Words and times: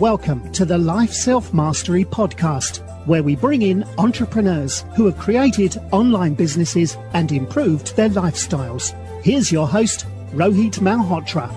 Welcome 0.00 0.50
to 0.52 0.64
the 0.64 0.78
Life 0.78 1.12
Self 1.12 1.52
Mastery 1.52 2.06
Podcast, 2.06 2.78
where 3.06 3.22
we 3.22 3.36
bring 3.36 3.60
in 3.60 3.84
entrepreneurs 3.98 4.86
who 4.96 5.04
have 5.04 5.18
created 5.18 5.76
online 5.92 6.32
businesses 6.32 6.96
and 7.12 7.30
improved 7.30 7.94
their 7.96 8.08
lifestyles. 8.08 8.94
Here's 9.22 9.52
your 9.52 9.68
host, 9.68 10.06
Rohit 10.32 10.78
Malhotra. 10.78 11.50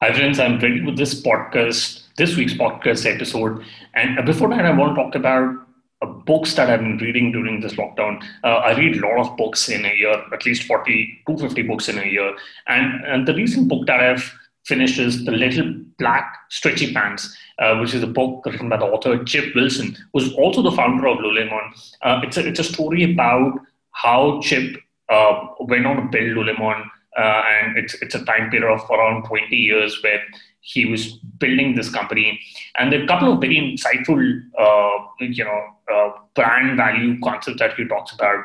Hi, 0.00 0.14
friends. 0.14 0.40
I'm 0.40 0.58
ready 0.60 0.80
with 0.80 0.96
this 0.96 1.22
podcast, 1.22 2.04
this 2.16 2.38
week's 2.38 2.54
podcast 2.54 3.04
episode. 3.04 3.62
And 3.92 4.24
before 4.24 4.48
that, 4.48 4.64
I 4.64 4.72
want 4.72 4.96
to 4.96 5.02
talk 5.02 5.14
about 5.14 5.56
uh, 5.56 5.71
books 6.06 6.54
that 6.54 6.70
I've 6.70 6.80
been 6.80 6.98
reading 6.98 7.32
during 7.32 7.60
this 7.60 7.74
lockdown. 7.74 8.22
Uh, 8.44 8.56
I 8.56 8.76
read 8.76 8.96
a 8.96 9.06
lot 9.06 9.18
of 9.18 9.36
books 9.36 9.68
in 9.68 9.84
a 9.84 9.94
year, 9.94 10.22
at 10.32 10.46
least 10.46 10.64
40, 10.64 11.22
250 11.26 11.62
books 11.62 11.88
in 11.88 11.98
a 11.98 12.04
year. 12.04 12.34
And, 12.66 13.04
and 13.04 13.28
the 13.28 13.34
recent 13.34 13.68
book 13.68 13.86
that 13.86 14.00
I've 14.00 14.32
finished 14.64 14.98
is 14.98 15.24
The 15.24 15.32
Little 15.32 15.74
Black 15.98 16.36
Stretchy 16.50 16.92
Pants, 16.92 17.36
uh, 17.58 17.76
which 17.76 17.94
is 17.94 18.02
a 18.02 18.06
book 18.06 18.44
written 18.46 18.68
by 18.68 18.76
the 18.76 18.84
author 18.84 19.22
Chip 19.24 19.54
Wilson, 19.54 19.96
who's 20.12 20.32
also 20.34 20.62
the 20.62 20.72
founder 20.72 21.06
of 21.06 21.18
Lululemon. 21.18 21.94
Uh, 22.02 22.20
it's, 22.24 22.36
a, 22.36 22.46
it's 22.46 22.60
a 22.60 22.64
story 22.64 23.12
about 23.12 23.58
how 23.92 24.40
Chip 24.40 24.76
uh, 25.08 25.46
went 25.60 25.86
on 25.86 25.96
to 25.96 26.02
build 26.02 26.36
Lululemon. 26.36 26.88
Uh, 27.16 27.42
and 27.46 27.76
it's, 27.76 27.94
it's 27.94 28.14
a 28.14 28.24
time 28.24 28.50
period 28.50 28.72
of 28.72 28.90
around 28.90 29.24
20 29.24 29.54
years 29.54 30.02
where 30.02 30.22
he 30.62 30.86
was 30.86 31.14
building 31.38 31.74
this 31.74 31.90
company. 31.90 32.40
And 32.78 32.94
a 32.94 33.06
couple 33.06 33.32
of 33.32 33.40
very 33.40 33.56
insightful, 33.56 34.40
uh, 34.58 35.06
you 35.18 35.44
know, 35.44 35.62
uh, 35.92 36.10
brand 36.34 36.76
value 36.76 37.20
concept 37.20 37.58
that 37.58 37.74
he 37.74 37.86
talks 37.86 38.12
about 38.12 38.44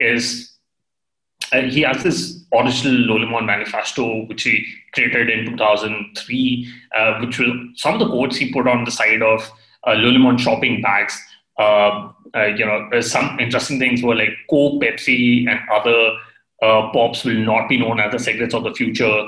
is 0.00 0.56
uh, 1.52 1.62
he 1.62 1.82
has 1.82 2.02
this 2.02 2.44
original 2.52 2.94
Lululemon 2.94 3.44
manifesto, 3.46 4.24
which 4.26 4.42
he 4.42 4.64
created 4.94 5.30
in 5.30 5.46
2003, 5.56 6.72
uh, 6.96 7.18
which 7.20 7.38
will 7.38 7.54
some 7.74 7.94
of 7.94 8.00
the 8.00 8.08
quotes 8.08 8.36
he 8.36 8.52
put 8.52 8.66
on 8.66 8.84
the 8.84 8.90
side 8.90 9.22
of 9.22 9.50
uh, 9.84 9.90
Lululemon 9.90 10.38
shopping 10.38 10.80
bags. 10.80 11.20
Um, 11.58 12.14
uh, 12.34 12.44
you 12.44 12.64
know, 12.64 13.00
some 13.00 13.38
interesting 13.40 13.78
things 13.78 14.02
were 14.02 14.14
like 14.14 14.30
Coke, 14.48 14.82
Pepsi, 14.82 15.48
and 15.48 15.60
other 15.70 16.12
uh, 16.62 16.90
pops 16.92 17.24
will 17.24 17.38
not 17.38 17.68
be 17.68 17.78
known 17.78 18.00
as 18.00 18.12
the 18.12 18.18
cigarettes 18.18 18.54
of 18.54 18.64
the 18.64 18.74
future 18.74 19.26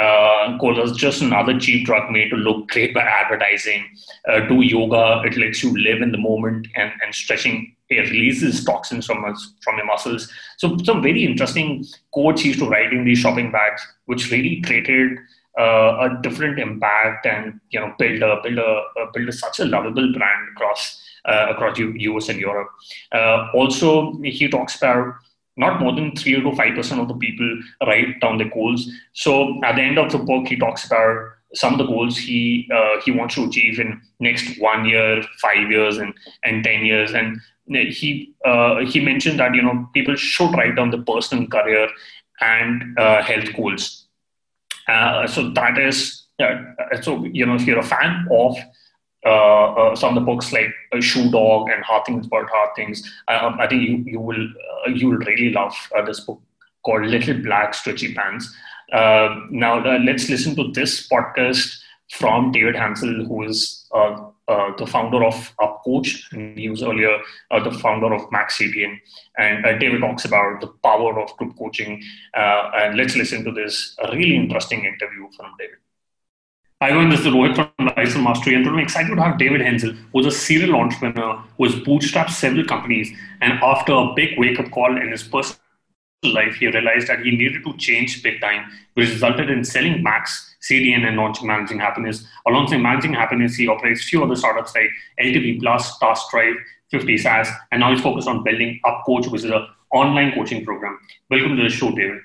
uh, 0.00 0.58
cola 0.58 0.84
is 0.84 0.92
just 0.92 1.20
another 1.20 1.58
cheap 1.58 1.86
drug 1.86 2.10
made 2.10 2.30
to 2.30 2.36
look 2.36 2.68
great 2.68 2.94
by 2.94 3.02
advertising. 3.02 3.84
Uh, 4.28 4.40
do 4.40 4.62
yoga, 4.62 5.22
it 5.26 5.36
lets 5.36 5.62
you 5.62 5.76
live 5.78 6.00
in 6.00 6.12
the 6.12 6.18
moment, 6.18 6.66
and, 6.76 6.92
and 7.02 7.14
stretching 7.14 7.74
it 7.90 8.10
releases 8.10 8.64
toxins 8.64 9.06
from 9.06 9.24
us, 9.24 9.54
from 9.60 9.76
your 9.76 9.86
muscles. 9.86 10.32
So 10.56 10.76
some 10.84 11.02
very 11.02 11.24
interesting 11.24 11.84
quotes 12.10 12.44
used 12.44 12.58
to 12.60 12.68
write 12.68 12.92
in 12.92 13.04
these 13.04 13.18
shopping 13.18 13.52
bags, 13.52 13.86
which 14.06 14.30
really 14.30 14.60
created 14.62 15.18
uh, 15.58 16.08
a 16.08 16.18
different 16.22 16.58
impact 16.58 17.26
and 17.26 17.60
you 17.70 17.80
know 17.80 17.94
build 17.98 18.22
a 18.22 18.40
build 18.42 18.58
a, 18.58 18.82
build 19.12 19.28
a, 19.28 19.32
such 19.32 19.60
a 19.60 19.66
lovable 19.66 20.10
brand 20.12 20.48
across 20.54 21.02
uh, 21.26 21.48
across 21.50 21.78
U- 21.78 21.94
US 22.14 22.28
and 22.30 22.40
Europe. 22.40 22.68
Uh, 23.12 23.48
also, 23.54 24.18
he 24.22 24.48
talks 24.48 24.76
about 24.76 25.14
not 25.56 25.80
more 25.80 25.94
than 25.94 26.16
3 26.16 26.34
to 26.34 26.50
5% 26.50 27.00
of 27.00 27.08
the 27.08 27.14
people 27.14 27.60
write 27.86 28.20
down 28.20 28.38
their 28.38 28.48
goals. 28.48 28.90
So 29.12 29.62
at 29.64 29.76
the 29.76 29.82
end 29.82 29.98
of 29.98 30.10
the 30.10 30.18
book, 30.18 30.46
he 30.46 30.56
talks 30.56 30.86
about 30.86 31.32
some 31.54 31.74
of 31.74 31.78
the 31.78 31.86
goals 31.86 32.16
he 32.16 32.68
uh, 32.72 33.00
he 33.04 33.10
wants 33.10 33.34
to 33.34 33.44
achieve 33.44 33.78
in 33.78 34.00
next 34.20 34.58
one 34.58 34.84
year, 34.86 35.22
five 35.40 35.70
years, 35.70 35.98
and 35.98 36.14
and 36.44 36.64
ten 36.64 36.84
years. 36.84 37.12
And 37.12 37.40
he 37.66 38.34
uh, 38.44 38.84
he 38.86 39.00
mentioned 39.00 39.38
that 39.40 39.54
you 39.54 39.62
know 39.62 39.88
people 39.92 40.16
should 40.16 40.52
write 40.52 40.76
down 40.76 40.90
the 40.90 41.02
personal 41.02 41.46
career 41.46 41.88
and 42.40 42.98
uh, 42.98 43.22
health 43.22 43.54
goals. 43.54 44.06
Uh, 44.88 45.26
so 45.26 45.50
that 45.50 45.78
is 45.78 46.24
uh, 46.40 46.56
so 47.00 47.24
you 47.24 47.46
know 47.46 47.54
if 47.54 47.66
you're 47.66 47.78
a 47.78 47.84
fan 47.84 48.26
of 48.30 48.56
uh, 49.24 49.72
uh, 49.74 49.94
some 49.94 50.10
of 50.10 50.14
the 50.16 50.26
books 50.26 50.52
like 50.52 50.74
uh, 50.92 51.00
Shoe 51.00 51.30
Dog 51.30 51.68
and 51.70 51.84
Hard 51.84 52.04
Things 52.04 52.26
About 52.26 52.50
Hard 52.50 52.70
Things. 52.74 53.08
Um, 53.28 53.56
I 53.60 53.68
think 53.68 53.82
you 53.82 53.96
you 54.04 54.20
will 54.20 54.48
uh, 54.86 54.90
you 54.90 55.10
will 55.10 55.18
really 55.18 55.50
love 55.50 55.74
uh, 55.96 56.02
this 56.02 56.20
book 56.20 56.40
called 56.84 57.06
Little 57.06 57.40
Black 57.40 57.74
Stretchy 57.74 58.14
Pants. 58.14 58.52
now 59.50 59.78
let's 60.04 60.28
listen 60.28 60.56
to 60.56 60.72
this 60.72 61.08
podcast 61.08 61.78
from 62.10 62.50
David 62.50 62.74
Hanzel, 62.74 63.26
who 63.28 63.44
is 63.44 63.86
the 63.92 64.86
founder 64.88 65.24
of 65.24 65.54
UpCoach, 65.60 66.32
and 66.32 66.58
he 66.58 66.68
was 66.68 66.82
earlier 66.82 67.16
the 67.62 67.70
founder 67.70 68.12
of 68.12 68.22
MaxCDN. 68.30 68.98
And 69.38 69.78
David 69.78 70.00
talks 70.00 70.24
about 70.24 70.60
the 70.60 70.66
power 70.82 71.20
of 71.20 71.36
group 71.36 71.56
coaching. 71.56 72.02
and 72.34 72.96
let's 72.96 73.14
listen 73.14 73.44
to 73.44 73.52
this 73.52 73.96
really 74.10 74.34
interesting 74.34 74.84
interview 74.84 75.30
from 75.36 75.54
David. 75.60 75.78
Hi 76.82 76.88
everyone, 76.88 77.10
this 77.10 77.20
is 77.20 77.26
Rohit 77.26 77.54
from 77.54 77.86
Life 77.86 78.16
Mastery, 78.16 78.56
and 78.56 78.66
I'm 78.66 78.80
excited 78.80 79.14
to 79.14 79.22
have 79.22 79.38
David 79.38 79.60
Hanzel, 79.60 79.96
who's 80.12 80.26
a 80.26 80.32
serial 80.32 80.74
entrepreneur 80.74 81.40
who 81.56 81.64
has 81.64 81.76
bootstrapped 81.76 82.30
several 82.30 82.64
companies. 82.64 83.16
And 83.40 83.52
after 83.62 83.92
a 83.92 84.12
big 84.16 84.36
wake 84.36 84.58
up 84.58 84.68
call 84.72 85.00
in 85.00 85.12
his 85.12 85.22
personal 85.22 85.60
life, 86.24 86.56
he 86.56 86.66
realized 86.66 87.06
that 87.06 87.20
he 87.20 87.36
needed 87.36 87.62
to 87.62 87.76
change 87.76 88.20
big 88.24 88.40
time, 88.40 88.68
which 88.94 89.10
resulted 89.10 89.48
in 89.48 89.64
selling 89.64 90.02
Max, 90.02 90.56
CDN, 90.60 91.06
and 91.06 91.16
launching 91.16 91.46
Managing 91.46 91.78
Happiness. 91.78 92.26
Alongside 92.48 92.78
Managing 92.78 93.14
Happiness, 93.14 93.54
he 93.54 93.68
operates 93.68 94.00
a 94.00 94.04
few 94.06 94.24
other 94.24 94.34
startups 94.34 94.74
like 94.74 94.90
LTV 95.20 95.60
Plus, 95.60 96.00
Task 96.00 96.30
Drive, 96.32 96.56
50 96.90 97.16
SaaS, 97.16 97.48
and 97.70 97.78
now 97.78 97.92
he's 97.92 98.02
focused 98.02 98.26
on 98.26 98.42
building 98.42 98.80
UpCoach, 98.84 99.30
which 99.30 99.44
is 99.44 99.50
an 99.52 99.68
online 99.92 100.32
coaching 100.32 100.64
program. 100.64 100.98
Welcome 101.30 101.56
to 101.58 101.62
the 101.62 101.70
show, 101.70 101.92
David. 101.92 102.22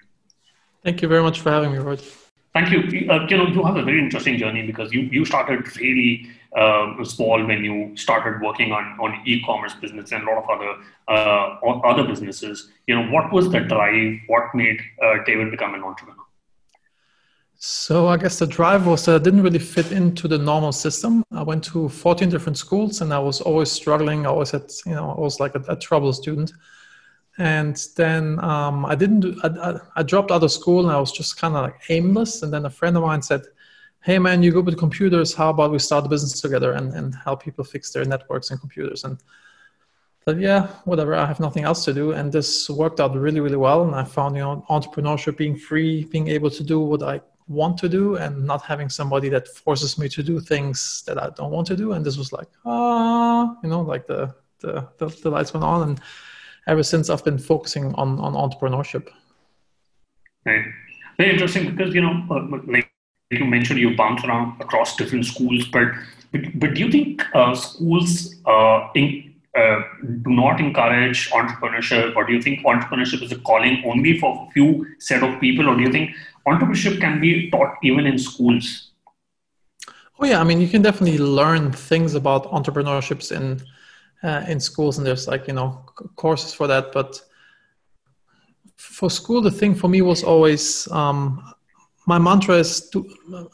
Thank 0.84 1.04
you 1.04 1.08
very 1.08 1.22
much 1.22 1.42
for 1.42 1.52
having 1.52 1.72
me, 1.72 1.78
Rohit. 1.78 2.27
Thank 2.58 2.72
you. 2.72 3.08
Uh, 3.08 3.28
you 3.30 3.38
know, 3.38 3.48
you 3.48 3.64
have 3.64 3.78
a 3.78 3.84
very 3.84 4.00
interesting 4.00 4.40
journey 4.40 4.66
because 4.66 4.92
you, 4.92 5.02
you 5.02 5.26
started 5.26 5.60
really 5.78 6.28
uh, 6.56 7.04
small 7.04 7.46
when 7.46 7.64
you 7.64 7.96
started 7.96 8.42
working 8.42 8.72
on, 8.72 8.84
on 9.00 9.22
e-commerce 9.28 9.76
business 9.76 10.12
and 10.12 10.28
a 10.28 10.32
lot 10.32 10.44
of 10.44 10.50
other 10.50 10.72
uh, 11.08 11.88
other 11.92 12.04
businesses. 12.04 12.72
You 12.88 12.96
know, 12.96 13.12
what 13.12 13.32
was 13.32 13.52
the 13.52 13.60
drive? 13.60 14.18
What 14.26 14.56
made 14.56 14.80
uh, 15.04 15.18
David 15.24 15.52
become 15.52 15.76
an 15.76 15.84
entrepreneur? 15.84 16.24
So 17.60 18.08
I 18.08 18.18
guess 18.18 18.40
the 18.40 18.48
drive 18.48 18.88
was 18.88 19.06
that 19.06 19.22
I 19.22 19.24
didn't 19.24 19.44
really 19.44 19.60
fit 19.60 19.92
into 19.92 20.28
the 20.28 20.40
normal 20.40 20.72
system. 20.72 21.24
I 21.32 21.44
went 21.44 21.64
to 21.66 21.90
14 21.90 22.28
different 22.28 22.58
schools 22.58 23.02
and 23.02 23.14
I 23.14 23.20
was 23.20 23.40
always 23.40 23.72
struggling. 23.72 24.26
I 24.26 24.30
always 24.30 24.50
had, 24.50 24.72
you 24.88 24.94
know, 24.94 25.12
I 25.12 25.20
was 25.20 25.40
like 25.40 25.54
a, 25.54 25.64
a 25.68 25.76
trouble 25.76 26.12
student 26.12 26.52
and 27.38 27.88
then 27.96 28.44
um, 28.44 28.86
I 28.86 28.96
didn't. 28.96 29.20
Do, 29.20 29.40
I, 29.44 29.80
I, 29.98 30.04
dropped 30.04 30.32
out 30.32 30.44
of 30.44 30.52
school, 30.52 30.82
and 30.82 30.92
I 30.92 31.00
was 31.00 31.12
just 31.12 31.38
kind 31.38 31.56
of 31.56 31.64
like 31.64 31.80
aimless. 31.90 32.42
And 32.42 32.52
then 32.52 32.66
a 32.66 32.70
friend 32.70 32.98
of 32.98 33.04
mine 33.04 33.22
said, 33.22 33.44
"Hey, 34.02 34.18
man, 34.18 34.42
you 34.42 34.52
go 34.52 34.62
with 34.62 34.78
computers. 34.78 35.36
How 35.36 35.52
about 35.52 35.72
we 35.72 35.78
start 35.78 36.06
a 36.06 36.10
business 36.10 36.42
together 36.42 36.72
and, 36.74 36.94
and 36.94 37.14
help 37.24 37.44
people 37.44 37.64
fix 37.64 37.92
their 37.92 38.06
networks 38.06 38.50
and 38.50 38.60
computers?" 38.60 39.04
And 39.04 39.22
said, 40.26 40.42
"Yeah, 40.42 40.68
whatever. 40.86 41.14
I 41.14 41.28
have 41.28 41.40
nothing 41.40 41.64
else 41.64 41.86
to 41.86 41.94
do." 41.94 42.14
And 42.14 42.32
this 42.32 42.70
worked 42.72 43.00
out 43.00 43.16
really, 43.16 43.40
really 43.40 43.58
well. 43.58 43.84
And 43.84 43.94
I 43.94 44.04
found, 44.04 44.36
you 44.36 44.42
know, 44.42 44.66
entrepreneurship, 44.70 45.38
being 45.38 45.56
free, 45.56 46.06
being 46.06 46.30
able 46.30 46.50
to 46.50 46.64
do 46.64 46.80
what 46.80 47.04
I 47.04 47.22
want 47.48 47.78
to 47.80 47.88
do, 47.88 48.16
and 48.16 48.48
not 48.48 48.64
having 48.64 48.90
somebody 48.90 49.30
that 49.30 49.48
forces 49.48 50.00
me 50.00 50.10
to 50.10 50.24
do 50.24 50.40
things 50.40 51.04
that 51.06 51.22
I 51.22 51.30
don't 51.36 51.52
want 51.52 51.68
to 51.68 51.76
do. 51.76 51.92
And 51.92 52.04
this 52.04 52.18
was 52.18 52.34
like, 52.34 52.48
ah, 52.66 53.56
you 53.62 53.70
know, 53.70 53.82
like 53.82 54.08
the 54.08 54.34
the, 54.60 54.88
the, 54.98 55.08
the 55.22 55.30
lights 55.30 55.54
went 55.54 55.64
on 55.64 55.88
and 55.88 56.02
ever 56.68 56.84
since 56.84 57.10
I've 57.10 57.24
been 57.24 57.38
focusing 57.38 57.94
on 57.96 58.20
on 58.20 58.34
entrepreneurship. 58.34 59.10
Right. 60.46 60.66
Very 61.18 61.32
interesting 61.32 61.76
because 61.76 61.94
you 61.94 62.02
know, 62.02 62.26
uh, 62.30 62.46
like 62.68 62.92
you 63.32 63.46
mentioned, 63.46 63.80
you 63.80 63.96
bounce 63.96 64.24
around 64.24 64.62
across 64.62 64.96
different 64.96 65.26
schools, 65.26 65.68
but 65.68 65.88
but, 66.32 66.42
but 66.60 66.74
do 66.74 66.82
you 66.82 66.92
think 66.92 67.24
uh, 67.34 67.56
schools 67.56 68.36
uh, 68.46 68.90
in, 68.96 69.34
uh, 69.58 69.80
do 70.22 70.30
not 70.30 70.60
encourage 70.60 71.30
entrepreneurship, 71.32 72.16
or 72.16 72.26
do 72.26 72.34
you 72.34 72.42
think 72.42 72.66
entrepreneurship 72.66 73.24
is 73.24 73.32
a 73.32 73.40
calling 73.40 73.84
only 73.86 74.20
for 74.20 74.48
a 74.48 74.52
few 74.52 74.86
set 75.00 75.24
of 75.24 75.40
people, 75.40 75.68
or 75.68 75.76
do 75.76 75.82
you 75.82 75.92
think 75.92 76.12
entrepreneurship 76.48 77.00
can 77.00 77.20
be 77.20 77.50
taught 77.50 77.76
even 77.84 78.06
in 78.06 78.18
schools? 78.18 78.92
Oh 80.20 80.26
yeah, 80.26 80.42
I 80.42 80.44
mean, 80.44 80.60
you 80.62 80.68
can 80.68 80.82
definitely 80.82 81.20
learn 81.20 81.72
things 81.72 82.16
about 82.16 82.46
entrepreneurships 82.52 83.32
in 83.32 83.62
uh, 84.24 84.44
in 84.48 84.60
schools, 84.60 84.98
and 84.98 85.06
there's 85.06 85.28
like 85.28 85.48
you 85.48 85.54
know 85.54 85.84
courses 86.16 86.54
for 86.54 86.68
that. 86.68 86.92
But 86.92 87.22
for 88.76 89.10
school, 89.10 89.42
the 89.42 89.52
thing 89.52 89.76
for 89.76 89.88
me 89.88 90.02
was 90.02 90.24
always 90.24 90.90
um, 90.92 91.54
my 92.06 92.18
mantra 92.18 92.56
is 92.56 92.90
to 92.90 93.06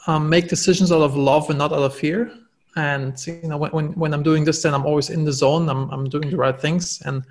um, 0.08 0.30
make 0.30 0.48
decisions 0.48 0.92
out 0.92 1.02
of 1.02 1.16
love 1.16 1.50
and 1.50 1.58
not 1.58 1.74
out 1.74 1.80
of 1.84 1.96
fear. 1.96 2.32
And 2.76 3.16
you 3.28 3.48
know 3.48 3.58
when 3.58 3.94
when, 3.94 4.14
I'm 4.14 4.24
doing 4.24 4.46
this, 4.46 4.64
then 4.64 4.74
I'm 4.74 4.86
always 4.86 5.10
in 5.10 5.26
the 5.26 5.32
zone. 5.32 5.70
I'm 5.70 5.90
I'm 5.92 6.10
doing 6.10 6.30
the 6.30 6.38
right 6.38 6.60
things, 6.60 7.02
and 7.06 7.24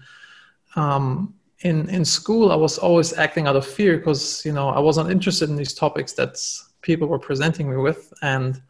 um, 0.77 1.35
in 1.61 1.89
in 1.89 2.05
school, 2.05 2.53
I 2.53 2.57
was 2.57 2.79
always 2.79 3.13
acting 3.15 3.47
out 3.47 3.57
of 3.57 3.67
fear 3.67 3.99
because 3.99 4.45
you 4.45 4.53
know 4.53 4.69
I 4.69 4.79
wasn't 4.79 5.11
interested 5.11 5.49
in 5.51 5.57
these 5.57 5.75
topics 5.75 6.13
that 6.13 6.39
people 6.83 7.09
were 7.09 7.19
presenting 7.19 7.69
me 7.69 7.77
with, 7.77 8.13
and 8.23 8.63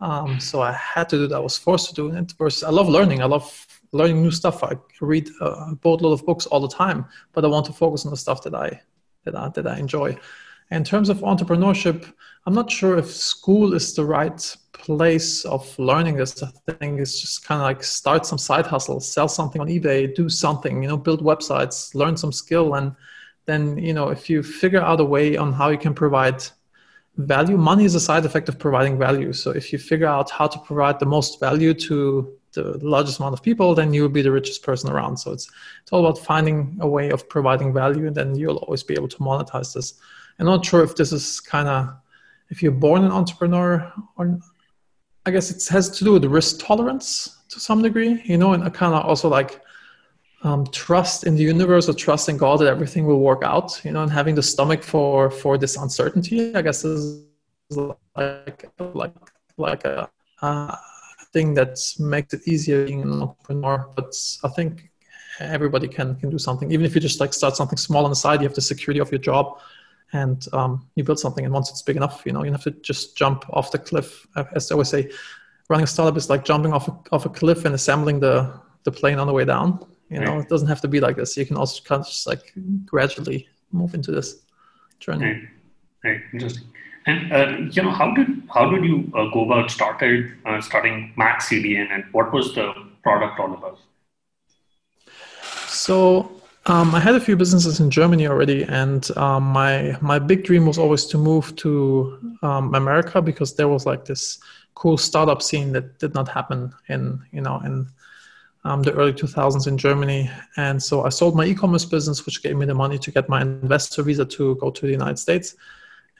um, 0.00 0.38
so 0.38 0.60
I 0.60 0.72
had 0.72 1.08
to 1.10 1.16
do 1.16 1.26
that. 1.28 1.36
I 1.36 1.40
was 1.40 1.58
forced 1.58 1.88
to 1.88 1.94
do 1.94 2.10
it. 2.10 2.32
Versus, 2.38 2.62
I 2.62 2.70
love 2.70 2.88
learning. 2.88 3.22
I 3.22 3.26
love 3.26 3.66
learning 3.92 4.22
new 4.22 4.30
stuff. 4.30 4.64
I 4.64 4.76
read 5.00 5.28
uh, 5.40 5.70
a 5.70 5.74
boatload 5.76 6.18
of 6.18 6.26
books 6.26 6.46
all 6.46 6.60
the 6.60 6.68
time, 6.68 7.04
but 7.32 7.44
I 7.44 7.48
want 7.48 7.66
to 7.66 7.72
focus 7.72 8.04
on 8.04 8.10
the 8.10 8.16
stuff 8.16 8.42
that 8.42 8.54
I 8.54 8.80
that 9.24 9.36
I, 9.36 9.48
that 9.50 9.66
I 9.66 9.78
enjoy. 9.78 10.18
In 10.70 10.84
terms 10.84 11.10
of 11.10 11.18
entrepreneurship, 11.18 12.10
I'm 12.46 12.54
not 12.54 12.70
sure 12.70 12.96
if 12.96 13.10
school 13.10 13.74
is 13.74 13.94
the 13.94 14.04
right 14.04 14.56
place 14.72 15.44
of 15.44 15.78
learning 15.78 16.16
this. 16.16 16.42
I 16.42 16.48
think 16.72 16.98
it's 16.98 17.20
just 17.20 17.44
kind 17.44 17.60
of 17.60 17.64
like 17.66 17.84
start 17.84 18.24
some 18.24 18.38
side 18.38 18.66
hustle, 18.66 18.98
sell 18.98 19.28
something 19.28 19.60
on 19.60 19.68
eBay, 19.68 20.14
do 20.14 20.28
something, 20.28 20.82
you 20.82 20.88
know, 20.88 20.96
build 20.96 21.22
websites, 21.22 21.94
learn 21.94 22.16
some 22.16 22.32
skill, 22.32 22.74
and 22.74 22.96
then 23.44 23.76
you 23.76 23.92
know 23.92 24.08
if 24.08 24.30
you 24.30 24.42
figure 24.42 24.80
out 24.80 25.00
a 25.00 25.04
way 25.04 25.36
on 25.36 25.52
how 25.52 25.68
you 25.68 25.78
can 25.78 25.94
provide 25.94 26.42
value, 27.16 27.58
money 27.58 27.84
is 27.84 27.94
a 27.94 28.00
side 28.00 28.24
effect 28.24 28.48
of 28.48 28.58
providing 28.58 28.98
value. 28.98 29.32
So 29.32 29.50
if 29.50 29.72
you 29.72 29.78
figure 29.78 30.06
out 30.06 30.30
how 30.30 30.46
to 30.46 30.58
provide 30.60 30.98
the 30.98 31.06
most 31.06 31.38
value 31.38 31.74
to 31.74 32.32
the 32.52 32.78
largest 32.82 33.18
amount 33.18 33.34
of 33.34 33.42
people, 33.42 33.74
then 33.74 33.92
you'll 33.92 34.08
be 34.08 34.22
the 34.22 34.30
richest 34.30 34.62
person 34.62 34.90
around. 34.90 35.16
So 35.16 35.32
it's 35.32 35.50
it's 35.82 35.92
all 35.92 36.06
about 36.06 36.18
finding 36.18 36.78
a 36.80 36.88
way 36.88 37.10
of 37.10 37.28
providing 37.28 37.72
value, 37.72 38.06
and 38.06 38.16
then 38.16 38.34
you'll 38.34 38.56
always 38.58 38.82
be 38.82 38.94
able 38.94 39.08
to 39.08 39.18
monetize 39.18 39.74
this. 39.74 39.94
I'm 40.38 40.46
not 40.46 40.64
sure 40.64 40.82
if 40.82 40.96
this 40.96 41.12
is 41.12 41.40
kind 41.40 41.68
of 41.68 41.94
if 42.50 42.62
you're 42.62 42.72
born 42.72 43.04
an 43.04 43.12
entrepreneur 43.12 43.92
or 44.16 44.38
I 45.24 45.30
guess 45.30 45.50
it 45.50 45.72
has 45.72 45.88
to 45.90 46.04
do 46.04 46.12
with 46.12 46.24
risk 46.24 46.58
tolerance 46.58 47.38
to 47.50 47.60
some 47.60 47.82
degree, 47.82 48.20
you 48.24 48.36
know, 48.36 48.52
and 48.54 48.62
kind 48.74 48.94
of 48.94 49.04
also 49.04 49.28
like 49.28 49.60
um, 50.42 50.66
trust 50.66 51.24
in 51.24 51.36
the 51.36 51.42
universe 51.42 51.88
or 51.88 51.94
trust 51.94 52.28
in 52.28 52.36
God 52.36 52.58
that 52.60 52.66
everything 52.66 53.06
will 53.06 53.20
work 53.20 53.42
out, 53.44 53.80
you 53.84 53.92
know, 53.92 54.02
and 54.02 54.10
having 54.10 54.34
the 54.34 54.42
stomach 54.42 54.82
for 54.82 55.30
for 55.30 55.56
this 55.56 55.76
uncertainty. 55.76 56.54
I 56.54 56.62
guess 56.62 56.84
is 56.84 57.24
like 58.16 58.70
like 58.78 59.14
like 59.56 59.84
a 59.84 60.10
uh, 60.40 60.76
thing 61.32 61.54
that 61.54 61.78
makes 61.98 62.34
it 62.34 62.46
easier 62.46 62.84
being 62.86 63.02
an 63.02 63.22
entrepreneur. 63.22 63.88
But 63.96 64.14
I 64.44 64.48
think 64.48 64.90
everybody 65.40 65.88
can 65.88 66.14
can 66.16 66.30
do 66.30 66.38
something, 66.38 66.70
even 66.70 66.86
if 66.86 66.94
you 66.94 67.00
just 67.00 67.20
like 67.20 67.32
start 67.32 67.56
something 67.56 67.78
small 67.78 68.04
on 68.04 68.10
the 68.10 68.16
side. 68.16 68.40
You 68.40 68.48
have 68.48 68.54
the 68.54 68.60
security 68.60 69.00
of 69.00 69.10
your 69.10 69.20
job 69.20 69.58
and 70.12 70.46
um, 70.52 70.86
you 70.94 71.04
build 71.04 71.18
something 71.18 71.44
and 71.44 71.52
once 71.52 71.70
it's 71.70 71.82
big 71.82 71.96
enough 71.96 72.22
you 72.26 72.32
know 72.32 72.44
you 72.44 72.52
have 72.52 72.62
to 72.62 72.70
just 72.70 73.16
jump 73.16 73.44
off 73.50 73.70
the 73.70 73.78
cliff 73.78 74.26
as 74.54 74.70
i 74.70 74.74
always 74.74 74.88
say 74.88 75.10
running 75.68 75.84
a 75.84 75.86
startup 75.86 76.16
is 76.16 76.28
like 76.28 76.44
jumping 76.44 76.72
off 76.72 76.88
a, 76.88 76.98
off 77.12 77.26
a 77.26 77.28
cliff 77.28 77.64
and 77.64 77.74
assembling 77.74 78.20
the 78.20 78.52
the 78.84 78.92
plane 78.92 79.18
on 79.18 79.26
the 79.26 79.32
way 79.32 79.44
down 79.44 79.84
you 80.10 80.20
know 80.20 80.34
right. 80.34 80.42
it 80.42 80.48
doesn't 80.48 80.68
have 80.68 80.80
to 80.80 80.88
be 80.88 81.00
like 81.00 81.16
this 81.16 81.36
you 81.36 81.46
can 81.46 81.56
also 81.56 81.82
kind 81.82 82.00
of 82.00 82.06
just 82.06 82.26
like 82.26 82.52
gradually 82.84 83.48
move 83.70 83.94
into 83.94 84.10
this 84.10 84.42
journey 85.00 85.24
right, 85.24 85.42
right. 86.04 86.20
interesting 86.32 86.64
and 87.06 87.32
uh, 87.32 87.56
you 87.70 87.82
know 87.82 87.90
how 87.90 88.12
did 88.14 88.28
how 88.52 88.68
did 88.70 88.84
you 88.84 89.10
uh, 89.14 89.28
go 89.32 89.44
about 89.44 89.70
started 89.70 90.32
uh, 90.46 90.60
starting 90.60 91.12
max 91.16 91.48
cdn 91.48 91.90
and 91.90 92.04
what 92.12 92.32
was 92.32 92.54
the 92.54 92.72
product 93.02 93.38
all 93.40 93.52
about 93.54 93.78
so 95.66 96.30
um, 96.66 96.94
I 96.94 97.00
had 97.00 97.16
a 97.16 97.20
few 97.20 97.36
businesses 97.36 97.80
in 97.80 97.90
Germany 97.90 98.28
already, 98.28 98.62
and 98.62 99.10
um, 99.16 99.42
my 99.42 99.96
my 100.00 100.20
big 100.20 100.44
dream 100.44 100.64
was 100.64 100.78
always 100.78 101.06
to 101.06 101.18
move 101.18 101.56
to 101.56 102.36
um, 102.42 102.72
America 102.76 103.20
because 103.20 103.56
there 103.56 103.66
was 103.66 103.84
like 103.84 104.04
this 104.04 104.38
cool 104.74 104.96
startup 104.96 105.42
scene 105.42 105.72
that 105.72 105.98
did 105.98 106.14
not 106.14 106.28
happen 106.28 106.72
in 106.88 107.20
you 107.32 107.40
know 107.40 107.60
in 107.64 107.88
um, 108.64 108.82
the 108.82 108.92
early 108.92 109.12
2000s 109.12 109.66
in 109.66 109.76
Germany. 109.76 110.30
And 110.56 110.80
so 110.80 111.04
I 111.04 111.08
sold 111.08 111.36
my 111.36 111.44
e-commerce 111.44 111.84
business, 111.84 112.24
which 112.24 112.42
gave 112.42 112.56
me 112.56 112.66
the 112.66 112.74
money 112.74 112.98
to 112.98 113.10
get 113.10 113.28
my 113.28 113.42
investor 113.42 114.02
visa 114.02 114.24
to 114.24 114.54
go 114.56 114.70
to 114.70 114.86
the 114.86 114.92
United 114.92 115.18
States. 115.18 115.56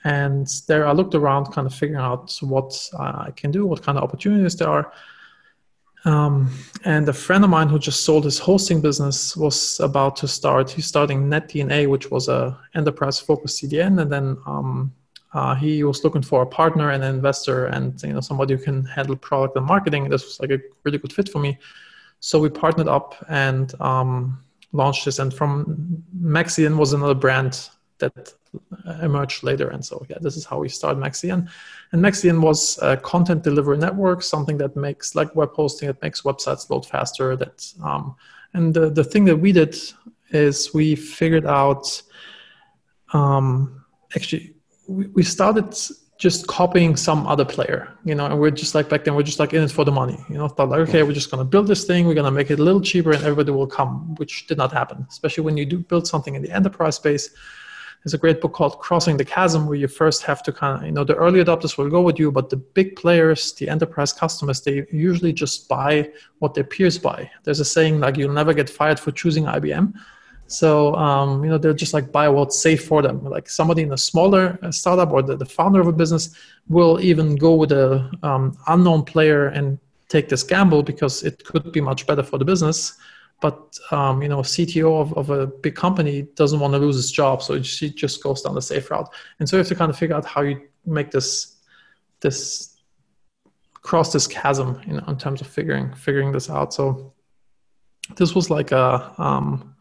And 0.05 0.49
there 0.67 0.87
I 0.87 0.93
looked 0.93 1.15
around, 1.15 1.47
kind 1.53 1.67
of 1.67 1.75
figuring 1.75 2.03
out 2.03 2.37
what 2.41 2.75
I 2.99 3.31
can 3.37 3.51
do, 3.51 3.67
what 3.67 3.83
kind 3.83 3.99
of 3.99 4.05
opportunities 4.05 4.57
there 4.57 4.69
are. 4.69 4.93
Um, 6.05 6.51
and 6.85 7.09
a 7.09 7.13
friend 7.13 7.45
of 7.45 7.51
mine 7.51 7.69
who 7.69 7.79
just 7.79 8.05
sold 8.05 8.25
his 8.25 8.39
hosting 8.39 8.81
business 8.81 9.37
was 9.37 9.79
about 9.79 10.17
to 10.17 10.29
start. 10.29 10.71
He's 10.71 10.87
starting 10.87 11.29
NetDNA, 11.29 11.89
which 11.89 12.11
was 12.11 12.29
a 12.29 12.59
enterprise-focused 12.75 13.63
CDN, 13.63 14.03
and 14.03 14.11
then 14.11 14.37
um, 14.45 14.93
uh, 15.33 15.55
he 15.55 15.85
was 15.85 16.03
looking 16.03 16.23
for 16.23 16.43
a 16.43 16.47
partner 16.47 16.91
and 16.91 17.05
an 17.05 17.15
investor, 17.15 17.67
and 17.67 18.03
you 18.03 18.13
know 18.13 18.21
somebody 18.21 18.55
who 18.55 18.63
can 18.63 18.85
handle 18.85 19.15
product 19.15 19.57
and 19.57 19.65
marketing. 19.65 20.09
This 20.09 20.25
was 20.25 20.41
like 20.41 20.51
a 20.51 20.59
really 20.83 20.99
good 20.99 21.13
fit 21.13 21.29
for 21.29 21.39
me. 21.39 21.59
So 22.19 22.39
we 22.39 22.49
partnered 22.49 22.89
up 22.89 23.17
and 23.29 23.73
um, 23.81 24.43
launched 24.73 25.05
this. 25.05 25.19
And 25.19 25.33
from 25.33 26.05
MaxCDN 26.21 26.77
was 26.77 26.93
another 26.93 27.15
brand 27.15 27.69
that 28.03 28.33
emerged 29.03 29.43
later. 29.43 29.69
And 29.71 29.85
so, 29.85 30.05
yeah, 30.09 30.19
this 30.21 30.37
is 30.37 30.45
how 30.45 30.59
we 30.59 30.69
started 30.69 31.03
MaxCDN. 31.03 31.49
And 31.93 32.05
MaxCDN 32.05 32.41
was 32.41 32.79
a 32.83 32.97
content 32.97 33.43
delivery 33.43 33.79
network, 33.79 34.23
something 34.23 34.59
that 34.59 34.77
makes 34.77 35.15
like 35.15 35.35
web 35.35 35.53
hosting, 35.55 35.87
that 35.89 36.03
makes 36.03 36.23
websites 36.23 36.69
load 36.71 36.87
faster. 36.87 37.37
That 37.37 37.73
um, 37.83 38.15
and 38.55 38.75
the 38.75 38.91
the 38.91 39.05
thing 39.05 39.25
that 39.27 39.37
we 39.37 39.53
did 39.53 39.77
is 40.31 40.75
we 40.75 40.95
figured 40.97 41.47
out. 41.47 42.03
Um, 43.13 43.85
actually, 44.15 44.55
we, 44.89 45.07
we 45.09 45.23
started 45.23 45.75
just 46.23 46.47
copying 46.47 46.95
some 46.95 47.27
other 47.27 47.45
player, 47.45 47.93
you 48.05 48.15
know, 48.15 48.27
and 48.27 48.39
we're 48.39 48.49
just 48.49 48.77
like 48.77 48.89
back 48.89 49.03
then 49.03 49.17
we're 49.17 49.25
just 49.25 49.41
like 49.41 49.53
in 49.53 49.61
it 49.61 49.73
for 49.73 49.85
the 49.85 49.91
money, 49.91 50.17
you 50.29 50.37
know, 50.37 50.47
thought 50.47 50.69
like, 50.69 50.89
okay, 50.89 51.03
we're 51.03 51.13
just 51.13 51.33
gonna 51.33 51.45
build 51.45 51.67
this 51.67 51.85
thing, 51.85 52.07
we're 52.07 52.15
gonna 52.15 52.31
make 52.31 52.49
it 52.49 52.61
a 52.61 52.63
little 52.63 52.81
cheaper 52.81 53.11
and 53.11 53.25
everybody 53.25 53.51
will 53.51 53.67
come, 53.67 54.15
which 54.15 54.47
did 54.47 54.57
not 54.57 54.71
happen, 54.71 55.05
especially 55.11 55.43
when 55.43 55.57
you 55.57 55.67
do 55.67 55.79
build 55.79 56.07
something 56.07 56.37
in 56.37 56.43
the 56.43 56.51
enterprise 56.53 56.95
space 56.95 57.31
there's 58.03 58.15
a 58.15 58.19
great 58.19 58.41
book 58.41 58.53
called 58.53 58.79
Crossing 58.81 59.17
the 59.17 59.25
Chasm, 59.25 59.67
where 59.67 59.77
you 59.77 59.87
first 59.87 60.25
have 60.25 60.43
to 60.43 60.53
kind 60.53 60.79
of, 60.79 60.87
you 60.87 60.93
know, 60.93 61.05
the 61.05 61.15
early 61.15 61.43
adopters 61.43 61.79
will 61.79 61.89
go 61.89 62.03
with 62.03 62.19
you, 62.19 62.33
but 62.33 62.51
the 62.51 62.57
big 62.57 62.97
players, 62.97 63.53
the 63.53 63.69
enterprise 63.69 64.13
customers, 64.13 64.61
they 64.61 64.85
usually 64.91 65.33
just 65.33 65.69
buy 65.69 66.11
what 66.41 66.55
their 66.55 66.65
peers 66.65 66.99
buy. 66.99 67.31
There's 67.45 67.61
a 67.61 67.65
saying 67.65 68.01
like, 68.01 68.17
you'll 68.17 68.33
never 68.33 68.55
get 68.55 68.69
fired 68.69 68.99
for 68.99 69.13
choosing 69.13 69.45
IBM. 69.45 69.95
So, 70.49 70.97
um, 70.97 71.45
you 71.45 71.51
know, 71.51 71.59
they'll 71.59 71.75
just 71.75 71.95
like 71.95 72.11
buy 72.11 72.29
what's 72.29 72.59
safe 72.59 72.85
for 72.85 73.03
them. 73.03 73.25
Like 73.25 73.49
somebody 73.49 73.83
in 73.83 73.93
a 73.93 73.97
smaller 73.97 74.59
uh, 74.63 74.73
startup 74.73 75.13
or 75.13 75.23
the, 75.23 75.37
the 75.37 75.47
founder 75.47 75.81
of 75.81 75.87
a 75.87 75.93
business 75.93 76.37
will 76.69 77.01
even 77.01 77.37
go 77.37 77.55
with 77.55 77.71
a 77.71 78.11
um, 78.25 78.59
unknown 78.67 79.05
player 79.05 79.47
and 79.47 79.79
take 80.09 80.29
this 80.29 80.43
gamble 80.43 80.83
because 80.83 81.23
it 81.23 81.45
could 81.45 81.71
be 81.73 81.81
much 81.81 82.07
better 82.07 82.23
for 82.23 82.37
the 82.37 82.45
business 82.45 82.99
but 83.43 83.77
um, 83.91 84.23
you 84.23 84.29
know, 84.29 84.39
CTO 84.39 85.01
of, 85.01 85.13
of 85.15 85.31
a 85.31 85.49
big 85.49 85.75
company 85.75 86.23
doesn't 86.37 86.61
want 86.61 86.73
to 86.73 86.79
lose 86.79 86.97
his 86.97 87.11
job, 87.11 87.43
so 87.43 87.61
she 87.61 87.91
just 87.91 88.23
goes 88.23 88.41
down 88.41 88.55
the 88.55 88.63
safe 88.63 88.91
route. 88.91 89.13
And 89.39 89.49
so 89.49 89.57
you 89.57 89.59
have 89.59 89.69
to 89.69 89.75
kind 89.75 89.91
of 89.91 89.99
figure 89.99 90.17
out 90.17 90.25
how 90.25 90.43
you 90.43 90.63
make 90.87 91.11
this 91.11 91.59
this 92.21 92.77
cross 93.75 94.13
this 94.13 94.29
chasm 94.29 94.81
you 94.87 94.95
know, 94.95 95.05
in 95.09 95.19
terms 95.19 95.41
of 95.41 95.49
figuring 95.49 95.93
figuring 95.95 96.31
this 96.31 96.49
out. 96.49 96.73
So 96.73 97.13
this 98.17 98.33
was 98.35 98.49
like 98.49 98.71
a 98.71 99.13
um, 99.19 99.75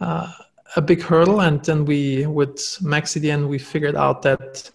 uh, 0.00 0.32
a 0.76 0.80
big 0.80 1.02
hurdle, 1.02 1.42
and 1.42 1.62
then 1.62 1.84
we 1.84 2.26
with 2.26 2.56
MaxCDN 2.80 3.48
we 3.48 3.58
figured 3.58 3.96
out 3.96 4.22
that 4.22 4.70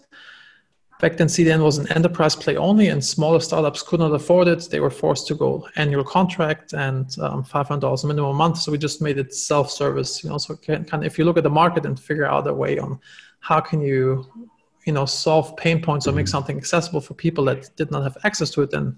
Back 1.03 1.17
then, 1.17 1.27
CDN 1.27 1.62
was 1.62 1.79
an 1.79 1.91
enterprise 1.91 2.33
play 2.33 2.55
only, 2.55 2.88
and 2.88 3.03
smaller 3.03 3.41
startups 3.41 3.83
could 3.83 4.00
not 4.00 4.13
afford 4.13 4.48
it. 4.48 4.69
They 4.72 4.79
were 4.79 4.89
forced 4.89 5.27
to 5.27 5.36
go 5.36 5.67
annual 5.75 6.05
contract 6.05 6.72
and 6.72 7.13
um, 7.19 7.43
$500 7.43 8.05
minimum 8.05 8.29
a 8.29 8.33
month. 8.33 8.60
So 8.60 8.72
we 8.72 8.77
just 8.77 9.01
made 9.01 9.17
it 9.17 9.36
self-service. 9.36 10.24
You 10.24 10.29
know, 10.29 10.38
so 10.38 10.55
can, 10.55 10.86
kind 10.86 11.03
of 11.03 11.07
if 11.07 11.19
you 11.19 11.25
look 11.25 11.36
at 11.36 11.43
the 11.43 11.50
market 11.50 11.86
and 11.86 12.00
figure 12.00 12.25
out 12.25 12.48
a 12.48 12.53
way 12.53 12.79
on 12.79 13.01
how 13.41 13.60
can 13.60 13.81
you, 13.81 14.25
you 14.86 14.93
know, 14.93 15.03
solve 15.03 15.57
pain 15.57 15.81
points 15.81 16.07
or 16.07 16.13
make 16.13 16.29
something 16.29 16.55
accessible 16.55 17.01
for 17.01 17.15
people 17.15 17.43
that 17.43 17.75
did 17.75 17.91
not 17.91 18.03
have 18.03 18.17
access 18.24 18.50
to 18.51 18.62
it, 18.62 18.72
then 18.72 18.95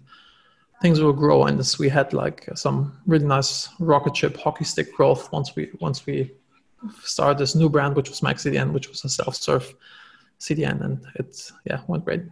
things 0.84 1.00
will 1.00 1.12
grow. 1.12 1.46
And 1.46 1.58
this, 1.58 1.80
we 1.80 1.90
had 1.90 2.14
like 2.14 2.48
some 2.54 3.02
really 3.08 3.26
nice 3.26 3.70
rocket 3.80 4.16
ship 4.16 4.38
hockey 4.38 4.66
stick 4.66 4.94
growth 4.94 5.32
once 5.32 5.56
we 5.56 5.72
once 5.80 6.06
we 6.06 6.32
started 7.02 7.40
this 7.40 7.56
new 7.56 7.68
brand, 7.68 7.96
which 7.96 8.10
was 8.10 8.22
MaxCDN, 8.22 8.74
which 8.74 8.90
was 8.90 9.04
a 9.04 9.10
self-serve 9.10 9.74
CDN, 10.40 10.84
and 10.84 11.06
it's 11.16 11.54
yeah 11.66 11.82
went 11.88 12.06
great. 12.06 12.24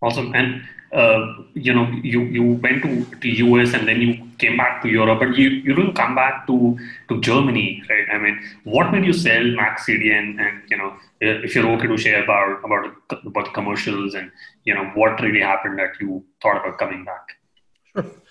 Awesome, 0.00 0.34
and 0.34 0.62
uh, 0.92 1.34
you 1.54 1.72
know 1.72 1.88
you 2.02 2.22
you 2.22 2.44
went 2.64 2.82
to 2.82 3.04
the 3.20 3.30
US 3.44 3.72
and 3.72 3.86
then 3.88 4.00
you 4.00 4.28
came 4.38 4.56
back 4.56 4.82
to 4.82 4.88
Europe, 4.88 5.20
but 5.20 5.36
you 5.36 5.48
you 5.48 5.74
didn't 5.74 5.94
come 5.94 6.14
back 6.14 6.46
to 6.48 6.76
to 7.08 7.20
Germany, 7.20 7.82
right? 7.88 8.06
I 8.12 8.18
mean, 8.18 8.40
what 8.64 8.92
made 8.92 9.04
you 9.04 9.12
sell 9.12 9.44
Max 9.60 9.86
CDN, 9.86 10.40
and 10.40 10.62
you 10.70 10.76
know 10.76 10.94
if 11.20 11.54
you're 11.54 11.68
okay 11.76 11.86
to 11.86 11.96
share 11.96 12.24
about 12.24 12.64
about 12.64 12.96
about 13.26 13.54
commercials 13.54 14.14
and 14.14 14.30
you 14.64 14.74
know 14.74 14.84
what 14.94 15.20
really 15.20 15.40
happened 15.40 15.78
that 15.78 16.00
you 16.00 16.24
thought 16.42 16.58
about 16.60 16.78
coming 16.78 17.04
back. 17.04 17.26
Sure. 17.94 18.21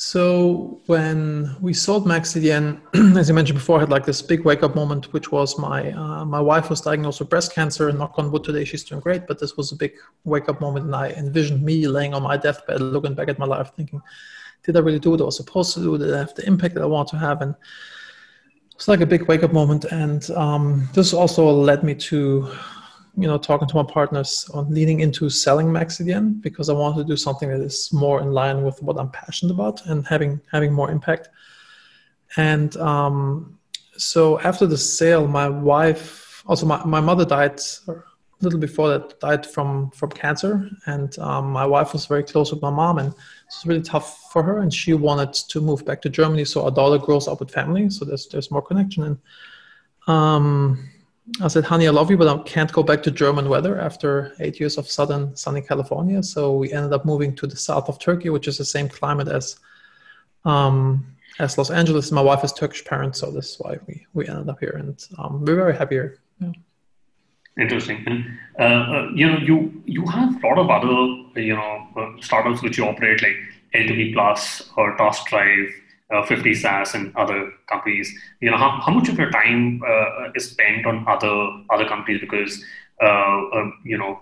So 0.00 0.80
when 0.86 1.56
we 1.60 1.74
sold 1.74 2.06
MaxCDN, 2.06 3.16
as 3.18 3.28
you 3.28 3.34
mentioned 3.34 3.58
before, 3.58 3.78
I 3.78 3.80
had 3.80 3.90
like 3.90 4.06
this 4.06 4.22
big 4.22 4.44
wake 4.44 4.62
up 4.62 4.76
moment, 4.76 5.12
which 5.12 5.32
was 5.32 5.58
my 5.58 5.90
uh, 5.90 6.24
my 6.24 6.40
wife 6.40 6.70
was 6.70 6.80
diagnosed 6.80 7.18
with 7.18 7.28
breast 7.28 7.52
cancer, 7.52 7.88
and 7.88 7.98
knock 7.98 8.14
on 8.16 8.30
wood, 8.30 8.44
today 8.44 8.64
she's 8.64 8.84
doing 8.84 9.00
great. 9.00 9.26
But 9.26 9.40
this 9.40 9.56
was 9.56 9.72
a 9.72 9.76
big 9.76 9.94
wake 10.22 10.48
up 10.48 10.60
moment, 10.60 10.86
and 10.86 10.94
I 10.94 11.08
envisioned 11.10 11.64
me 11.64 11.88
laying 11.88 12.14
on 12.14 12.22
my 12.22 12.36
deathbed, 12.36 12.80
looking 12.80 13.14
back 13.14 13.28
at 13.28 13.40
my 13.40 13.46
life, 13.46 13.72
thinking, 13.74 14.00
did 14.62 14.76
I 14.76 14.78
really 14.78 15.00
do 15.00 15.10
what 15.10 15.20
I 15.20 15.24
was 15.24 15.36
supposed 15.36 15.74
to 15.74 15.80
do? 15.80 15.98
Did 15.98 16.14
I 16.14 16.18
have 16.18 16.34
the 16.36 16.46
impact 16.46 16.74
that 16.76 16.84
I 16.84 16.86
want 16.86 17.08
to 17.08 17.18
have? 17.18 17.42
And 17.42 17.56
it's 18.76 18.86
like 18.86 19.00
a 19.00 19.06
big 19.06 19.22
wake 19.26 19.42
up 19.42 19.52
moment, 19.52 19.84
and 19.86 20.30
um, 20.30 20.88
this 20.94 21.12
also 21.12 21.50
led 21.50 21.82
me 21.82 21.96
to 21.96 22.48
you 23.18 23.26
know 23.26 23.36
talking 23.36 23.66
to 23.66 23.74
my 23.74 23.82
partners 23.82 24.48
on 24.54 24.72
leaning 24.72 25.00
into 25.00 25.28
selling 25.28 25.66
MaxCDN 25.66 26.40
because 26.40 26.68
I 26.68 26.72
want 26.72 26.96
to 26.96 27.04
do 27.04 27.16
something 27.16 27.48
that 27.48 27.60
is 27.60 27.92
more 27.92 28.20
in 28.20 28.32
line 28.32 28.62
with 28.62 28.80
what 28.80 28.96
I'm 28.98 29.10
passionate 29.10 29.52
about 29.52 29.84
and 29.86 30.06
having 30.06 30.40
having 30.52 30.72
more 30.72 30.90
impact. 30.90 31.28
And 32.36 32.76
um, 32.76 33.58
so 33.96 34.38
after 34.40 34.66
the 34.66 34.78
sale, 34.78 35.26
my 35.26 35.48
wife 35.48 36.44
also 36.46 36.64
my, 36.64 36.84
my 36.84 37.00
mother 37.00 37.24
died 37.24 37.60
a 37.88 37.94
little 38.40 38.60
before 38.60 38.88
that 38.90 39.18
died 39.18 39.44
from 39.44 39.90
from 39.90 40.10
cancer. 40.10 40.70
And 40.86 41.18
um, 41.18 41.50
my 41.50 41.66
wife 41.66 41.92
was 41.92 42.06
very 42.06 42.22
close 42.22 42.52
with 42.52 42.62
my 42.62 42.70
mom 42.70 42.98
and 42.98 43.08
it 43.08 43.14
was 43.48 43.66
really 43.66 43.82
tough 43.82 44.30
for 44.32 44.44
her 44.44 44.58
and 44.58 44.72
she 44.72 44.94
wanted 44.94 45.32
to 45.32 45.60
move 45.60 45.84
back 45.84 46.02
to 46.02 46.08
germany. 46.08 46.44
So 46.44 46.64
our 46.64 46.70
daughter 46.70 47.04
grows 47.04 47.26
up 47.26 47.40
with 47.40 47.50
family 47.50 47.90
so 47.90 48.04
there's 48.04 48.28
there's 48.28 48.52
more 48.52 48.62
connection. 48.62 49.02
And 49.02 49.18
um, 50.06 50.88
I 51.40 51.48
said, 51.48 51.64
honey, 51.64 51.86
I 51.86 51.90
love 51.90 52.10
you, 52.10 52.16
but 52.16 52.28
I 52.28 52.42
can't 52.42 52.72
go 52.72 52.82
back 52.82 53.02
to 53.04 53.10
German 53.10 53.48
weather 53.48 53.80
after 53.80 54.34
eight 54.40 54.58
years 54.58 54.78
of 54.78 54.90
southern 54.90 55.36
sunny 55.36 55.60
California. 55.60 56.22
So 56.22 56.56
we 56.56 56.72
ended 56.72 56.92
up 56.92 57.04
moving 57.04 57.34
to 57.36 57.46
the 57.46 57.56
south 57.56 57.88
of 57.88 57.98
Turkey, 57.98 58.30
which 58.30 58.48
is 58.48 58.58
the 58.58 58.64
same 58.64 58.88
climate 58.88 59.28
as 59.28 59.58
um, 60.44 61.06
as 61.38 61.58
Los 61.58 61.70
Angeles. 61.70 62.10
My 62.10 62.22
wife 62.22 62.44
is 62.44 62.52
Turkish 62.52 62.84
parent, 62.84 63.16
so 63.16 63.30
this 63.30 63.50
is 63.52 63.56
why 63.60 63.78
we, 63.86 64.06
we 64.14 64.26
ended 64.26 64.48
up 64.48 64.58
here, 64.58 64.76
and 64.78 65.04
um, 65.18 65.44
we're 65.44 65.56
very 65.56 65.76
happy 65.76 65.96
here. 65.96 66.18
Yeah. 66.40 66.52
Interesting. 67.58 68.04
And 68.06 68.24
uh, 68.58 68.62
uh, 68.62 69.08
you 69.14 69.26
know, 69.26 69.38
you 69.38 69.82
you 69.84 70.06
have 70.06 70.42
a 70.42 70.46
lot 70.46 70.58
of 70.58 70.70
other 70.70 71.40
you 71.40 71.56
know 71.56 71.88
uh, 71.96 72.20
startups 72.20 72.62
which 72.62 72.78
you 72.78 72.84
operate 72.84 73.22
like 73.22 73.36
LTV 73.74 74.14
Plus 74.14 74.70
or 74.76 74.96
Task 74.96 75.26
Drive, 75.26 75.68
uh, 76.10 76.24
50 76.24 76.54
SaaS, 76.54 76.94
and 76.94 77.14
other 77.16 77.52
companies. 77.68 78.12
You 78.40 78.50
know, 78.50 78.56
how, 78.56 78.80
how 78.80 78.92
much 78.92 79.08
of 79.08 79.18
your 79.18 79.30
time 79.30 79.82
uh, 79.86 80.30
is 80.34 80.50
spent 80.50 80.86
on 80.86 81.04
other 81.06 81.34
other 81.70 81.86
companies 81.86 82.20
because 82.20 82.62
uh, 83.00 83.40
you 83.84 83.98
know 83.98 84.20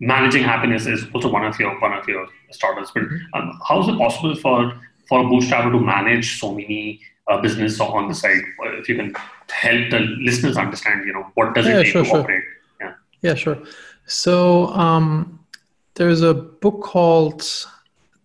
managing 0.00 0.42
happiness 0.42 0.86
is 0.86 1.04
also 1.14 1.30
one 1.30 1.44
of 1.44 1.58
your 1.60 1.78
one 1.80 1.92
of 1.92 2.08
your 2.08 2.26
startups. 2.50 2.90
But 2.92 3.04
mm-hmm. 3.04 3.34
um, 3.34 3.60
how 3.66 3.80
is 3.80 3.88
it 3.88 3.98
possible 3.98 4.34
for 4.34 4.72
for 5.08 5.20
a 5.20 5.24
bootstrapper 5.24 5.70
to 5.72 5.80
manage 5.80 6.40
so 6.40 6.54
many 6.54 7.00
uh, 7.28 7.40
business 7.40 7.78
on 7.80 8.08
the 8.08 8.14
side? 8.14 8.42
If 8.80 8.88
you 8.88 8.96
can 8.96 9.14
help 9.50 9.90
the 9.90 10.00
listeners 10.20 10.56
understand, 10.56 11.06
you 11.06 11.12
know, 11.12 11.30
what 11.34 11.54
does 11.54 11.66
yeah, 11.66 11.80
it 11.80 11.84
take 11.84 11.92
sure, 11.92 12.02
to 12.02 12.08
sure. 12.08 12.20
operate? 12.20 12.44
Yeah. 12.80 12.94
Yeah, 13.20 13.34
sure. 13.34 13.58
So 14.06 14.68
um, 14.68 15.38
there's 15.94 16.22
a 16.22 16.34
book 16.34 16.82
called 16.82 17.44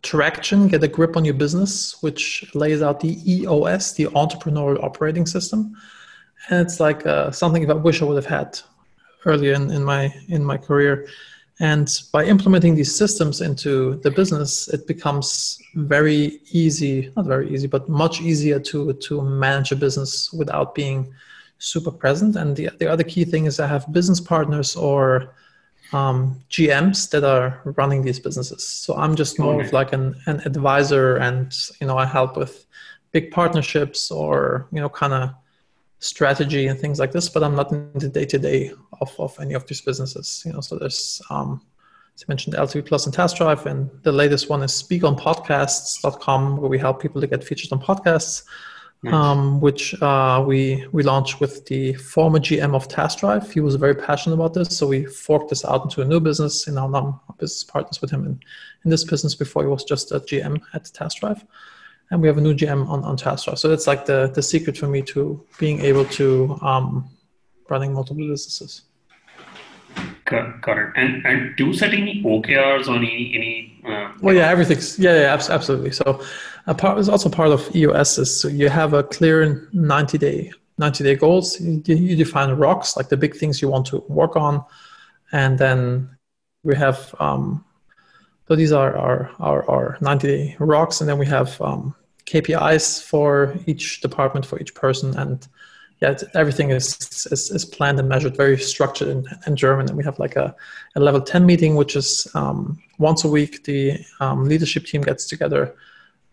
Traction: 0.06 0.68
Get 0.68 0.84
a 0.84 0.88
Grip 0.88 1.18
on 1.18 1.26
Your 1.26 1.34
Business, 1.34 2.02
which 2.02 2.46
lays 2.54 2.82
out 2.82 3.00
the 3.00 3.18
EOS, 3.30 3.94
the 3.94 4.06
Entrepreneurial 4.06 4.84
Operating 4.84 5.26
System, 5.26 5.76
and 6.50 6.62
it's 6.62 6.80
like 6.80 7.06
uh, 7.06 7.32
something 7.32 7.70
I 7.70 7.74
wish 7.74 8.02
I 8.02 8.06
would 8.06 8.24
have 8.24 8.26
had 8.40 8.60
earlier 9.26 9.54
in, 9.54 9.72
in 9.72 9.84
my 9.84 10.14
in 10.30 10.46
my 10.46 10.58
career. 10.58 11.08
And 11.60 11.90
by 12.12 12.26
implementing 12.26 12.76
these 12.76 12.94
systems 12.94 13.40
into 13.42 13.96
the 14.04 14.12
business, 14.12 14.68
it 14.68 14.88
becomes 14.88 15.58
very 15.76 16.42
easy, 16.52 17.12
not 17.16 17.26
very 17.26 17.54
easy, 17.54 17.68
but 17.68 17.88
much 17.88 18.20
easier 18.20 18.60
to, 18.60 18.92
to 18.92 19.22
manage 19.22 19.72
a 19.72 19.78
business 19.78 20.34
without 20.34 20.76
being 20.76 21.14
super 21.60 21.92
present. 21.92 22.36
And 22.36 22.58
the, 22.58 22.72
the 22.78 22.92
other 22.92 23.04
key 23.04 23.24
thing 23.24 23.46
is 23.46 23.62
I 23.62 23.68
have 23.68 23.92
business 23.94 24.20
partners 24.20 24.76
or 24.76 25.34
um, 25.94 26.42
GMs 26.50 27.10
that 27.12 27.24
are 27.24 27.62
running 27.64 28.04
these 28.04 28.20
businesses. 28.20 28.68
So 28.68 28.96
I'm 28.96 29.16
just 29.16 29.40
more 29.40 29.56
okay. 29.56 29.68
of 29.68 29.74
like 29.74 29.94
an, 29.94 30.16
an 30.26 30.42
advisor 30.46 31.18
and, 31.18 31.54
you 31.80 31.88
know, 31.88 31.98
I 31.98 32.06
help 32.06 32.38
with 32.38 32.66
big 33.12 33.32
partnerships 33.32 34.12
or, 34.12 34.68
you 34.72 34.82
know, 34.82 34.90
kind 34.90 35.14
of 35.14 35.30
strategy 36.00 36.68
and 36.68 36.80
things 36.80 37.00
like 37.00 37.12
this, 37.12 37.30
but 37.30 37.44
I'm 37.44 37.56
not 37.56 37.72
in 37.72 37.92
the 37.96 38.10
day 38.10 38.26
to 38.26 38.38
day 38.38 38.72
of 39.02 39.14
of 39.20 39.38
any 39.40 39.54
of 39.54 39.66
these 39.68 39.82
businesses. 39.82 40.44
You 40.46 40.54
know, 40.54 40.62
so 40.62 40.78
there's 40.78 41.22
um, 41.30 41.62
as 42.16 42.24
I 42.24 42.26
mentioned 42.30 42.56
LTV 42.56 42.86
Plus 42.86 43.06
and 43.06 43.14
Task 43.14 43.38
Drive, 43.38 43.66
and 43.66 43.90
the 44.04 44.12
latest 44.12 44.50
one 44.50 44.64
is 44.64 44.72
SpeakOnPodcasts.com, 44.72 46.58
where 46.58 46.70
we 46.70 46.80
help 46.80 47.02
people 47.02 47.22
to 47.22 47.28
get 47.28 47.44
featured 47.44 47.72
on 47.74 47.82
podcasts. 47.82 48.44
Nice. 49.04 49.14
Um, 49.14 49.62
which 49.62 49.94
uh, 50.02 50.44
we 50.48 50.88
we 50.92 51.04
launched 51.04 51.40
with 51.40 51.66
the 51.68 51.94
former 51.94 52.40
GM 52.40 52.74
of 52.74 52.88
Task 52.88 53.20
Drive. 53.20 53.52
He 53.52 53.60
was 53.60 53.76
very 53.76 53.94
passionate 53.94 54.34
about 54.34 54.56
this, 54.56 54.76
so 54.76 54.88
we 54.88 55.06
forked 55.06 55.52
this 55.52 55.64
out 55.64 55.84
into 55.84 56.02
a 56.02 56.06
new 56.06 56.20
business. 56.20 56.66
And 56.66 56.78
now 56.78 56.92
I'm 56.92 57.20
business 57.38 57.64
partners 57.64 58.02
with 58.02 58.10
him 58.10 58.26
in, 58.26 58.40
in 58.84 58.90
this 58.90 59.04
business. 59.04 59.36
Before 59.36 59.62
he 59.62 59.70
was 59.70 59.84
just 59.84 60.12
a 60.12 60.20
GM 60.20 60.60
at 60.74 60.86
Task 60.86 61.20
Drive 61.20 61.46
and 62.12 62.22
we 62.22 62.28
have 62.28 62.38
a 62.38 62.42
new 62.42 62.54
GM 62.54 62.88
on, 62.88 63.04
on 63.04 63.18
TaskDrive. 63.18 63.58
So 63.58 63.68
that's 63.68 63.88
like 63.88 64.06
the, 64.06 64.32
the 64.34 64.42
secret 64.42 64.78
for 64.78 64.88
me 64.88 65.02
to 65.04 65.44
being 65.60 65.82
able 65.82 66.06
to 66.06 66.58
um, 66.62 67.10
running 67.70 67.94
multiple 67.94 68.28
businesses. 68.28 68.84
It. 69.98 70.92
And 70.96 71.26
and 71.26 71.56
do 71.56 71.68
you 71.68 71.74
set 71.74 71.94
any 71.94 72.24
OKRs 72.24 72.88
on 72.88 72.98
any 72.98 73.32
any? 73.36 73.82
Uh, 73.88 74.12
well, 74.22 74.36
yeah, 74.36 74.50
everything's 74.50 74.98
yeah, 74.98 75.14
yeah, 75.14 75.34
absolutely. 75.34 75.92
So, 75.92 76.20
a 76.66 76.74
part 76.74 76.98
is 76.98 77.08
also 77.08 77.30
part 77.30 77.50
of 77.50 77.76
EOS 77.76 78.18
is 78.18 78.42
so 78.42 78.48
you 78.48 78.70
have 78.70 78.94
a 78.94 79.04
clear 79.04 79.70
ninety 79.72 80.18
day 80.18 80.52
ninety 80.80 81.04
day 81.04 81.16
goals. 81.16 81.62
You, 81.62 81.82
you 81.86 82.16
define 82.16 82.50
rocks 82.52 82.98
like 82.98 83.10
the 83.10 83.18
big 83.18 83.36
things 83.36 83.62
you 83.62 83.70
want 83.70 83.86
to 83.88 84.04
work 84.08 84.36
on, 84.36 84.66
and 85.32 85.60
then 85.60 86.10
we 86.64 86.76
have 86.76 87.14
um, 87.20 87.64
so 88.48 88.56
these 88.56 88.72
are 88.72 88.96
our, 88.96 89.32
our, 89.40 89.70
our 89.70 89.98
90 90.02 90.28
day 90.28 90.56
rocks. 90.60 91.02
And 91.02 91.10
then 91.10 91.18
we 91.18 91.26
have 91.26 91.60
um, 91.62 91.96
KPIs 92.26 93.04
for 93.04 93.56
each 93.66 94.02
department, 94.02 94.46
for 94.46 94.60
each 94.60 94.76
person. 94.76 95.18
And 95.18 95.48
yeah, 96.06 96.18
everything 96.34 96.70
is, 96.70 97.28
is, 97.32 97.50
is, 97.52 97.66
planned 97.66 98.00
and 98.00 98.08
measured, 98.08 98.38
very 98.38 98.58
structured 98.58 99.08
in, 99.08 99.26
in 99.48 99.56
German. 99.56 99.88
And 99.88 99.98
we 99.98 100.04
have 100.04 100.20
like 100.20 100.36
a, 100.36 100.56
a 100.96 101.00
level 101.00 101.22
10 101.22 101.46
meeting, 101.46 101.76
which 101.76 101.96
is 101.96 102.28
um, 102.36 102.80
once 102.98 103.24
a 103.24 103.28
week, 103.28 103.64
the 103.64 104.00
um, 104.20 104.46
leadership 104.46 104.86
team 104.86 105.02
gets 105.02 105.26
together 105.26 105.76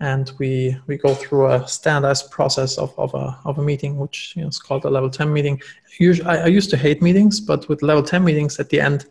and 0.00 0.33
we, 0.38 0.76
we 0.88 0.97
go 0.97 1.14
through 1.14 1.47
a 1.52 1.67
standardized 1.69 2.31
process 2.31 2.76
of, 2.76 2.93
of, 2.99 3.14
a, 3.14 3.38
of 3.45 3.59
a 3.59 3.62
meeting, 3.62 3.99
which 3.99 4.35
you 4.37 4.43
know, 4.43 4.49
is 4.49 4.59
called 4.59 4.85
a 4.85 4.91
level 4.91 5.09
10 5.09 5.33
meeting. 5.33 5.61
Usually, 5.99 6.29
I, 6.29 6.45
I 6.45 6.47
used 6.47 6.71
to 6.71 6.76
hate 6.76 7.00
meetings, 7.00 7.38
but 7.41 7.69
with 7.69 7.83
level 7.83 8.02
10 8.02 8.25
meetings 8.25 8.59
at 8.59 8.69
the 8.71 8.81
end, 8.81 9.07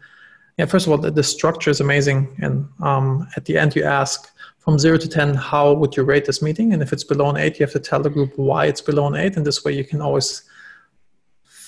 yeah, 0.58 0.66
first 0.66 0.86
of 0.86 0.92
all, 0.92 0.98
the, 0.98 1.10
the 1.10 1.24
structure 1.24 1.72
is 1.72 1.80
amazing. 1.80 2.36
And 2.42 2.68
um, 2.82 3.28
at 3.38 3.46
the 3.46 3.58
end, 3.58 3.74
you 3.76 3.84
ask 3.84 4.30
from 4.60 4.78
zero 4.78 4.98
to 4.98 5.08
10, 5.08 5.34
how 5.36 5.74
would 5.74 5.96
you 5.96 6.04
rate 6.04 6.26
this 6.26 6.42
meeting? 6.42 6.74
And 6.74 6.84
if 6.84 6.92
it's 6.92 7.06
below 7.06 7.30
an 7.30 7.38
eight, 7.38 7.58
you 7.58 7.66
have 7.66 7.74
to 7.74 7.80
tell 7.80 8.02
the 8.02 8.10
group 8.10 8.38
why 8.38 8.66
it's 8.66 8.82
below 8.82 9.08
an 9.08 9.16
eight. 9.16 9.38
And 9.38 9.46
this 9.46 9.64
way, 9.64 9.72
you 9.72 9.86
can 9.86 10.02
always 10.02 10.44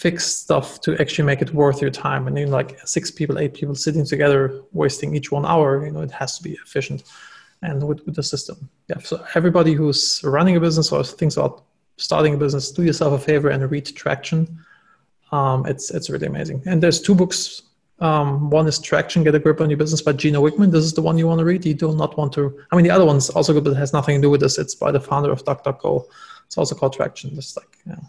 fix 0.03 0.17
stuff 0.45 0.81
to 0.81 0.89
actually 1.01 1.25
make 1.31 1.41
it 1.41 1.53
worth 1.53 1.81
your 1.81 1.93
time. 2.07 2.27
And 2.27 2.35
know, 2.35 2.51
like 2.59 2.69
six 2.85 3.09
people, 3.09 3.39
eight 3.39 3.53
people 3.53 3.73
sitting 3.73 4.05
together, 4.05 4.39
wasting 4.73 5.15
each 5.15 5.31
one 5.31 5.45
hour, 5.45 5.85
you 5.85 5.93
know, 5.93 6.01
it 6.01 6.11
has 6.11 6.37
to 6.37 6.43
be 6.43 6.53
efficient. 6.65 7.03
And 7.61 7.87
with, 7.87 8.05
with 8.05 8.15
the 8.15 8.23
system, 8.23 8.57
yeah. 8.89 8.99
So 9.09 9.15
everybody 9.35 9.73
who's 9.79 10.21
running 10.35 10.57
a 10.57 10.59
business 10.59 10.91
or 10.91 11.01
thinks 11.05 11.37
about 11.37 11.63
starting 11.95 12.33
a 12.33 12.37
business, 12.37 12.73
do 12.77 12.83
yourself 12.83 13.13
a 13.13 13.23
favor 13.29 13.47
and 13.49 13.59
read 13.71 13.85
Traction. 13.99 14.39
Um, 15.31 15.65
it's 15.71 15.85
it's 15.89 16.09
really 16.09 16.27
amazing. 16.27 16.61
And 16.65 16.83
there's 16.83 16.99
two 17.01 17.15
books 17.15 17.63
um, 17.99 18.49
one 18.49 18.67
is 18.67 18.79
Traction, 18.79 19.23
Get 19.23 19.35
a 19.35 19.39
Grip 19.39 19.61
on 19.61 19.69
Your 19.69 19.77
Business 19.77 20.01
by 20.01 20.11
Gino 20.11 20.41
Wickman. 20.45 20.71
This 20.71 20.83
is 20.83 20.93
the 20.93 21.01
one 21.01 21.17
you 21.17 21.27
want 21.27 21.39
to 21.39 21.45
read. 21.45 21.65
You 21.65 21.73
do 21.73 21.95
not 21.95 22.17
want 22.17 22.33
to, 22.33 22.41
I 22.69 22.75
mean, 22.75 22.83
the 22.83 22.91
other 22.91 23.05
one's 23.05 23.29
also 23.29 23.53
good, 23.53 23.63
but 23.63 23.71
it 23.71 23.83
has 23.85 23.93
nothing 23.93 24.15
to 24.17 24.21
do 24.25 24.29
with 24.29 24.41
this. 24.41 24.57
It's 24.57 24.75
by 24.75 24.91
the 24.91 24.99
founder 24.99 25.31
of 25.31 25.45
DuckDuckGo. 25.45 26.05
It's 26.47 26.57
also 26.57 26.75
called 26.75 26.93
Traction. 26.93 27.33
Just 27.35 27.55
like, 27.55 27.77
know. 27.85 28.03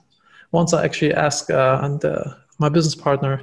Once 0.55 0.73
I 0.73 0.85
actually 0.85 1.13
asked 1.13 1.51
uh, 1.51 1.81
and 1.83 2.05
uh, 2.05 2.35
my 2.59 2.69
business 2.69 2.95
partner 2.95 3.43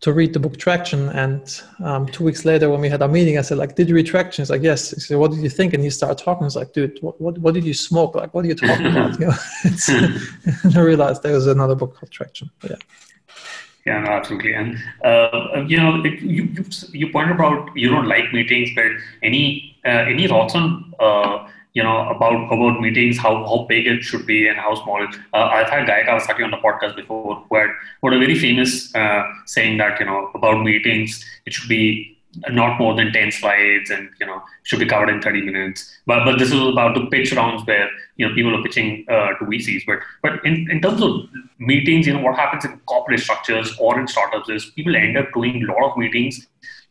to 0.00 0.12
read 0.12 0.32
the 0.32 0.40
book 0.40 0.56
Traction, 0.56 1.08
and 1.10 1.44
um, 1.84 2.06
two 2.06 2.24
weeks 2.24 2.44
later 2.44 2.70
when 2.70 2.80
we 2.80 2.88
had 2.88 3.02
our 3.02 3.08
meeting, 3.08 3.36
I 3.36 3.42
said, 3.42 3.58
like, 3.58 3.74
did 3.74 3.88
you 3.88 3.94
read 3.94 4.06
Traction? 4.06 4.42
He's 4.42 4.48
like, 4.48 4.62
yes. 4.62 4.90
He 4.90 5.00
said, 5.00 5.18
what 5.18 5.32
did 5.32 5.40
you 5.40 5.50
think? 5.50 5.74
And 5.74 5.82
he 5.82 5.90
started 5.90 6.16
talking. 6.16 6.46
He's 6.46 6.56
like, 6.56 6.72
dude, 6.72 6.96
what, 7.02 7.20
what, 7.20 7.36
what 7.38 7.52
did 7.52 7.64
you 7.64 7.74
smoke? 7.74 8.14
Like, 8.14 8.32
what 8.32 8.44
are 8.44 8.48
you 8.48 8.54
talking 8.54 8.86
about? 8.92 9.20
You 9.20 9.26
know, 9.26 9.34
and 10.64 10.78
I 10.78 10.80
realized 10.80 11.22
there 11.22 11.34
was 11.34 11.46
another 11.46 11.74
book 11.74 11.94
called 11.96 12.10
Traction. 12.10 12.48
But 12.60 12.70
yeah. 12.70 12.76
Yeah, 13.84 14.00
no, 14.00 14.10
absolutely. 14.10 14.54
And 14.54 14.76
uh, 15.04 15.64
you 15.66 15.78
know, 15.78 16.02
it, 16.04 16.20
you, 16.20 16.44
you 16.56 16.64
you 17.00 17.06
pointed 17.10 17.40
out 17.40 17.70
you 17.74 17.88
don't 17.88 18.06
like 18.06 18.32
meetings, 18.34 18.70
but 18.74 18.90
any 19.22 19.78
uh, 19.84 20.04
any 20.12 20.28
thoughts 20.28 20.54
on 20.54 20.92
uh, 21.00 21.48
you 21.78 21.84
know 21.86 21.98
about 22.14 22.38
about 22.54 22.80
meetings, 22.84 23.18
how 23.24 23.34
how 23.50 23.58
big 23.72 23.86
it 23.92 24.02
should 24.02 24.26
be 24.26 24.38
and 24.48 24.58
how 24.66 24.74
small 24.82 25.02
it. 25.06 25.14
Uh, 25.32 25.48
I've 25.56 25.70
had 25.74 25.86
Guy 25.86 26.02
Kawasaki 26.06 26.44
on 26.44 26.50
the 26.56 26.62
podcast 26.66 26.96
before, 26.96 27.36
who 27.48 27.56
had, 27.56 27.70
who 28.00 28.08
had 28.08 28.16
a 28.16 28.20
very 28.26 28.38
famous 28.46 28.94
uh, 28.94 29.22
saying 29.46 29.78
that 29.82 30.00
you 30.00 30.06
know 30.06 30.20
about 30.34 30.62
meetings, 30.70 31.24
it 31.46 31.52
should 31.52 31.68
be 31.68 31.82
not 32.50 32.78
more 32.78 32.94
than 32.94 33.12
10 33.12 33.32
slides 33.32 33.90
and 33.90 34.10
you 34.20 34.26
know 34.26 34.42
should 34.62 34.78
be 34.78 34.86
covered 34.86 35.08
in 35.08 35.20
30 35.20 35.42
minutes 35.42 35.84
but 36.06 36.24
but 36.26 36.38
this 36.38 36.52
is 36.52 36.60
about 36.72 36.94
the 36.94 37.06
pitch 37.06 37.32
rounds 37.38 37.64
where 37.66 37.88
you 38.16 38.28
know 38.28 38.34
people 38.34 38.54
are 38.54 38.62
pitching 38.62 39.04
uh, 39.08 39.30
to 39.38 39.46
vcs 39.52 39.82
but 39.86 39.98
but 40.22 40.44
in, 40.44 40.70
in 40.70 40.80
terms 40.80 41.02
of 41.02 41.12
meetings 41.58 42.06
you 42.06 42.12
know 42.12 42.20
what 42.26 42.36
happens 42.36 42.66
in 42.66 42.78
corporate 42.92 43.20
structures 43.20 43.74
or 43.78 43.98
in 43.98 44.06
startups 44.06 44.48
is 44.56 44.66
people 44.76 44.94
end 44.94 45.16
up 45.16 45.32
doing 45.32 45.64
a 45.64 45.72
lot 45.72 45.90
of 45.90 45.96
meetings 45.96 46.46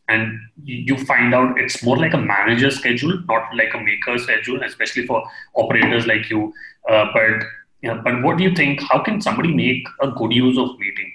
and 0.08 0.40
you 0.64 0.96
find 1.04 1.34
out 1.34 1.58
it's 1.58 1.82
more 1.82 1.96
like 1.96 2.14
a 2.14 2.18
manager 2.18 2.70
schedule 2.70 3.22
not 3.26 3.54
like 3.54 3.74
a 3.74 3.80
maker 3.80 4.18
schedule 4.18 4.62
especially 4.62 5.06
for 5.06 5.22
operators 5.54 6.06
like 6.06 6.28
you. 6.30 6.52
Uh, 6.88 7.06
but 7.12 7.44
you 7.82 7.88
know, 7.88 8.00
but 8.02 8.22
what 8.22 8.38
do 8.38 8.44
you 8.44 8.54
think? 8.54 8.80
How 8.90 8.98
can 9.00 9.20
somebody 9.20 9.54
make 9.54 9.86
a 10.00 10.10
good 10.10 10.32
use 10.32 10.58
of 10.58 10.78
meeting? 10.78 11.12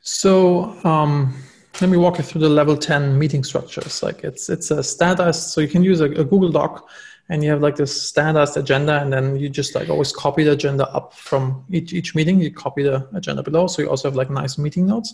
So 0.00 0.76
um 0.84 1.34
let 1.80 1.90
me 1.90 1.98
walk 1.98 2.16
you 2.16 2.24
through 2.24 2.40
the 2.40 2.48
level 2.48 2.76
10 2.76 3.18
meeting 3.18 3.44
structures. 3.44 4.02
Like 4.02 4.24
it's 4.24 4.48
it's 4.48 4.70
a 4.70 4.82
standardized 4.82 5.50
so 5.50 5.60
you 5.60 5.68
can 5.68 5.84
use 5.84 6.00
a, 6.00 6.06
a 6.06 6.24
google 6.24 6.50
doc 6.50 6.88
and 7.28 7.44
you 7.44 7.50
have 7.50 7.60
like 7.60 7.76
this 7.76 8.00
standardized 8.08 8.56
agenda 8.56 9.02
and 9.02 9.12
then 9.12 9.36
you 9.36 9.48
just 9.48 9.74
like 9.74 9.90
always 9.90 10.12
copy 10.12 10.44
the 10.44 10.52
agenda 10.52 10.88
up 10.90 11.12
from 11.12 11.64
each, 11.70 11.92
each 11.92 12.14
meeting. 12.14 12.40
You 12.40 12.52
copy 12.52 12.82
the 12.82 13.06
agenda 13.14 13.42
below 13.42 13.66
so 13.66 13.82
you 13.82 13.90
also 13.90 14.08
have 14.08 14.16
like 14.16 14.30
nice 14.30 14.56
meeting 14.56 14.86
notes 14.86 15.12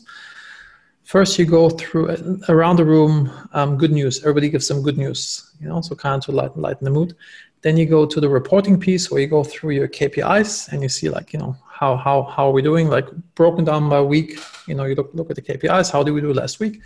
first 1.05 1.39
you 1.39 1.45
go 1.45 1.71
through 1.71 2.11
uh, 2.11 2.37
around 2.49 2.77
the 2.77 2.85
room 2.85 3.31
um, 3.53 3.77
good 3.77 3.93
news. 3.93 4.21
Everybody 4.21 4.49
gives 4.49 4.67
some 4.67 4.83
good 4.83 4.99
news 4.99 5.51
you 5.61 5.69
know 5.69 5.81
so 5.81 5.95
kind 5.95 6.17
of 6.17 6.25
to 6.27 6.33
lighten, 6.33 6.63
lighten 6.63 6.85
the 6.85 6.91
mood. 6.91 7.17
Then 7.63 7.77
you 7.77 7.87
go 7.87 8.07
to 8.07 8.21
the 8.21 8.29
reporting 8.29 8.79
piece 8.79 9.11
where 9.11 9.21
you 9.21 9.29
go 9.29 9.45
through 9.45 9.71
your 9.71 9.89
kpis 9.89 10.73
and 10.73 10.83
you 10.83 10.89
see 10.89 11.09
like 11.09 11.33
you 11.33 11.39
know 11.39 11.57
how 11.69 11.97
how 11.97 12.23
how 12.23 12.49
are 12.49 12.53
we 12.53 12.63
doing? 12.63 12.89
Like 12.89 13.09
broken 13.35 13.65
down 13.65 13.89
by 13.89 14.01
week 14.01 14.39
you 14.67 14.75
know 14.75 14.85
you 14.85 14.95
look 14.95 15.11
look 15.15 15.31
at 15.31 15.37
the 15.37 15.43
kpis 15.43 15.91
how 15.93 16.03
did 16.03 16.13
we 16.13 16.21
do 16.21 16.33
last 16.33 16.61
week? 16.61 16.81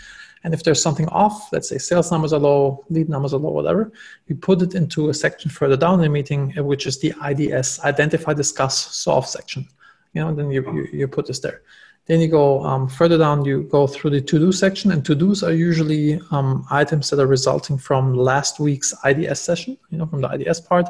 And 0.47 0.55
if 0.55 0.63
there's 0.63 0.81
something 0.81 1.09
off, 1.09 1.53
let's 1.53 1.69
say 1.69 1.77
sales 1.77 2.13
numbers 2.13 2.33
are 2.33 2.39
low, 2.39 2.85
lead 2.89 3.09
numbers 3.09 3.35
are 3.35 3.39
low, 3.39 3.51
whatever, 3.51 3.91
you 4.29 4.37
put 4.37 4.63
it 4.63 4.77
into 4.77 5.09
a 5.09 5.15
section 5.15 5.51
further 5.51 5.77
down 5.77 5.95
in 5.95 6.03
the 6.03 6.09
meeting, 6.09 6.55
uh, 6.57 6.63
which 6.63 6.87
is 6.87 7.01
the 7.01 7.13
IDS, 7.29 7.81
identify, 7.81 8.33
discuss, 8.33 8.95
solve 8.95 9.27
section. 9.27 9.67
You 10.13 10.23
know, 10.23 10.33
then 10.33 10.53
you, 10.53 10.63
you, 10.73 10.89
you 10.93 11.09
put 11.09 11.27
this 11.27 11.41
there. 11.41 11.63
Then 12.07 12.21
you 12.21 12.29
go 12.29 12.63
um, 12.65 12.89
further 12.89 13.19
down, 13.19 13.45
you 13.45 13.65
go 13.65 13.87
through 13.87 14.11
the 14.11 14.21
to-do 14.21 14.53
section, 14.53 14.93
and 14.93 15.05
to-dos 15.05 15.43
are 15.43 15.53
usually 15.53 16.21
um, 16.31 16.65
items 16.71 17.11
that 17.11 17.19
are 17.19 17.27
resulting 17.27 17.79
from 17.79 18.15
last 18.15 18.61
week's 18.61 18.95
IDS 19.05 19.41
session, 19.41 19.77
you 19.91 19.99
know, 19.99 20.07
from 20.07 20.21
the 20.21 20.31
IDS 20.33 20.61
part. 20.61 20.89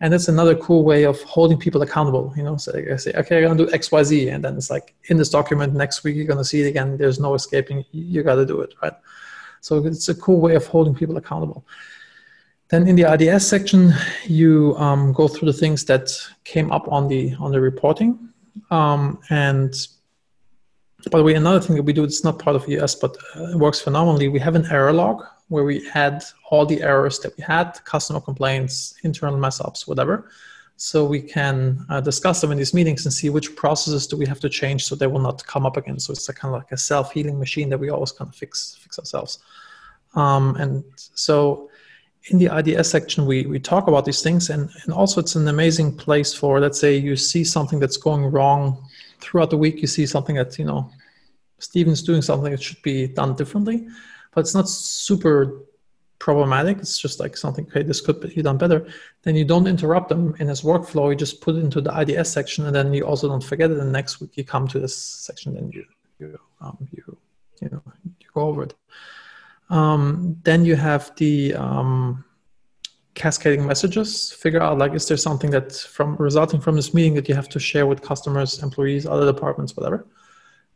And 0.00 0.12
it's 0.12 0.28
another 0.28 0.54
cool 0.54 0.84
way 0.84 1.04
of 1.04 1.20
holding 1.22 1.58
people 1.58 1.80
accountable 1.80 2.32
you 2.36 2.42
know 2.42 2.58
so 2.58 2.70
i 2.92 2.96
say 2.96 3.12
okay 3.14 3.46
i'm 3.46 3.56
to 3.56 3.64
do 3.64 3.72
xyz 3.72 4.30
and 4.32 4.44
then 4.44 4.56
it's 4.56 4.68
like 4.68 4.94
in 5.04 5.16
this 5.16 5.30
document 5.30 5.72
next 5.72 6.04
week 6.04 6.16
you're 6.16 6.26
to 6.26 6.44
see 6.44 6.60
it 6.60 6.68
again. 6.68 6.98
There's 6.98 7.18
no 7.18 7.34
escaping 7.34 7.82
you 7.92 8.22
got 8.22 8.34
to 8.34 8.44
do 8.44 8.60
it 8.60 8.74
right? 8.82 8.92
So 9.62 9.84
it's 9.86 10.08
a 10.10 10.14
cool 10.14 10.40
way 10.40 10.54
of 10.54 10.66
holding 10.66 10.94
people 10.94 11.16
accountable. 11.16 11.66
Then 12.68 12.86
in 12.86 12.94
the 12.94 13.04
ids 13.04 13.48
section 13.48 13.94
you 14.26 14.76
um, 14.76 15.14
go 15.14 15.28
through 15.28 15.50
the 15.50 15.58
things 15.58 15.86
that 15.86 16.10
came 16.44 16.70
up 16.72 16.86
on 16.88 17.08
the 17.08 17.34
on 17.40 17.52
the 17.52 17.60
reporting 17.60 18.28
um, 18.70 19.18
and 19.30 19.74
by 21.10 21.18
the 21.18 21.24
way 21.24 21.34
another 21.34 21.60
thing 21.60 21.76
that 21.76 21.82
we 21.82 21.92
do 21.92 22.04
it's 22.04 22.24
not 22.24 22.38
part 22.38 22.56
of 22.56 22.68
us 22.68 22.94
but 22.94 23.16
uh, 23.36 23.50
it 23.50 23.56
works 23.56 23.80
phenomenally 23.80 24.28
we 24.28 24.38
have 24.38 24.54
an 24.54 24.66
error 24.66 24.92
log 24.92 25.24
where 25.48 25.64
we 25.64 25.84
had 25.86 26.24
all 26.50 26.66
the 26.66 26.82
errors 26.82 27.18
that 27.20 27.36
we 27.36 27.42
had, 27.42 27.72
customer 27.84 28.20
complaints, 28.20 28.94
internal 29.02 29.36
mess 29.36 29.60
ups, 29.60 29.86
whatever. 29.86 30.28
So 30.76 31.06
we 31.06 31.22
can 31.22 31.86
uh, 31.88 32.00
discuss 32.00 32.40
them 32.40 32.52
in 32.52 32.58
these 32.58 32.74
meetings 32.74 33.06
and 33.06 33.12
see 33.12 33.30
which 33.30 33.56
processes 33.56 34.06
do 34.06 34.16
we 34.16 34.26
have 34.26 34.40
to 34.40 34.48
change 34.48 34.84
so 34.84 34.94
they 34.94 35.06
will 35.06 35.20
not 35.20 35.46
come 35.46 35.64
up 35.64 35.76
again. 35.76 35.98
So 35.98 36.12
it's 36.12 36.28
a 36.28 36.34
kind 36.34 36.54
of 36.54 36.60
like 36.60 36.72
a 36.72 36.76
self 36.76 37.12
healing 37.12 37.38
machine 37.38 37.70
that 37.70 37.78
we 37.78 37.88
always 37.88 38.12
kind 38.12 38.28
of 38.28 38.34
fix 38.34 38.76
fix 38.80 38.98
ourselves. 38.98 39.38
Um, 40.14 40.56
and 40.56 40.84
so 40.96 41.70
in 42.28 42.38
the 42.38 42.54
IDS 42.58 42.90
section, 42.90 43.24
we, 43.24 43.46
we 43.46 43.58
talk 43.58 43.86
about 43.86 44.04
these 44.04 44.20
things, 44.20 44.50
and, 44.50 44.68
and 44.82 44.92
also 44.92 45.20
it's 45.20 45.36
an 45.36 45.46
amazing 45.46 45.96
place 45.96 46.34
for, 46.34 46.58
let's 46.58 46.80
say, 46.80 46.96
you 46.96 47.14
see 47.14 47.44
something 47.44 47.78
that's 47.78 47.96
going 47.96 48.24
wrong 48.24 48.84
throughout 49.20 49.50
the 49.50 49.58
week, 49.58 49.80
you 49.80 49.86
see 49.86 50.06
something 50.06 50.36
that, 50.36 50.58
you 50.58 50.64
know, 50.64 50.90
Steven's 51.58 52.02
doing 52.02 52.22
something 52.22 52.50
that 52.50 52.62
should 52.62 52.82
be 52.82 53.06
done 53.06 53.34
differently 53.34 53.86
but 54.36 54.42
it's 54.42 54.54
not 54.54 54.68
super 54.68 55.62
problematic. 56.18 56.76
It's 56.78 56.98
just 56.98 57.18
like 57.20 57.38
something, 57.38 57.66
okay, 57.68 57.82
this 57.82 58.02
could 58.02 58.20
be 58.20 58.42
done 58.42 58.58
better. 58.58 58.86
Then 59.22 59.34
you 59.34 59.46
don't 59.46 59.66
interrupt 59.66 60.10
them 60.10 60.36
in 60.38 60.48
his 60.48 60.60
workflow. 60.60 61.08
You 61.08 61.16
just 61.16 61.40
put 61.40 61.56
it 61.56 61.60
into 61.60 61.80
the 61.80 61.98
IDS 61.98 62.30
section, 62.30 62.66
and 62.66 62.76
then 62.76 62.92
you 62.92 63.06
also 63.06 63.28
don't 63.28 63.42
forget 63.42 63.70
it. 63.70 63.78
And 63.78 63.90
next 63.90 64.20
week 64.20 64.36
you 64.36 64.44
come 64.44 64.68
to 64.68 64.78
this 64.78 64.94
section, 64.94 65.56
and 65.56 65.72
you 65.72 65.86
you 66.18 66.38
um, 66.60 66.76
you 66.92 67.16
you 67.62 67.70
know 67.70 67.82
you 68.04 68.28
go 68.34 68.42
over 68.42 68.64
it. 68.64 68.74
Um, 69.70 70.36
then 70.42 70.66
you 70.66 70.76
have 70.76 71.16
the 71.16 71.54
um, 71.54 72.22
cascading 73.22 73.66
messages. 73.66 74.32
Figure 74.44 74.62
out 74.62 74.78
like 74.78 74.92
is 74.94 75.08
there 75.08 75.16
something 75.28 75.50
that 75.50 75.72
from 75.96 76.16
resulting 76.28 76.60
from 76.60 76.76
this 76.76 76.94
meeting 76.94 77.14
that 77.14 77.28
you 77.28 77.34
have 77.34 77.48
to 77.48 77.58
share 77.58 77.86
with 77.90 78.00
customers, 78.10 78.62
employees, 78.62 79.04
other 79.06 79.26
departments, 79.32 79.76
whatever 79.76 80.06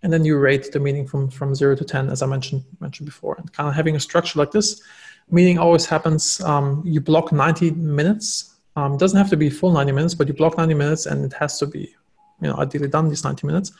and 0.02 0.12
then 0.12 0.25
you 0.25 0.38
rate 0.38 0.73
the 0.73 0.80
meeting 0.80 1.06
from 1.06 1.30
from 1.30 1.54
zero 1.54 1.75
to 1.76 1.85
ten, 1.85 2.09
as 2.09 2.23
I 2.23 2.26
mentioned 2.26 2.65
mentioned 2.80 3.06
before. 3.06 3.36
And 3.36 3.52
kind 3.52 3.69
of 3.69 3.75
having 3.75 3.97
a 3.97 4.00
structure 4.00 4.38
like 4.38 4.50
this, 4.50 4.82
meeting 5.30 5.58
always 5.58 5.86
happens. 5.86 6.41
Um, 6.41 6.82
you 6.84 7.00
block 7.00 7.32
ninety 7.32 7.71
minutes. 7.71 8.56
Um, 8.76 8.97
doesn't 8.97 9.19
have 9.19 9.30
to 9.30 9.36
be 9.36 9.50
full 9.50 9.73
ninety 9.73 9.93
minutes, 9.93 10.15
but 10.15 10.26
you 10.28 10.34
block 10.34 10.56
ninety 10.56 10.75
minutes, 10.75 11.06
and 11.06 11.25
it 11.25 11.32
has 11.34 11.58
to 11.58 11.67
be, 11.67 11.95
you 12.41 12.49
know, 12.49 12.56
ideally 12.56 12.88
done 12.88 13.08
these 13.08 13.25
ninety 13.25 13.47
minutes. 13.47 13.73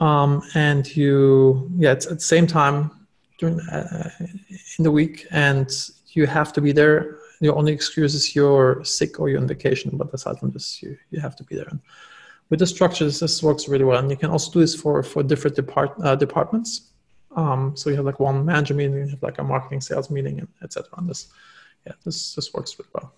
Um, 0.00 0.42
and 0.54 0.84
you, 0.96 1.70
yeah, 1.76 1.92
it's 1.92 2.06
at 2.06 2.14
the 2.14 2.20
same 2.20 2.46
time 2.46 2.90
during 3.38 3.60
uh, 3.60 4.10
in 4.78 4.84
the 4.84 4.90
week, 4.90 5.26
and 5.30 5.70
you 6.08 6.26
have 6.26 6.52
to 6.54 6.60
be 6.60 6.72
there. 6.72 7.18
Your 7.44 7.56
only 7.56 7.72
excuse 7.72 8.14
is 8.14 8.34
you're 8.34 8.82
sick 8.84 9.20
or 9.20 9.28
you're 9.28 9.40
on 9.40 9.46
vacation, 9.46 9.96
but 9.96 10.12
aside 10.12 10.38
from 10.38 10.50
this, 10.50 10.82
you 10.82 10.96
you 11.10 11.20
have 11.20 11.36
to 11.36 11.44
be 11.44 11.56
there. 11.56 11.68
And, 11.70 11.80
with 12.50 12.60
the 12.60 12.66
structures, 12.66 13.20
this 13.20 13.42
works 13.42 13.68
really 13.68 13.84
well. 13.84 13.98
And 13.98 14.10
you 14.10 14.16
can 14.16 14.30
also 14.30 14.50
do 14.52 14.60
this 14.60 14.74
for, 14.74 15.02
for 15.02 15.22
different 15.22 15.56
depart, 15.56 15.94
uh, 16.02 16.14
departments. 16.14 16.90
Um, 17.36 17.76
so 17.76 17.90
you 17.90 17.96
have 17.96 18.04
like 18.04 18.20
one 18.20 18.44
manager 18.44 18.74
meeting, 18.74 18.94
you 18.94 19.08
have 19.08 19.22
like 19.22 19.38
a 19.38 19.42
marketing 19.42 19.80
sales 19.80 20.10
meeting, 20.10 20.38
and 20.38 20.48
etc. 20.62 20.88
And 20.96 21.08
this, 21.08 21.28
yeah, 21.84 21.92
this 22.04 22.34
this 22.34 22.54
works 22.54 22.78
really 22.78 22.90
well. 22.94 23.12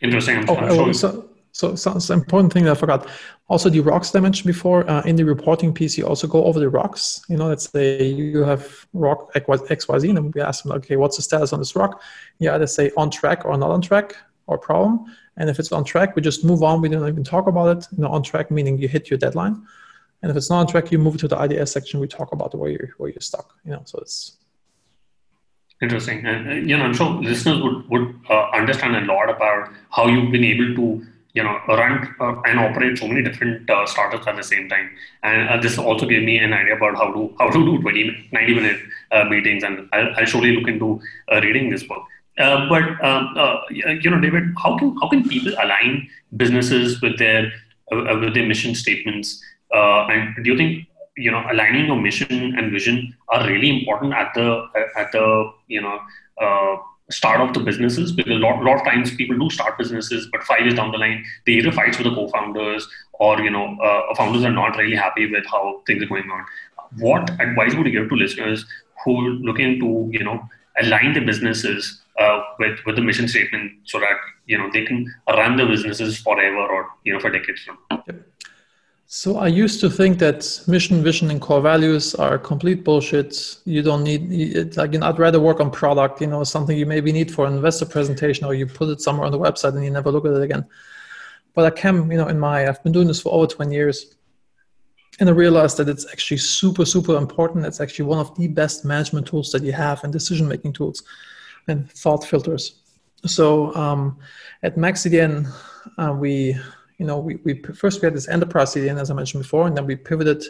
Interesting. 0.00 0.44
Oh, 0.48 0.56
oh 0.58 0.92
so, 0.92 1.28
so, 1.56 1.74
so, 1.74 1.98
so 1.98 2.12
important 2.12 2.52
thing 2.52 2.64
that 2.64 2.72
I 2.72 2.74
forgot. 2.74 3.08
Also, 3.48 3.70
the 3.70 3.80
rocks 3.80 4.14
I 4.14 4.20
mentioned 4.20 4.46
before 4.46 4.88
uh, 4.90 5.00
in 5.04 5.16
the 5.16 5.24
reporting 5.24 5.72
piece, 5.72 5.96
you 5.96 6.06
also 6.06 6.26
go 6.26 6.44
over 6.44 6.60
the 6.60 6.68
rocks. 6.68 7.22
You 7.30 7.38
know, 7.38 7.48
let's 7.48 7.70
say 7.70 8.04
you 8.04 8.42
have 8.42 8.86
rock 8.92 9.30
X 9.34 9.88
Y 9.88 9.98
Z, 9.98 10.10
and 10.10 10.34
we 10.34 10.42
ask 10.42 10.64
them, 10.64 10.72
okay, 10.72 10.96
what's 10.96 11.16
the 11.16 11.22
status 11.22 11.54
on 11.54 11.58
this 11.58 11.74
rock? 11.74 12.02
You 12.40 12.50
either 12.50 12.66
say 12.66 12.90
on 12.98 13.10
track 13.10 13.46
or 13.46 13.56
not 13.56 13.70
on 13.70 13.80
track 13.80 14.14
or 14.46 14.58
problem. 14.58 15.06
And 15.38 15.48
if 15.48 15.58
it's 15.58 15.72
on 15.72 15.82
track, 15.82 16.14
we 16.14 16.20
just 16.20 16.44
move 16.44 16.62
on. 16.62 16.82
We 16.82 16.90
don't 16.90 17.08
even 17.08 17.24
talk 17.24 17.46
about 17.46 17.74
it. 17.74 17.86
You 17.96 18.02
know, 18.04 18.10
on 18.10 18.22
track 18.22 18.50
meaning 18.50 18.76
you 18.76 18.86
hit 18.86 19.08
your 19.08 19.18
deadline. 19.18 19.66
And 20.20 20.30
if 20.30 20.36
it's 20.36 20.50
not 20.50 20.58
on 20.58 20.66
track, 20.66 20.92
you 20.92 20.98
move 20.98 21.16
to 21.16 21.28
the 21.28 21.42
IDS 21.42 21.72
section. 21.72 22.00
We 22.00 22.06
talk 22.06 22.32
about 22.32 22.54
where 22.54 22.68
you're 22.68 22.90
where 22.98 23.08
you're 23.08 23.22
stuck. 23.22 23.54
You 23.64 23.72
know, 23.72 23.82
so 23.86 23.98
it's 24.00 24.36
interesting. 25.80 26.26
And 26.26 26.50
uh, 26.50 26.52
you 26.52 26.76
know, 26.76 26.84
I'm 26.84 26.92
sure 26.92 27.10
listeners 27.22 27.62
would 27.62 27.88
would 27.88 28.14
uh, 28.28 28.50
understand 28.50 28.94
a 28.94 29.00
lot 29.10 29.30
about 29.30 29.72
how 29.88 30.06
you've 30.06 30.30
been 30.30 30.44
able 30.44 30.74
to 30.74 31.06
you 31.36 31.44
know 31.46 31.56
run 31.68 31.94
uh, 32.20 32.34
and 32.46 32.58
operate 32.58 32.98
so 32.98 33.06
many 33.06 33.22
different 33.22 33.70
uh, 33.70 33.86
startups 33.86 34.26
at 34.26 34.36
the 34.36 34.42
same 34.42 34.68
time. 34.68 34.90
And 35.22 35.48
uh, 35.48 35.56
this 35.60 35.78
also 35.78 36.06
gave 36.06 36.22
me 36.24 36.38
an 36.38 36.52
idea 36.52 36.76
about 36.76 36.96
how 36.96 37.12
to 37.12 37.34
how 37.38 37.48
to 37.50 37.64
do 37.70 37.78
20, 37.80 38.28
90 38.32 38.54
minute 38.54 38.80
uh, 39.12 39.24
meetings. 39.24 39.62
And 39.62 39.88
I'll, 39.92 40.12
I'll 40.16 40.30
surely 40.34 40.56
look 40.56 40.68
into 40.68 41.00
reading 41.46 41.70
this 41.70 41.82
book. 41.82 42.02
Uh, 42.38 42.68
but 42.68 42.82
um, 43.04 43.34
uh, 43.36 43.60
you 43.70 44.10
know, 44.10 44.20
David, 44.20 44.44
how 44.62 44.76
can 44.78 44.96
how 45.00 45.08
can 45.08 45.26
people 45.28 45.52
align 45.62 46.08
businesses 46.36 47.00
with 47.00 47.18
their 47.18 47.52
uh, 47.92 48.18
with 48.20 48.34
their 48.34 48.46
mission 48.46 48.74
statements? 48.74 49.42
Uh, 49.74 50.06
and 50.06 50.44
do 50.44 50.50
you 50.50 50.56
think 50.56 50.86
you 51.16 51.30
know 51.30 51.42
aligning 51.50 51.86
your 51.86 51.96
mission 51.96 52.54
and 52.58 52.70
vision 52.70 53.14
are 53.28 53.46
really 53.46 53.70
important 53.78 54.12
at 54.12 54.34
the 54.34 54.48
at 54.96 55.10
the 55.12 55.50
you 55.68 55.80
know 55.80 55.98
uh, 56.40 56.76
start 57.10 57.40
of 57.40 57.54
the 57.54 57.60
businesses? 57.60 58.12
Because 58.12 58.32
a 58.32 58.38
lot, 58.38 58.62
lot 58.62 58.76
of 58.76 58.84
times 58.84 59.14
people 59.14 59.38
do 59.38 59.48
start 59.50 59.78
businesses, 59.78 60.28
but 60.32 60.42
five 60.42 60.60
years 60.60 60.74
down 60.74 60.92
the 60.92 60.98
line, 60.98 61.24
they 61.46 61.52
either 61.52 61.72
fight 61.72 61.96
with 61.98 62.06
the 62.06 62.14
co-founders 62.14 62.88
or 63.14 63.40
you 63.40 63.50
know 63.50 63.76
founders 64.16 64.44
are 64.44 64.52
not 64.52 64.76
really 64.76 64.96
happy 64.96 65.30
with 65.30 65.46
how 65.46 65.82
things 65.86 66.02
are 66.02 66.06
going 66.06 66.30
on. 66.30 66.44
What 66.98 67.30
advice 67.40 67.74
would 67.74 67.86
you 67.86 67.92
give 67.92 68.08
to 68.08 68.14
listeners 68.14 68.64
who 69.04 69.26
are 69.26 69.30
looking 69.30 69.78
to 69.80 70.08
you 70.12 70.24
know 70.24 70.48
align 70.80 71.14
the 71.14 71.20
businesses 71.20 72.02
uh, 72.18 72.42
with 72.58 72.78
with 72.86 72.96
the 72.96 73.02
mission 73.02 73.28
statement 73.28 73.72
so 73.84 74.00
that 74.00 74.16
you 74.46 74.58
know 74.58 74.70
they 74.72 74.84
can 74.84 75.12
run 75.28 75.56
the 75.56 75.66
businesses 75.66 76.18
forever 76.18 76.66
or 76.66 76.88
you 77.04 77.12
know 77.12 77.20
for 77.20 77.30
decades 77.30 77.62
from 77.62 77.78
yep. 78.06 78.16
So 79.08 79.36
I 79.36 79.46
used 79.46 79.78
to 79.80 79.88
think 79.88 80.18
that 80.18 80.60
mission, 80.66 81.00
vision, 81.00 81.30
and 81.30 81.40
core 81.40 81.60
values 81.60 82.16
are 82.16 82.38
complete 82.38 82.82
bullshit. 82.82 83.58
You 83.64 83.80
don't 83.80 84.02
need 84.02 84.32
it. 84.32 84.76
like 84.76 84.92
you 84.92 84.98
know, 84.98 85.06
I'd 85.06 85.20
rather 85.20 85.38
work 85.38 85.60
on 85.60 85.70
product, 85.70 86.20
you 86.20 86.26
know, 86.26 86.42
something 86.42 86.76
you 86.76 86.86
maybe 86.86 87.12
need 87.12 87.32
for 87.32 87.46
an 87.46 87.54
investor 87.54 87.86
presentation, 87.86 88.46
or 88.46 88.54
you 88.54 88.66
put 88.66 88.88
it 88.88 89.00
somewhere 89.00 89.26
on 89.26 89.30
the 89.30 89.38
website 89.38 89.76
and 89.76 89.84
you 89.84 89.92
never 89.92 90.10
look 90.10 90.26
at 90.26 90.32
it 90.32 90.42
again. 90.42 90.66
But 91.54 91.66
I 91.66 91.70
came, 91.70 92.10
you 92.10 92.18
know, 92.18 92.26
in 92.26 92.40
my 92.40 92.66
I've 92.66 92.82
been 92.82 92.92
doing 92.92 93.06
this 93.06 93.20
for 93.20 93.32
over 93.32 93.46
20 93.46 93.72
years, 93.72 94.16
and 95.20 95.28
I 95.28 95.32
realized 95.32 95.76
that 95.76 95.88
it's 95.88 96.06
actually 96.10 96.38
super, 96.38 96.84
super 96.84 97.16
important. 97.16 97.64
It's 97.64 97.80
actually 97.80 98.06
one 98.06 98.18
of 98.18 98.34
the 98.34 98.48
best 98.48 98.84
management 98.84 99.28
tools 99.28 99.52
that 99.52 99.62
you 99.62 99.72
have 99.72 100.02
and 100.02 100.12
decision 100.12 100.48
making 100.48 100.72
tools 100.72 101.04
and 101.68 101.88
thought 101.92 102.24
filters. 102.24 102.80
So 103.24 103.72
um, 103.76 104.18
at 104.64 104.76
Max 104.76 105.04
CDN, 105.04 105.48
uh, 105.96 106.12
we 106.12 106.58
you 106.98 107.06
know 107.06 107.18
we, 107.18 107.36
we 107.44 107.62
first 107.62 108.00
we 108.00 108.06
had 108.06 108.14
this 108.14 108.28
enterprise 108.28 108.74
CDN 108.74 109.00
as 109.00 109.10
I 109.10 109.14
mentioned 109.14 109.42
before, 109.42 109.66
and 109.66 109.76
then 109.76 109.86
we 109.86 109.96
pivoted 109.96 110.44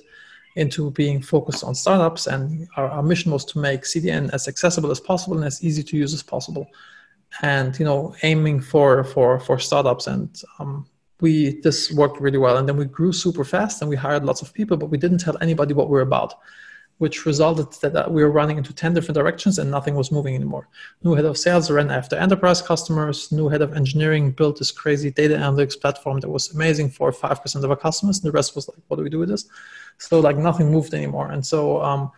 into 0.57 0.91
being 0.93 1.21
focused 1.21 1.63
on 1.63 1.75
startups. 1.75 2.27
And 2.27 2.67
our, 2.77 2.89
our 2.89 3.03
mission 3.03 3.31
was 3.31 3.45
to 3.47 3.59
make 3.59 3.83
CDN 3.83 4.33
as 4.33 4.49
accessible 4.49 4.91
as 4.91 5.01
possible 5.01 5.37
and 5.37 5.45
as 5.45 5.63
easy 5.63 5.83
to 5.83 5.97
use 5.97 6.15
as 6.15 6.23
possible. 6.23 6.67
And 7.43 7.79
you 7.79 7.85
know, 7.85 8.15
aiming 8.23 8.61
for 8.61 9.05
for 9.05 9.39
for 9.39 9.59
startups 9.59 10.07
and 10.07 10.43
um, 10.59 10.87
we 11.21 11.61
this 11.61 11.93
worked 11.93 12.21
really 12.21 12.39
well 12.39 12.57
and 12.59 12.69
then 12.69 12.77
we 12.77 12.85
grew 12.85 13.13
super 13.13 13.45
fast 13.45 13.81
and 13.81 13.89
we 13.89 13.97
hired 13.97 14.25
lots 14.25 14.43
of 14.43 14.53
people 14.53 14.77
but 14.77 14.91
we 14.91 14.99
didn't 14.99 15.19
tell 15.19 15.37
anybody 15.41 15.73
what 15.73 15.89
we're 15.89 16.03
about 16.03 16.35
which 16.99 17.27
resulted 17.27 17.69
that 17.93 18.11
we 18.11 18.23
were 18.23 18.31
running 18.31 18.57
into 18.57 18.73
10 18.73 18.95
different 18.95 19.15
directions 19.15 19.59
and 19.59 19.71
nothing 19.71 19.95
was 19.95 20.11
moving 20.11 20.35
anymore. 20.35 20.69
New 21.03 21.15
head 21.15 21.27
of 21.27 21.37
sales 21.37 21.71
ran 21.71 21.91
after 21.91 22.17
enterprise 22.17 22.63
customers. 22.63 23.31
New 23.31 23.49
head 23.49 23.61
of 23.61 23.75
engineering 23.75 24.33
built 24.33 24.59
this 24.59 24.71
crazy 24.71 25.11
data 25.11 25.35
analytics 25.35 25.79
platform 25.79 26.21
that 26.21 26.31
was 26.31 26.55
amazing 26.55 26.89
for 26.89 27.13
5% 27.13 27.65
of 27.65 27.71
our 27.71 27.77
customers. 27.77 28.19
And 28.19 28.25
the 28.25 28.33
rest 28.33 28.57
was 28.57 28.67
like, 28.69 28.79
what 28.89 28.97
do 28.97 29.03
we 29.03 29.11
do 29.11 29.19
with 29.19 29.29
this? 29.29 29.47
So 29.99 30.21
like 30.21 30.39
nothing 30.39 30.71
moved 30.71 30.95
anymore. 30.95 31.31
And 31.33 31.45
so 31.45 31.83
um, 31.83 32.13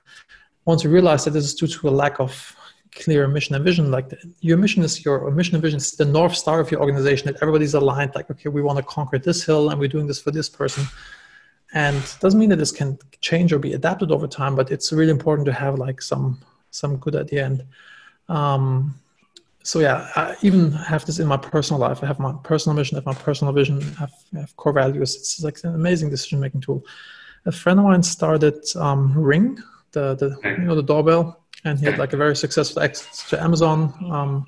once 0.64 0.85
we 0.85 0.91
realized 0.91 1.27
that 1.27 1.31
this 1.31 1.45
is 1.45 1.55
due 1.55 1.67
to 1.67 1.88
a 1.88 1.91
lack 1.91 2.21
of 2.21 2.55
clear 2.93 3.27
mission 3.27 3.57
and 3.57 3.64
vision, 3.64 3.91
like 3.91 4.11
the, 4.11 4.19
your 4.41 4.59
mission 4.59 4.85
is 4.85 5.05
your 5.05 5.29
mission 5.33 5.57
and 5.57 5.62
vision 5.62 5.79
is 5.79 5.91
the 5.93 6.05
North 6.05 6.37
Star 6.37 6.61
of 6.61 6.71
your 6.71 6.81
organization 6.81 7.27
that 7.27 7.43
everybody's 7.43 7.75
aligned, 7.75 8.12
like, 8.14 8.31
okay, 8.31 8.49
we 8.49 8.62
want 8.62 8.77
to 8.77 8.85
conquer 8.85 9.19
this 9.19 9.45
hill 9.45 9.71
and 9.71 9.81
we're 9.81 9.88
doing 9.88 10.07
this 10.07 10.21
for 10.21 10.31
this 10.31 10.49
person 10.49 10.87
and 11.74 12.02
doesn't 12.20 12.40
mean 12.40 12.48
that 12.48 12.57
this 12.57 12.72
can 12.72 12.98
change 13.20 13.52
or 13.52 13.59
be 13.59 13.74
adapted 13.74 14.11
over 14.11 14.26
time 14.26 14.54
but 14.54 14.70
it's 14.70 14.92
really 14.92 15.11
important 15.11 15.46
to 15.46 15.52
have 15.52 15.78
like 15.78 16.00
some 16.00 16.38
some 16.70 16.96
good 16.96 17.14
at 17.14 17.28
the 17.28 17.38
end. 17.38 17.64
Um, 18.28 18.94
so 19.64 19.81
yeah 19.81 20.11
i 20.16 20.35
even 20.42 20.70
have 20.72 21.04
this 21.04 21.18
in 21.18 21.26
my 21.26 21.37
personal 21.37 21.81
life. 21.81 22.02
I 22.02 22.07
have 22.07 22.18
my 22.18 22.35
personal 22.42 22.76
mission 22.76 22.96
i 22.96 23.00
have 23.00 23.07
my 23.07 23.14
personal 23.14 23.52
vision 23.52 23.83
i 23.96 24.00
have, 24.00 24.14
I 24.37 24.40
have 24.40 24.57
core 24.57 24.72
values. 24.72 25.16
It's 25.16 25.42
like 25.42 25.59
an 25.64 25.74
amazing 25.74 26.11
decision 26.11 26.40
making 26.40 26.62
tool. 26.62 26.85
A 27.46 27.52
friend 27.52 27.78
of 27.78 27.85
mine 27.85 28.02
started 28.02 28.64
um, 28.76 29.12
ring 29.14 29.59
the, 29.92 30.14
the 30.14 30.28
you 30.59 30.64
know 30.64 30.74
the 30.74 30.83
doorbell 30.83 31.44
and 31.64 31.78
he 31.78 31.87
had 31.87 31.98
like 31.98 32.12
a 32.12 32.16
very 32.16 32.37
successful 32.37 32.83
exit 32.83 33.09
to 33.28 33.42
amazon 33.42 33.92
um, 34.11 34.46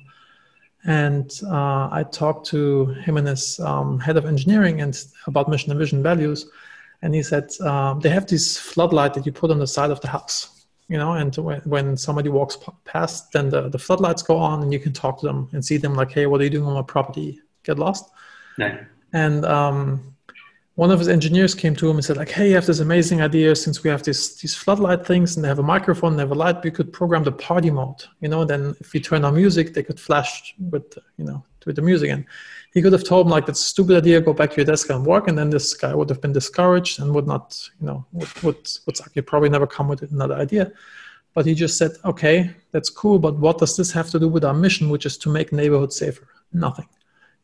and 0.85 1.41
uh, 1.47 1.89
i 1.91 2.05
talked 2.11 2.45
to 2.47 2.85
him 3.05 3.17
and 3.17 3.27
his 3.27 3.59
um, 3.59 3.99
head 3.99 4.17
of 4.17 4.25
engineering 4.25 4.81
and 4.81 5.05
about 5.27 5.49
mission 5.49 5.71
and 5.71 5.79
vision 5.79 6.01
values 6.01 6.49
and 7.01 7.15
he 7.15 7.23
said 7.23 7.49
um, 7.61 7.99
they 7.99 8.09
have 8.09 8.27
this 8.27 8.57
floodlight 8.57 9.13
that 9.13 9.25
you 9.25 9.31
put 9.31 9.51
on 9.51 9.59
the 9.59 9.67
side 9.67 9.91
of 9.91 10.01
the 10.01 10.07
house 10.07 10.65
you 10.87 10.97
know 10.97 11.13
and 11.13 11.35
when, 11.37 11.61
when 11.61 11.97
somebody 11.97 12.29
walks 12.29 12.57
past 12.85 13.31
then 13.31 13.49
the, 13.49 13.69
the 13.69 13.79
floodlights 13.79 14.21
go 14.21 14.37
on 14.37 14.61
and 14.61 14.73
you 14.73 14.79
can 14.79 14.93
talk 14.93 15.19
to 15.19 15.25
them 15.25 15.49
and 15.53 15.63
see 15.63 15.77
them 15.77 15.95
like 15.95 16.11
hey 16.11 16.25
what 16.25 16.41
are 16.41 16.43
you 16.43 16.49
doing 16.49 16.65
on 16.65 16.73
my 16.73 16.81
property 16.81 17.39
get 17.63 17.79
lost 17.79 18.09
no. 18.57 18.77
and 19.13 19.45
um, 19.45 20.10
one 20.81 20.89
of 20.89 20.97
his 20.97 21.09
engineers 21.09 21.53
came 21.53 21.75
to 21.75 21.87
him 21.87 21.97
and 21.97 22.03
said 22.03 22.17
like 22.17 22.31
hey 22.31 22.47
you 22.49 22.55
have 22.55 22.65
this 22.65 22.79
amazing 22.79 23.21
idea. 23.21 23.55
Since 23.55 23.83
we 23.83 23.91
have 23.91 24.01
this, 24.01 24.37
these 24.41 24.55
floodlight 24.55 25.05
things 25.05 25.35
and 25.35 25.43
they 25.43 25.47
have 25.47 25.59
a 25.59 25.71
microphone 25.75 26.13
and 26.13 26.17
they 26.17 26.23
have 26.23 26.31
a 26.31 26.43
light 26.43 26.63
we 26.63 26.71
could 26.71 26.91
program 26.91 27.23
the 27.23 27.31
party 27.31 27.69
mode 27.69 28.03
you 28.19 28.29
know? 28.29 28.43
Then 28.43 28.75
if 28.79 28.91
we 28.91 28.99
turn 28.99 29.23
on 29.23 29.35
music 29.35 29.75
they 29.75 29.83
could 29.83 29.99
flash 29.99 30.55
with 30.71 30.97
you 31.19 31.25
know 31.25 31.43
with 31.67 31.75
the 31.75 31.83
music. 31.83 32.09
And 32.09 32.25
he 32.73 32.81
could 32.81 32.93
have 32.93 33.03
told 33.03 33.27
him 33.27 33.31
like 33.31 33.45
that's 33.45 33.61
a 33.61 33.71
stupid 33.75 33.95
idea 33.95 34.21
go 34.21 34.33
back 34.33 34.49
to 34.51 34.57
your 34.57 34.65
desk 34.65 34.89
and 34.89 35.05
work 35.05 35.27
and 35.27 35.37
then 35.37 35.51
this 35.51 35.75
guy 35.75 35.93
would 35.93 36.09
have 36.09 36.19
been 36.19 36.33
discouraged 36.33 36.99
and 36.99 37.13
would 37.13 37.27
not 37.27 37.45
you 37.79 37.85
know 37.85 38.03
would 38.13 38.33
would, 38.41 38.63
would 38.87 38.97
you 39.13 39.21
probably 39.21 39.49
never 39.49 39.67
come 39.67 39.87
with 39.87 40.01
another 40.01 40.37
idea. 40.45 40.71
But 41.35 41.45
he 41.45 41.53
just 41.53 41.77
said 41.77 41.91
okay 42.05 42.49
that's 42.71 42.89
cool 42.89 43.19
but 43.19 43.35
what 43.37 43.59
does 43.59 43.77
this 43.77 43.91
have 43.91 44.09
to 44.13 44.19
do 44.19 44.27
with 44.27 44.43
our 44.43 44.55
mission 44.55 44.89
which 44.89 45.05
is 45.05 45.15
to 45.19 45.29
make 45.29 45.53
neighborhoods 45.53 45.95
safer? 45.95 46.27
Nothing 46.51 46.87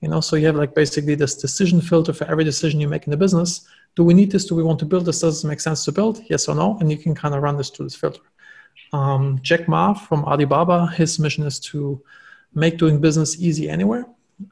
you 0.02 0.08
know 0.08 0.22
so 0.22 0.36
you 0.36 0.46
have 0.46 0.56
like 0.56 0.76
basically 0.76 1.16
this 1.16 1.36
decision 1.36 1.82
filter 1.82 2.14
for 2.14 2.26
every 2.26 2.44
decision 2.44 2.80
you 2.80 2.88
make 2.88 3.06
in 3.06 3.12
the 3.12 3.18
business. 3.18 3.68
Do 3.96 4.04
we 4.04 4.14
need 4.14 4.32
this? 4.32 4.46
Do 4.46 4.56
we 4.56 4.64
want 4.64 4.80
to 4.80 4.86
build 4.86 5.06
this? 5.06 5.22
Does 5.22 5.44
it 5.44 5.48
make 5.48 5.60
sense 5.60 5.84
to 5.86 5.92
build? 5.92 6.22
Yes 6.30 6.48
or 6.48 6.56
no? 6.56 6.78
And 6.80 6.92
you 6.92 6.98
can 6.98 7.16
kind 7.16 7.34
of 7.34 7.42
run 7.42 7.58
this 7.58 7.70
through 7.70 7.88
this 7.88 7.96
filter. 7.96 8.22
Um, 8.94 9.40
jack 9.42 9.68
ma 9.68 9.94
from 9.94 10.24
alibaba 10.26 10.88
his 10.88 11.20
mission 11.20 11.46
is 11.46 11.60
to 11.72 12.02
make 12.54 12.78
doing 12.78 13.02
business 13.02 13.42
easy 13.42 13.70
anywhere. 13.70 14.06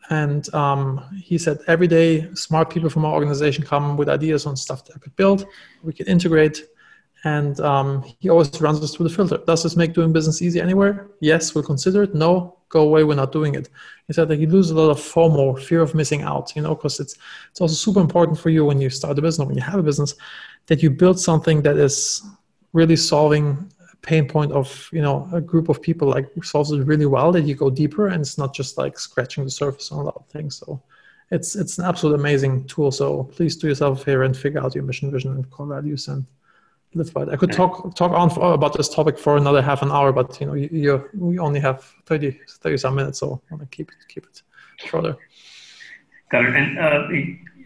And 0.10 0.54
um, 0.54 1.04
he 1.22 1.38
said 1.38 1.60
every 1.68 1.88
day 1.88 2.34
smart 2.34 2.70
people 2.70 2.90
from 2.90 3.06
our 3.06 3.14
organization 3.14 3.64
come 3.64 3.98
with 3.98 4.10
ideas 4.10 4.46
on 4.46 4.56
stuff 4.56 4.84
that 4.86 4.96
I 4.96 5.00
could 5.00 5.16
build, 5.16 5.46
we 5.84 5.94
could 5.94 6.08
integrate. 6.08 6.66
And 7.26 7.60
um, 7.60 8.04
he 8.20 8.30
always 8.30 8.62
runs 8.62 8.82
us 8.84 8.94
through 8.94 9.10
the 9.10 9.16
filter. 9.16 9.40
Does 9.48 9.64
this 9.64 9.76
make 9.76 9.94
doing 9.94 10.14
business 10.14 10.44
easy 10.44 10.62
anywhere? 10.62 11.08
Yes, 11.22 11.56
we'll 11.56 11.64
consider 11.64 12.04
it. 12.04 12.14
No, 12.14 12.56
go 12.70 12.82
away. 12.82 13.04
We're 13.04 13.16
not 13.16 13.32
doing 13.32 13.56
it. 13.56 13.68
He 14.06 14.14
said 14.14 14.28
that 14.28 14.38
you 14.38 14.48
lose 14.48 14.70
a 14.70 14.76
lot 14.76 14.92
of 14.92 15.00
FOMO, 15.00 15.60
fear 15.60 15.82
of 15.82 15.96
missing 15.96 16.22
out. 16.22 16.56
You 16.56 16.62
know, 16.62 16.76
because 16.76 17.00
it's 17.00 17.18
it's 17.50 17.60
also 17.60 17.74
super 17.74 18.00
important 18.00 18.38
for 18.38 18.52
you 18.52 18.64
when 18.64 18.80
you 18.80 18.92
start 18.92 19.18
a 19.18 19.24
business, 19.24 19.44
or 19.44 19.48
when 19.48 19.58
you 19.58 19.64
have 19.64 19.80
a 19.80 19.84
business, 19.84 20.14
that 20.68 20.84
you 20.84 20.92
build 20.92 21.20
something 21.20 21.64
that 21.64 21.78
is 21.78 22.22
really 22.74 22.96
solving 22.96 23.72
a 23.92 23.96
pain 23.98 24.28
point 24.28 24.52
of 24.52 24.88
you 24.94 25.02
know 25.02 25.28
a 25.34 25.42
group 25.42 25.68
of 25.68 25.82
people 25.82 26.08
like 26.08 26.30
solves 26.44 26.72
it 26.72 26.86
really 26.86 27.08
well 27.08 27.32
that 27.32 27.46
you 27.46 27.56
go 27.56 27.72
deeper 27.72 28.10
and 28.10 28.22
it's 28.22 28.38
not 28.38 28.54
just 28.54 28.78
like 28.78 29.00
scratching 29.00 29.44
the 29.44 29.50
surface 29.50 29.92
on 29.92 30.00
a 30.00 30.04
lot 30.04 30.16
of 30.16 30.28
things 30.28 30.58
so 30.58 30.80
it's 31.32 31.56
it's 31.56 31.80
an 31.80 31.86
absolute 31.86 32.16
amazing 32.16 32.66
tool 32.66 32.92
so 32.92 33.24
please 33.24 33.56
do 33.56 33.68
yourself 33.68 34.02
a 34.02 34.04
favor 34.04 34.24
and 34.24 34.38
figure 34.38 34.62
out 34.62 34.76
your 34.76 34.84
mission 34.84 35.10
vision 35.10 35.32
and 35.32 35.50
core 35.50 35.66
values 35.66 36.08
and 36.10 36.26
by 37.14 37.24
it 37.24 37.30
i 37.30 37.36
could 37.36 37.52
talk 37.52 37.96
talk 37.96 38.12
on 38.12 38.30
for, 38.30 38.54
about 38.54 38.76
this 38.76 38.90
topic 38.90 39.18
for 39.18 39.38
another 39.38 39.62
half 39.62 39.82
an 39.82 39.92
hour 39.92 40.12
but 40.12 40.40
you 40.40 40.48
know 40.48 40.54
you, 40.54 40.70
you 40.72 41.10
we 41.14 41.40
only 41.40 41.60
have 41.60 41.84
30 42.06 42.40
30 42.62 42.78
some 42.78 42.96
minutes 42.96 43.20
so 43.20 43.42
i 43.52 43.54
want 43.54 43.62
to 43.70 43.76
keep 43.76 43.90
it 43.90 43.98
keep 44.08 44.26
it 44.26 44.42
shorter 44.78 45.18
Got 46.32 46.46
it. 46.46 46.56
And 46.56 46.80
uh, 46.80 47.08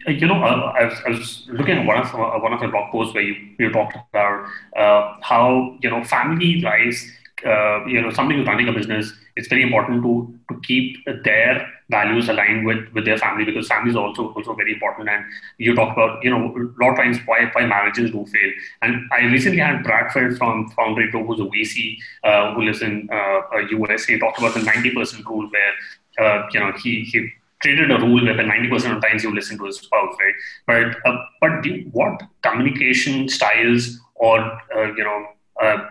uh, 0.06 0.10
you 0.12 0.26
know, 0.26 0.42
uh, 0.42 0.72
I, 0.78 0.84
was, 0.84 0.98
I, 1.06 1.10
was, 1.10 1.48
looking 1.50 1.78
at 1.78 1.86
one 1.86 1.98
of 1.98 2.14
uh, 2.14 2.38
one 2.38 2.52
of 2.52 2.60
the 2.60 2.68
blog 2.68 2.90
posts 2.90 3.14
where 3.14 3.22
you, 3.22 3.34
you 3.58 3.70
talked 3.70 3.96
about 3.96 4.48
uh, 4.76 5.16
how 5.22 5.76
you 5.82 5.90
know 5.90 6.04
family 6.04 6.60
lives. 6.60 7.10
Uh, 7.44 7.84
you 7.86 8.00
know, 8.00 8.10
somebody 8.10 8.38
who's 8.38 8.46
running 8.46 8.68
a 8.68 8.72
business, 8.72 9.12
it's 9.36 9.48
very 9.48 9.62
important 9.62 10.02
to 10.02 10.38
to 10.48 10.60
keep 10.62 10.96
their 11.24 11.66
values 11.90 12.28
aligned 12.28 12.66
with 12.66 12.88
with 12.92 13.04
their 13.04 13.16
family 13.16 13.44
because 13.44 13.68
family 13.68 13.90
is 13.90 13.96
also 13.96 14.28
also 14.32 14.54
very 14.54 14.74
important. 14.74 15.08
And 15.08 15.24
you 15.58 15.74
talk 15.74 15.92
about 15.92 16.22
you 16.22 16.30
know 16.30 16.54
a 16.54 16.84
lot 16.84 16.92
of 16.92 16.96
times 16.96 17.18
why 17.26 17.50
why 17.52 17.66
marriages 17.66 18.10
do 18.10 18.26
fail. 18.26 18.50
And 18.82 19.08
I 19.12 19.22
recently 19.24 19.58
had 19.58 19.82
Brad 19.82 20.12
Feld 20.12 20.36
from 20.36 20.68
Foundry 20.70 21.10
Group, 21.10 21.26
who's 21.26 21.40
a 21.40 21.44
VC 21.44 21.98
uh, 22.24 22.54
who 22.54 22.62
lives 22.62 22.82
in 22.82 23.08
US. 23.10 24.04
He 24.04 24.18
talked 24.18 24.38
about 24.38 24.54
the 24.54 24.62
ninety 24.62 24.94
percent 24.94 25.26
rule 25.26 25.48
where 25.50 26.48
you 26.52 26.60
know 26.60 26.72
he 26.82 27.04
he 27.04 27.30
created 27.60 27.90
a 27.90 27.98
rule 27.98 28.24
where 28.24 28.34
90% 28.34 28.96
of 28.96 29.02
times 29.02 29.22
you 29.22 29.34
listen 29.34 29.58
to 29.58 29.66
a 29.66 29.72
spouse, 29.72 30.16
right? 30.18 30.34
But 30.66 31.10
uh, 31.10 31.18
but 31.40 31.62
do, 31.62 31.88
what 31.92 32.22
communication 32.42 33.28
styles 33.28 33.98
or 34.14 34.38
uh, 34.76 34.92
you 34.96 35.04
know 35.04 35.26
uh, 35.62 35.66
uh 35.66 35.88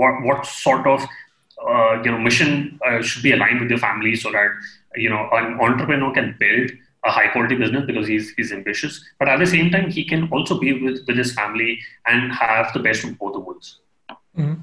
what 0.00 0.22
what 0.22 0.46
sort 0.46 0.86
of 0.86 1.02
uh, 1.68 2.02
you 2.02 2.10
know 2.10 2.18
mission 2.18 2.78
uh, 2.86 3.00
should 3.02 3.22
be 3.22 3.32
aligned 3.32 3.60
with 3.60 3.70
your 3.70 3.78
family 3.78 4.14
so 4.16 4.30
that 4.30 4.50
you 4.96 5.08
know 5.08 5.28
an 5.32 5.60
entrepreneur 5.60 6.12
can 6.12 6.36
build 6.38 6.70
a 7.04 7.10
high 7.10 7.28
quality 7.28 7.56
business 7.56 7.84
because 7.86 8.06
he's 8.06 8.30
he's 8.30 8.52
ambitious, 8.52 9.02
but 9.18 9.28
at 9.28 9.38
the 9.38 9.46
same 9.46 9.70
time 9.70 9.90
he 9.90 10.04
can 10.04 10.28
also 10.30 10.58
be 10.58 10.72
with 10.82 11.06
with 11.06 11.16
his 11.16 11.32
family 11.32 11.78
and 12.06 12.32
have 12.32 12.72
the 12.72 12.80
best 12.80 13.04
of 13.04 13.18
both 13.18 13.36
worlds. 13.36 13.78
Mm-hmm. 14.36 14.54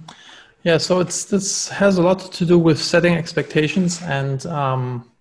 Yeah, 0.63 0.77
so 0.77 0.99
it's 0.99 1.25
this 1.25 1.69
has 1.69 1.97
a 1.97 2.01
lot 2.01 2.19
to 2.31 2.45
do 2.45 2.57
with 2.59 2.81
setting 2.81 3.15
expectations 3.15 4.01
and. 4.03 4.45
Um, 4.45 5.11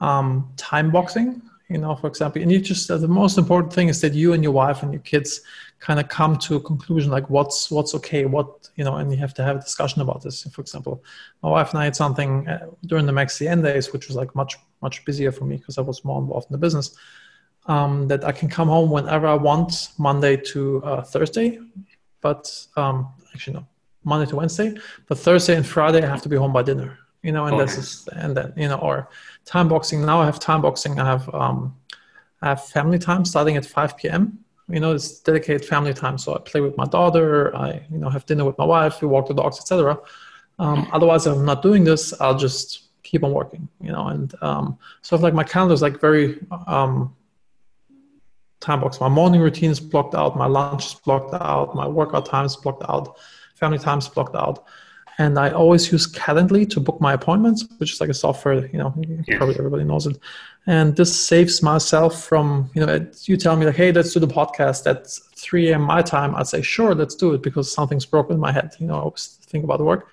um, 0.00 0.50
time 0.56 0.90
boxing 0.90 1.42
you 1.70 1.78
know 1.78 1.94
for 1.94 2.08
example 2.08 2.42
and 2.42 2.50
you 2.50 2.60
just 2.60 2.90
uh, 2.90 2.98
the 2.98 3.08
most 3.08 3.38
important 3.38 3.72
thing 3.72 3.88
is 3.88 4.00
that 4.00 4.12
you 4.12 4.32
and 4.32 4.42
your 4.42 4.52
wife 4.52 4.82
and 4.82 4.92
your 4.92 5.02
kids 5.02 5.40
kind 5.78 6.00
of 6.00 6.08
come 6.08 6.36
to 6.36 6.56
a 6.56 6.60
conclusion 6.60 7.10
like 7.10 7.30
what's 7.30 7.70
what's 7.70 7.94
okay 7.94 8.24
what 8.26 8.68
you 8.74 8.84
know 8.84 8.96
and 8.96 9.10
you 9.12 9.16
have 9.16 9.32
to 9.32 9.42
have 9.42 9.56
a 9.56 9.60
discussion 9.60 10.02
about 10.02 10.20
this. 10.22 10.42
For 10.52 10.60
example 10.60 11.02
my 11.42 11.48
wife 11.48 11.70
and 11.70 11.78
i 11.78 11.84
had 11.84 11.96
something 11.96 12.48
uh, 12.48 12.66
during 12.86 13.06
the 13.06 13.12
MaxCDN 13.12 13.62
days 13.62 13.92
which 13.92 14.08
was 14.08 14.16
like 14.16 14.34
much 14.34 14.56
much 14.82 15.04
busier 15.04 15.30
for 15.30 15.44
me 15.44 15.56
because 15.56 15.78
i 15.78 15.80
was 15.80 16.04
more 16.04 16.20
involved 16.20 16.48
in 16.50 16.52
the 16.52 16.58
business 16.58 16.96
um, 17.66 18.08
that 18.08 18.24
i 18.24 18.32
can 18.32 18.48
come 18.48 18.68
home 18.68 18.90
whenever 18.90 19.26
i 19.28 19.34
want 19.34 19.90
monday 19.96 20.36
to 20.36 20.82
uh, 20.84 21.02
thursday 21.02 21.58
but 22.20 22.66
um, 22.76 23.08
actually 23.32 23.54
no 23.54 23.66
monday 24.02 24.28
to 24.28 24.36
wednesday 24.36 24.74
but 25.06 25.18
thursday 25.18 25.56
and 25.56 25.66
friday 25.66 26.02
i 26.02 26.06
have 26.06 26.22
to 26.22 26.28
be 26.28 26.36
home 26.36 26.52
by 26.52 26.62
dinner 26.62 26.98
you 27.22 27.32
know 27.32 27.46
and 27.46 27.54
okay. 27.56 27.64
this 27.64 27.76
is 27.76 28.08
and 28.12 28.36
then 28.36 28.52
you 28.56 28.68
know 28.68 28.78
or 28.78 29.08
time 29.44 29.68
boxing. 29.68 30.04
Now 30.04 30.20
i 30.20 30.26
have 30.26 30.40
time 30.40 30.62
boxing. 30.62 30.98
I 30.98 31.06
have 31.06 31.32
um 31.34 31.76
i 32.42 32.48
have 32.48 32.64
family 32.66 32.98
time 32.98 33.24
starting 33.24 33.56
at 33.56 33.66
5 33.66 33.96
p.m 33.98 34.38
you 34.68 34.80
know 34.80 34.92
it's 34.92 35.20
dedicated 35.20 35.64
family 35.64 35.94
time. 35.94 36.18
So 36.18 36.34
i 36.34 36.38
play 36.38 36.60
with 36.60 36.76
my 36.76 36.86
daughter. 36.86 37.54
I 37.56 37.82
you 37.90 37.98
know 37.98 38.08
have 38.08 38.26
dinner 38.26 38.44
with 38.44 38.58
my 38.58 38.64
wife. 38.64 39.02
We 39.02 39.08
walk 39.08 39.28
the 39.28 39.34
dogs 39.34 39.58
etc 39.58 39.98
um, 40.60 40.86
otherwise 40.92 41.26
if 41.26 41.34
i'm 41.34 41.44
not 41.44 41.62
doing 41.62 41.82
this 41.82 42.12
i'll 42.20 42.38
just 42.38 42.90
keep 43.02 43.24
on 43.24 43.32
working 43.32 43.66
you 43.80 43.90
know 43.90 44.08
and 44.08 44.34
um, 44.42 44.78
so 45.02 45.16
like 45.16 45.34
my 45.34 45.42
calendar 45.42 45.74
is 45.74 45.82
like 45.82 46.00
very 46.00 46.38
um, 46.66 47.16
time 48.60 48.80
box 48.80 49.00
my 49.00 49.08
morning 49.08 49.40
routine 49.40 49.70
is 49.70 49.80
blocked 49.80 50.14
out. 50.14 50.36
My 50.36 50.46
lunch 50.46 50.86
is 50.86 50.94
blocked 50.94 51.34
out. 51.34 51.74
My 51.74 51.88
workout 51.88 52.26
time 52.26 52.44
is 52.44 52.56
blocked 52.56 52.84
out. 52.88 53.16
Family 53.54 53.78
time 53.78 53.98
is 53.98 54.08
blocked 54.08 54.36
out 54.36 54.66
and 55.20 55.38
I 55.38 55.50
always 55.50 55.92
use 55.92 56.10
Calendly 56.10 56.68
to 56.70 56.80
book 56.80 56.98
my 56.98 57.12
appointments, 57.12 57.66
which 57.76 57.92
is 57.92 58.00
like 58.00 58.08
a 58.08 58.14
software, 58.14 58.66
you 58.68 58.78
know, 58.78 58.90
probably 59.36 59.54
everybody 59.58 59.84
knows 59.84 60.06
it. 60.06 60.16
And 60.66 60.96
this 60.96 61.14
saves 61.14 61.62
myself 61.62 62.24
from, 62.24 62.70
you 62.74 62.86
know, 62.86 63.06
you 63.24 63.36
tell 63.36 63.54
me 63.54 63.66
like, 63.66 63.76
hey, 63.76 63.92
let's 63.92 64.14
do 64.14 64.20
the 64.20 64.26
podcast 64.26 64.86
at 64.90 65.06
3 65.36 65.72
a.m. 65.72 65.82
my 65.82 66.00
time. 66.00 66.34
I'd 66.36 66.46
say, 66.46 66.62
sure, 66.62 66.94
let's 66.94 67.14
do 67.14 67.34
it 67.34 67.42
because 67.42 67.70
something's 67.70 68.06
broken 68.06 68.36
in 68.36 68.40
my 68.40 68.50
head. 68.50 68.70
You 68.78 68.86
know, 68.86 68.94
I 68.94 69.00
always 69.00 69.38
think 69.42 69.62
about 69.62 69.76
the 69.76 69.84
work. 69.84 70.08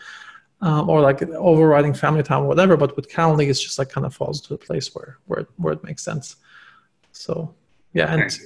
Um, 0.59 0.89
or 0.89 0.99
like 0.99 1.21
overriding 1.21 1.93
family 1.93 2.23
time 2.23 2.43
or 2.43 2.47
whatever. 2.47 2.75
But 2.75 2.97
with 2.97 3.09
Calendly, 3.09 3.47
it's 3.49 3.61
just 3.61 3.79
like 3.79 3.89
kind 3.89 4.05
of 4.05 4.13
falls 4.13 4.41
to 4.41 4.49
the 4.49 4.57
place 4.57 4.93
where 4.93 5.19
where 5.27 5.41
it, 5.41 5.47
where 5.55 5.71
it 5.71 5.83
makes 5.85 6.03
sense. 6.03 6.35
So 7.13 7.53
yeah, 7.93 8.11
and 8.11 8.37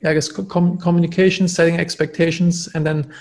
yeah, 0.00 0.10
I 0.10 0.14
guess 0.14 0.30
com- 0.30 0.78
communication, 0.78 1.48
setting 1.48 1.76
expectations, 1.78 2.68
and 2.74 2.86
then 2.86 3.12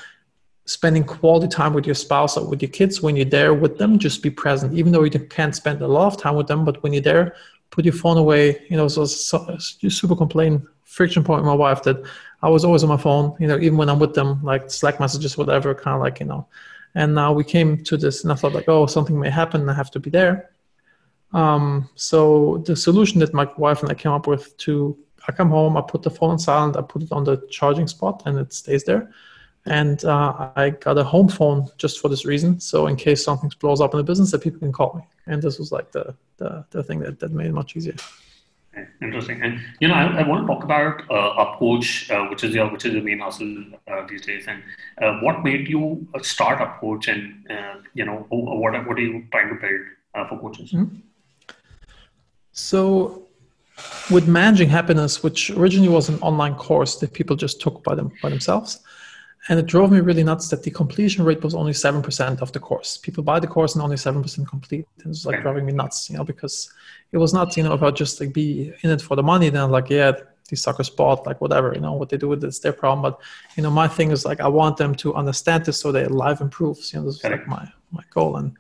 spending 0.66 1.04
quality 1.04 1.48
time 1.48 1.74
with 1.74 1.86
your 1.86 1.96
spouse 1.96 2.38
or 2.38 2.48
with 2.48 2.62
your 2.62 2.72
kids 2.72 3.02
when 3.02 3.16
you're 3.16 3.26
there 3.26 3.54
with 3.54 3.78
them 3.78 4.00
just 4.00 4.24
be 4.24 4.30
present 4.30 4.74
even 4.74 4.92
though 4.92 5.04
you 5.04 5.12
can't 5.12 5.56
spend 5.56 5.82
a 5.82 5.88
lot 5.88 6.08
of 6.08 6.18
time 6.18 6.36
with 6.36 6.48
them 6.48 6.64
but 6.64 6.82
when 6.84 6.94
you're 6.94 7.02
there 7.02 7.36
put 7.70 7.84
your 7.84 7.94
phone 7.94 8.18
away 8.18 8.66
you 8.70 8.78
know 8.78 8.88
so, 8.88 9.06
so 9.06 9.58
super 9.58 10.16
complain. 10.16 10.66
Friction 10.86 11.24
point 11.24 11.42
with 11.42 11.48
my 11.48 11.56
wife 11.56 11.82
that 11.84 11.98
i 12.44 12.50
was 12.50 12.64
always 12.64 12.84
on 12.84 12.90
my 12.90 12.98
phone 12.98 13.36
you 13.40 13.48
know 13.48 13.58
even 13.58 13.78
when 13.78 13.90
i'm 13.90 14.00
with 14.00 14.14
them 14.14 14.42
like 14.44 14.70
slack 14.70 15.00
messages 15.00 15.38
whatever 15.38 15.74
kind 15.74 15.96
of 15.96 16.02
like 16.02 16.20
you 16.20 16.26
know. 16.26 16.48
And 16.96 17.16
now 17.16 17.34
we 17.34 17.44
came 17.44 17.84
to 17.86 17.98
this 17.98 18.24
and 18.24 18.32
i 18.32 18.36
thought 18.36 18.54
like 18.54 18.70
oh 18.70 18.86
something 18.86 19.20
may 19.20 19.32
happen 19.32 19.68
i 19.68 19.74
have 19.74 19.92
to 19.92 20.00
be 20.00 20.10
there. 20.10 20.52
Um, 21.34 21.90
so 21.96 22.62
the 22.68 22.76
solution 22.76 23.20
that 23.22 23.34
my 23.34 23.50
wife 23.58 23.82
and 23.82 23.92
i 23.92 23.96
came 23.96 24.12
up 24.12 24.28
with 24.28 24.56
to 24.58 24.96
i 25.28 25.32
come 25.32 25.50
home 25.50 25.76
i 25.76 25.82
put 25.82 26.04
the 26.04 26.12
phone 26.12 26.30
on 26.30 26.40
silent 26.40 26.78
i 26.78 26.82
put 26.82 27.02
it 27.02 27.12
on 27.12 27.24
the 27.24 27.38
charging 27.50 27.88
spot 27.88 28.22
and 28.28 28.38
it 28.38 28.54
stays 28.54 28.84
there 28.84 29.10
and 29.66 30.04
uh, 30.04 30.50
I 30.56 30.72
got 30.72 30.98
a 30.98 31.04
home 31.04 31.30
phone 31.30 31.70
just 31.78 32.00
for 32.00 32.10
this 32.10 32.26
reason. 32.26 32.60
So 32.60 32.88
in 32.88 32.96
case 32.96 33.24
something 33.24 33.52
blows 33.60 33.80
up 33.80 33.94
in 33.94 33.98
the 33.98 34.04
business, 34.04 34.32
that 34.32 34.42
people 34.42 34.60
can 34.60 34.74
call 34.74 34.94
me. 34.96 35.04
And 35.28 35.42
this 35.42 35.58
was 35.58 35.72
like 35.72 35.92
the 35.92 36.16
the, 36.38 36.66
the 36.72 36.84
thing 36.84 37.00
that, 37.00 37.20
that 37.20 37.32
made 37.32 37.48
it 37.48 37.54
much 37.54 37.76
easier. 37.76 37.96
Interesting, 39.02 39.42
and 39.44 39.60
you 39.80 39.88
know, 39.88 39.94
I, 39.94 40.22
I 40.22 40.28
want 40.28 40.48
to 40.48 40.52
talk 40.52 40.64
about 40.64 41.02
uh, 41.02 41.46
UpCoach, 41.46 42.10
uh, 42.10 42.28
which 42.30 42.44
is 42.44 42.56
your 42.56 42.72
which 42.72 42.86
is 42.86 42.94
the 42.94 43.02
main 43.02 43.20
hustle 43.20 43.66
uh, 43.88 44.08
these 44.08 44.26
days, 44.26 44.46
and 44.48 44.64
uh, 45.00 45.20
what 45.20 45.44
made 45.44 45.68
you 45.68 46.08
uh, 46.16 46.20
start 46.24 46.58
UpCoach, 46.58 47.08
and 47.08 47.52
uh, 47.52 47.82
you 47.94 48.04
know, 48.04 48.26
what 48.30 48.88
what 48.88 48.98
are 48.98 49.02
you 49.02 49.28
trying 49.32 49.50
to 49.50 49.56
build 49.56 49.82
uh, 50.16 50.28
for 50.28 50.40
coaches? 50.40 50.72
Mm-hmm. 50.72 50.96
So, 52.52 53.28
with 54.10 54.28
managing 54.28 54.70
happiness, 54.70 55.22
which 55.22 55.52
originally 55.52 55.90
was 55.90 56.10
an 56.10 56.20
online 56.22 56.56
course 56.56 56.96
that 56.96 57.14
people 57.14 57.36
just 57.36 57.62
took 57.62 57.84
by 57.84 57.94
them 57.94 58.12
by 58.24 58.30
themselves, 58.30 58.80
and 59.50 59.60
it 59.60 59.66
drove 59.66 59.92
me 59.92 60.00
really 60.00 60.24
nuts 60.24 60.48
that 60.50 60.64
the 60.64 60.72
completion 60.72 61.26
rate 61.26 61.44
was 61.44 61.54
only 61.54 61.74
7% 61.74 62.42
of 62.42 62.52
the 62.54 62.60
course. 62.60 62.98
People 62.98 63.24
buy 63.24 63.40
the 63.42 63.48
course 63.48 63.76
and 63.76 63.84
only 63.84 63.98
7% 63.98 64.48
complete. 64.48 64.88
It 65.00 65.06
was 65.06 65.26
like 65.26 65.42
driving 65.42 65.66
me 65.66 65.74
nuts, 65.74 66.10
you 66.10 66.16
know, 66.16 66.24
because 66.24 66.72
it 67.12 67.18
was 67.18 67.34
not, 67.34 67.58
you 67.58 67.64
know, 67.64 67.74
about 67.74 67.98
just 67.98 68.22
like 68.22 68.32
be 68.32 68.74
in 68.82 68.90
it 68.90 69.02
for 69.02 69.18
the 69.18 69.24
money. 69.24 69.50
Then 69.50 69.70
like, 69.70 69.90
yeah, 69.90 70.14
these 70.48 70.62
suckers 70.62 70.90
bought 70.90 71.26
like 71.26 71.42
whatever, 71.42 71.74
you 71.74 71.82
know, 71.82 71.92
what 71.92 72.08
they 72.08 72.16
do 72.16 72.30
with 72.30 72.44
it, 72.44 72.48
it's 72.48 72.60
their 72.60 72.72
problem. 72.72 73.02
But, 73.02 73.20
you 73.58 73.64
know, 73.64 73.70
my 73.70 73.88
thing 73.88 74.12
is 74.12 74.24
like, 74.24 74.40
I 74.40 74.48
want 74.48 74.78
them 74.78 74.96
to 74.96 75.14
understand 75.14 75.66
this 75.66 75.82
so 75.82 75.92
their 75.92 76.08
life 76.08 76.40
improves. 76.40 76.94
You 76.94 77.00
know, 77.00 77.08
this 77.08 77.16
is 77.16 77.24
like 77.26 77.46
my, 77.46 77.68
my 77.92 78.04
goal. 78.12 78.38
And 78.38 78.56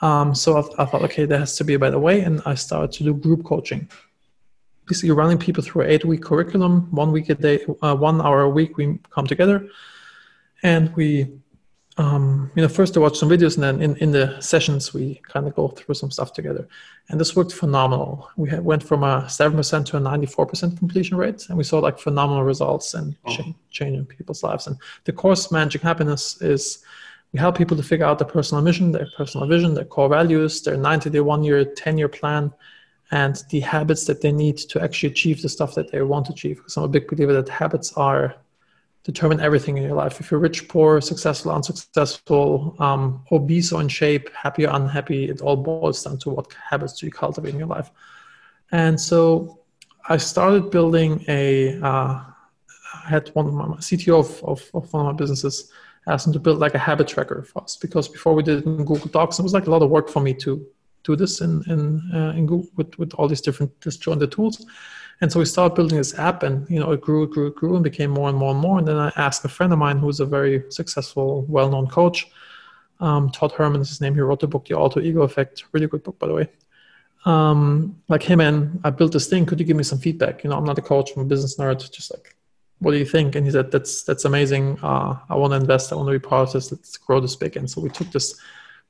um, 0.00 0.34
so 0.34 0.56
I, 0.56 0.82
I 0.82 0.86
thought, 0.86 1.02
okay, 1.02 1.26
there 1.26 1.38
has 1.38 1.54
to 1.58 1.64
be 1.64 1.74
a 1.74 1.78
better 1.78 1.98
way. 1.98 2.22
And 2.22 2.40
I 2.46 2.54
started 2.54 2.92
to 2.92 3.04
do 3.04 3.12
group 3.12 3.44
coaching 3.44 3.90
basically 4.86 5.10
running 5.10 5.38
people 5.38 5.62
through 5.62 5.82
an 5.82 5.90
eight 5.90 6.04
week 6.04 6.22
curriculum 6.22 6.90
one 6.90 7.10
week 7.10 7.30
a 7.30 7.34
day 7.34 7.64
uh, 7.80 7.94
one 7.94 8.20
hour 8.20 8.42
a 8.42 8.48
week 8.50 8.76
we 8.76 8.98
come 9.10 9.26
together 9.26 9.66
and 10.64 10.92
we 10.96 11.30
um, 11.96 12.50
you 12.56 12.62
know 12.62 12.68
first 12.68 12.92
to 12.94 13.00
watch 13.00 13.16
some 13.16 13.28
videos 13.28 13.54
and 13.54 13.62
then 13.62 13.80
in, 13.80 13.96
in 13.98 14.10
the 14.10 14.40
sessions 14.40 14.92
we 14.92 15.20
kind 15.28 15.46
of 15.46 15.54
go 15.54 15.68
through 15.68 15.94
some 15.94 16.10
stuff 16.10 16.32
together. 16.32 16.66
And 17.08 17.20
this 17.20 17.36
worked 17.36 17.52
phenomenal. 17.52 18.28
We 18.36 18.48
had, 18.48 18.64
went 18.64 18.82
from 18.82 19.04
a 19.04 19.22
7% 19.28 19.86
to 19.86 19.96
a 19.98 20.00
94% 20.00 20.76
completion 20.76 21.16
rate 21.16 21.48
and 21.48 21.56
we 21.56 21.62
saw 21.62 21.78
like 21.78 22.00
phenomenal 22.00 22.42
results 22.42 22.94
and 22.94 23.14
oh. 23.26 23.54
change, 23.70 24.08
people's 24.08 24.42
lives. 24.42 24.66
And 24.66 24.76
the 25.04 25.12
course 25.12 25.52
managing 25.52 25.82
happiness 25.82 26.42
is 26.42 26.82
we 27.32 27.38
help 27.38 27.56
people 27.56 27.76
to 27.76 27.82
figure 27.82 28.06
out 28.06 28.18
their 28.18 28.28
personal 28.28 28.62
mission 28.64 28.90
their 28.90 29.08
personal 29.16 29.46
vision 29.46 29.74
their 29.74 29.84
core 29.84 30.08
values 30.08 30.62
their 30.62 30.76
90 30.76 31.10
day 31.10 31.20
one 31.20 31.44
year 31.44 31.64
10 31.64 31.98
year 31.98 32.08
plan 32.08 32.52
and 33.10 33.44
the 33.50 33.60
habits 33.60 34.04
that 34.06 34.20
they 34.20 34.32
need 34.32 34.56
to 34.56 34.80
actually 34.80 35.10
achieve 35.10 35.42
the 35.42 35.48
stuff 35.48 35.74
that 35.74 35.92
they 35.92 36.00
want 36.02 36.26
to 36.26 36.32
achieve. 36.32 36.56
Because 36.56 36.76
i'm 36.76 36.84
a 36.84 36.88
big 36.88 37.06
believer 37.06 37.34
that 37.34 37.48
habits 37.48 37.92
are 37.92 38.34
determine 39.04 39.38
everything 39.38 39.76
in 39.76 39.82
your 39.84 39.94
life. 39.94 40.18
If 40.18 40.30
you're 40.30 40.40
rich, 40.40 40.66
poor, 40.66 41.00
successful, 41.00 41.52
unsuccessful, 41.52 42.74
um, 42.78 43.22
obese 43.30 43.70
or 43.70 43.82
in 43.82 43.88
shape, 43.88 44.30
happy 44.32 44.66
or 44.66 44.74
unhappy, 44.74 45.28
it 45.28 45.42
all 45.42 45.56
boils 45.56 46.02
down 46.02 46.18
to 46.20 46.30
what 46.30 46.52
habits 46.54 46.98
do 46.98 47.06
you 47.06 47.12
cultivate 47.12 47.52
in 47.52 47.58
your 47.58 47.68
life. 47.68 47.90
And 48.72 48.98
so 48.98 49.60
I 50.08 50.16
started 50.16 50.70
building 50.70 51.22
a, 51.28 51.78
uh, 51.82 52.24
I 53.04 53.08
had 53.08 53.28
one 53.34 53.46
of 53.46 53.52
my 53.52 53.66
CTO 53.76 54.20
of, 54.20 54.42
of, 54.44 54.70
of, 54.72 54.92
one 54.92 55.06
of 55.06 55.12
my 55.12 55.16
businesses 55.16 55.70
asked 56.06 56.26
him 56.26 56.32
to 56.32 56.38
build 56.38 56.58
like 56.58 56.74
a 56.74 56.78
habit 56.78 57.06
tracker 57.08 57.42
for 57.42 57.62
us 57.62 57.76
because 57.76 58.08
before 58.08 58.34
we 58.34 58.42
did 58.42 58.60
it 58.60 58.66
in 58.66 58.78
Google 58.78 59.08
Docs, 59.08 59.38
it 59.38 59.42
was 59.42 59.52
like 59.52 59.66
a 59.66 59.70
lot 59.70 59.82
of 59.82 59.90
work 59.90 60.08
for 60.08 60.20
me 60.20 60.32
to 60.34 60.66
do 61.02 61.14
this 61.14 61.42
in, 61.42 61.62
in, 61.66 62.10
uh, 62.14 62.30
in 62.30 62.46
Google 62.46 62.70
with, 62.76 62.98
with 62.98 63.12
all 63.14 63.28
these 63.28 63.42
different 63.42 63.78
disjointed 63.80 64.32
tools. 64.32 64.64
And 65.20 65.30
so 65.30 65.38
we 65.38 65.44
started 65.44 65.74
building 65.74 65.98
this 65.98 66.18
app, 66.18 66.42
and 66.42 66.68
you 66.68 66.80
know, 66.80 66.92
it 66.92 67.00
grew, 67.00 67.26
grew, 67.26 67.52
grew, 67.52 67.74
and 67.74 67.84
became 67.84 68.10
more 68.10 68.28
and 68.28 68.36
more 68.36 68.50
and 68.50 68.60
more. 68.60 68.78
And 68.78 68.86
then 68.86 68.96
I 68.96 69.12
asked 69.16 69.44
a 69.44 69.48
friend 69.48 69.72
of 69.72 69.78
mine 69.78 69.98
who's 69.98 70.20
a 70.20 70.26
very 70.26 70.64
successful, 70.70 71.42
well-known 71.48 71.86
coach, 71.86 72.26
um, 73.00 73.30
Todd 73.30 73.52
Herman 73.52 73.80
is 73.80 73.88
his 73.88 74.00
name. 74.00 74.14
He 74.14 74.20
wrote 74.20 74.40
the 74.40 74.46
book, 74.46 74.66
The 74.66 74.76
Alter 74.76 75.00
Ego 75.00 75.22
Effect. 75.22 75.64
Really 75.72 75.86
good 75.86 76.02
book, 76.02 76.18
by 76.18 76.26
the 76.26 76.34
way. 76.34 76.48
Um, 77.26 78.00
like, 78.08 78.22
hey 78.22 78.36
man, 78.36 78.80
I 78.84 78.90
built 78.90 79.12
this 79.12 79.28
thing. 79.28 79.46
Could 79.46 79.58
you 79.58 79.66
give 79.66 79.76
me 79.76 79.82
some 79.82 79.98
feedback? 79.98 80.44
You 80.44 80.50
know, 80.50 80.56
I'm 80.56 80.64
not 80.64 80.78
a 80.78 80.82
coach, 80.82 81.10
I'm 81.16 81.22
a 81.22 81.24
business 81.24 81.56
nerd. 81.56 81.90
Just 81.90 82.12
like, 82.12 82.36
what 82.78 82.92
do 82.92 82.98
you 82.98 83.04
think? 83.04 83.34
And 83.34 83.46
he 83.46 83.52
said, 83.52 83.70
that's 83.70 84.02
that's 84.02 84.24
amazing. 84.24 84.78
Uh, 84.82 85.18
I 85.28 85.36
want 85.36 85.52
to 85.52 85.56
invest. 85.56 85.92
I 85.92 85.96
want 85.96 86.08
to 86.08 86.12
be 86.12 86.18
part 86.18 86.48
of 86.48 86.52
this. 86.52 86.70
Let's 86.70 86.96
grow 86.98 87.20
this 87.20 87.36
big. 87.36 87.56
And 87.56 87.70
so 87.70 87.80
we 87.80 87.88
took 87.88 88.10
this 88.10 88.38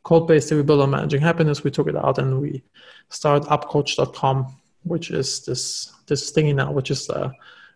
code 0.02 0.26
base 0.26 0.48
that 0.48 0.56
we 0.56 0.62
built 0.62 0.80
on 0.80 0.90
managing 0.90 1.20
happiness. 1.20 1.64
We 1.64 1.70
took 1.70 1.88
it 1.88 1.96
out 1.96 2.18
and 2.18 2.40
we 2.40 2.62
started 3.08 3.48
upcoach.com, 3.48 4.54
which 4.84 5.10
is 5.10 5.44
this 5.44 5.92
this 6.06 6.32
thingy 6.32 6.54
now, 6.54 6.70
which 6.72 6.90
is 6.90 7.10
uh, 7.10 7.30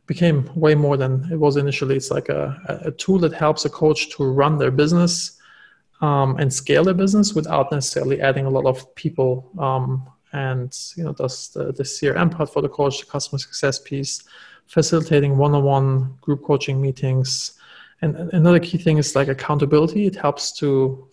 became 0.07 0.51
way 0.55 0.75
more 0.75 0.97
than 0.97 1.29
it 1.31 1.37
was 1.37 1.57
initially. 1.57 1.97
It's 1.97 2.11
like 2.11 2.29
a, 2.29 2.81
a 2.85 2.90
tool 2.92 3.18
that 3.21 3.33
helps 3.33 3.64
a 3.64 3.71
coach 3.71 4.11
to 4.16 4.25
run 4.25 4.59
their 4.59 4.71
business 4.71 5.38
um, 6.01 6.37
and 6.38 6.53
scale 6.53 6.85
their 6.85 6.94
business 6.94 7.35
without 7.35 7.71
necessarily 7.73 8.21
adding 8.21 8.47
a 8.47 8.51
lot 8.51 8.66
of 8.66 8.94
people. 8.94 9.51
Um, 9.59 10.09
and 10.33 10.77
you 10.97 11.05
know, 11.05 11.12
does 11.12 11.51
the, 11.51 11.73
the 11.73 11.83
CRM 11.83 12.31
part 12.31 12.53
for 12.53 12.62
the 12.62 12.68
coach, 12.68 13.01
the 13.01 13.07
customer 13.07 13.38
success 13.38 13.79
piece, 13.79 14.23
facilitating 14.66 15.37
one-on-one 15.37 16.16
group 16.21 16.42
coaching 16.44 16.81
meetings. 16.81 17.53
And 18.03 18.16
another 18.33 18.61
key 18.61 18.79
thing 18.79 18.99
is 18.99 19.16
like 19.16 19.29
accountability. 19.29 20.07
It 20.07 20.16
helps 20.16 20.57
to 20.59 21.09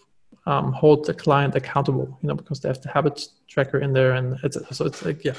um, 0.46 0.72
hold 0.74 1.06
the 1.06 1.14
client 1.14 1.56
accountable, 1.56 2.18
you 2.22 2.28
know, 2.28 2.36
because 2.36 2.60
they 2.60 2.70
have 2.70 2.82
the 2.82 2.90
habit 2.90 3.28
tracker 3.48 3.80
in 3.80 3.94
there, 3.94 4.14
and 4.14 4.38
it's 4.44 4.58
so 4.78 4.86
it's 4.86 5.04
like 5.04 5.24
yeah, 5.24 5.34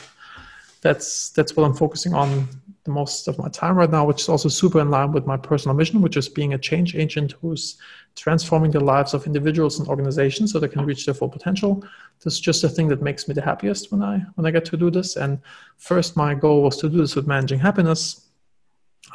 that's 0.86 1.30
that's 1.30 1.56
what 1.56 1.64
I'm 1.64 1.74
focusing 1.74 2.14
on 2.14 2.48
the 2.84 2.92
most 2.92 3.26
of 3.26 3.36
my 3.38 3.48
time 3.48 3.76
right 3.76 3.90
now, 3.90 4.04
which 4.06 4.20
is 4.22 4.28
also 4.28 4.48
super 4.48 4.80
in 4.80 4.90
line 4.90 5.10
with 5.10 5.26
my 5.26 5.36
personal 5.36 5.74
mission, 5.74 6.00
which 6.00 6.16
is 6.16 6.28
being 6.28 6.54
a 6.54 6.58
change 6.58 6.94
agent 6.94 7.32
who's 7.40 7.76
transforming 8.14 8.70
the 8.70 8.78
lives 8.78 9.12
of 9.12 9.26
individuals 9.26 9.78
and 9.78 9.88
organizations 9.88 10.52
so 10.52 10.60
they 10.60 10.68
can 10.68 10.86
reach 10.86 11.04
their 11.04 11.14
full 11.14 11.28
potential. 11.28 11.84
This 12.22 12.34
is 12.34 12.40
just 12.40 12.62
the 12.62 12.68
thing 12.68 12.86
that 12.88 13.02
makes 13.02 13.26
me 13.26 13.34
the 13.34 13.42
happiest 13.42 13.90
when 13.90 14.02
I 14.02 14.14
when 14.36 14.46
I 14.46 14.52
get 14.52 14.64
to 14.66 14.76
do 14.76 14.90
this. 14.90 15.16
And 15.16 15.40
first, 15.76 16.16
my 16.16 16.34
goal 16.34 16.62
was 16.62 16.76
to 16.78 16.88
do 16.88 16.98
this 16.98 17.16
with 17.16 17.26
managing 17.26 17.58
happiness. 17.58 18.28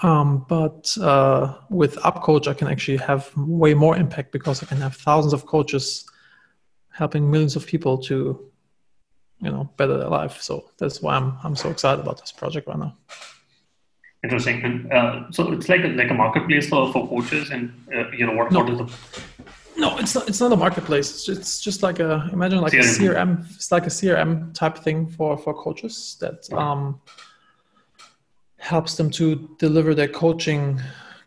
Um, 0.03 0.45
but 0.49 0.97
uh, 0.99 1.55
with 1.69 1.95
UpCoach, 1.97 2.47
I 2.47 2.53
can 2.53 2.67
actually 2.67 2.97
have 2.97 3.31
way 3.37 3.73
more 3.73 3.95
impact 3.95 4.31
because 4.31 4.61
I 4.61 4.65
can 4.65 4.81
have 4.81 4.95
thousands 4.95 5.33
of 5.33 5.45
coaches 5.45 6.05
helping 6.89 7.31
millions 7.31 7.55
of 7.55 7.65
people 7.65 7.97
to 8.09 8.50
you 9.41 9.51
know 9.51 9.69
better 9.77 9.97
their 9.97 10.09
life. 10.09 10.41
So 10.41 10.71
that's 10.77 11.01
why 11.01 11.15
I'm 11.15 11.37
I'm 11.43 11.55
so 11.55 11.69
excited 11.69 12.01
about 12.01 12.19
this 12.19 12.31
project 12.31 12.67
right 12.67 12.79
now. 12.79 12.97
Interesting. 14.23 14.63
And 14.63 14.93
uh, 14.93 15.31
so 15.31 15.51
it's 15.51 15.67
like 15.67 15.83
a, 15.83 15.87
like 15.87 16.11
a 16.11 16.13
marketplace 16.13 16.69
for, 16.69 16.93
for 16.93 17.07
coaches, 17.09 17.49
and 17.49 17.73
uh, 17.93 18.09
you 18.11 18.27
know 18.27 18.33
what, 18.33 18.51
no. 18.51 18.59
what 18.59 18.69
is 18.69 18.77
the 18.77 18.97
no, 19.77 19.97
it's 19.97 20.13
not. 20.13 20.29
It's 20.29 20.39
not 20.39 20.51
a 20.51 20.57
marketplace. 20.57 21.09
It's 21.09 21.25
just, 21.25 21.41
it's 21.41 21.61
just 21.61 21.81
like 21.81 21.99
a 21.99 22.29
imagine 22.31 22.61
like 22.61 22.73
CRM. 22.73 22.79
a 22.79 23.13
CRM. 23.13 23.55
It's 23.55 23.71
like 23.71 23.87
a 23.87 23.89
CRM 23.89 24.53
type 24.53 24.77
thing 24.77 25.07
for 25.07 25.37
for 25.37 25.53
coaches 25.53 26.17
that 26.19 26.51
um, 26.53 27.01
helps 28.57 28.95
them 28.95 29.09
to 29.11 29.49
deliver 29.57 29.95
their 29.95 30.07
coaching 30.07 30.79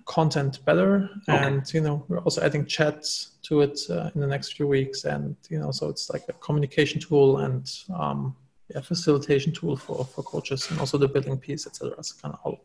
content 0.05 0.65
better. 0.65 1.11
Okay. 1.29 1.39
And 1.39 1.73
you 1.73 1.81
know, 1.81 2.05
we're 2.09 2.21
also 2.21 2.43
adding 2.43 2.67
chats 2.67 3.33
to 3.45 3.61
it 3.61 3.81
uh, 3.91 4.11
in 4.15 4.21
the 4.21 4.27
next 4.27 4.55
few 4.55 4.67
weeks. 4.67 5.05
And 5.05 5.37
you 5.49 5.59
know, 5.59 5.71
so 5.71 5.89
it's 5.89 6.11
like 6.11 6.25
a 6.29 6.33
communication 6.35 7.01
tool 7.01 7.39
and 7.39 7.71
um, 7.95 8.37
yeah, 8.69 8.81
facilitation 8.81 9.53
tool 9.53 9.77
for 9.77 10.05
for 10.05 10.23
coaches, 10.23 10.71
and 10.71 10.81
also 10.81 10.99
the 10.99 11.09
building 11.09 11.39
piece, 11.39 11.67
etc. 11.67 11.95
It's 11.99 12.13
kind 12.13 12.35
of 12.35 12.41
all 12.45 12.65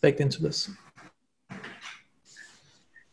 baked 0.00 0.20
into 0.20 0.42
this. 0.42 0.70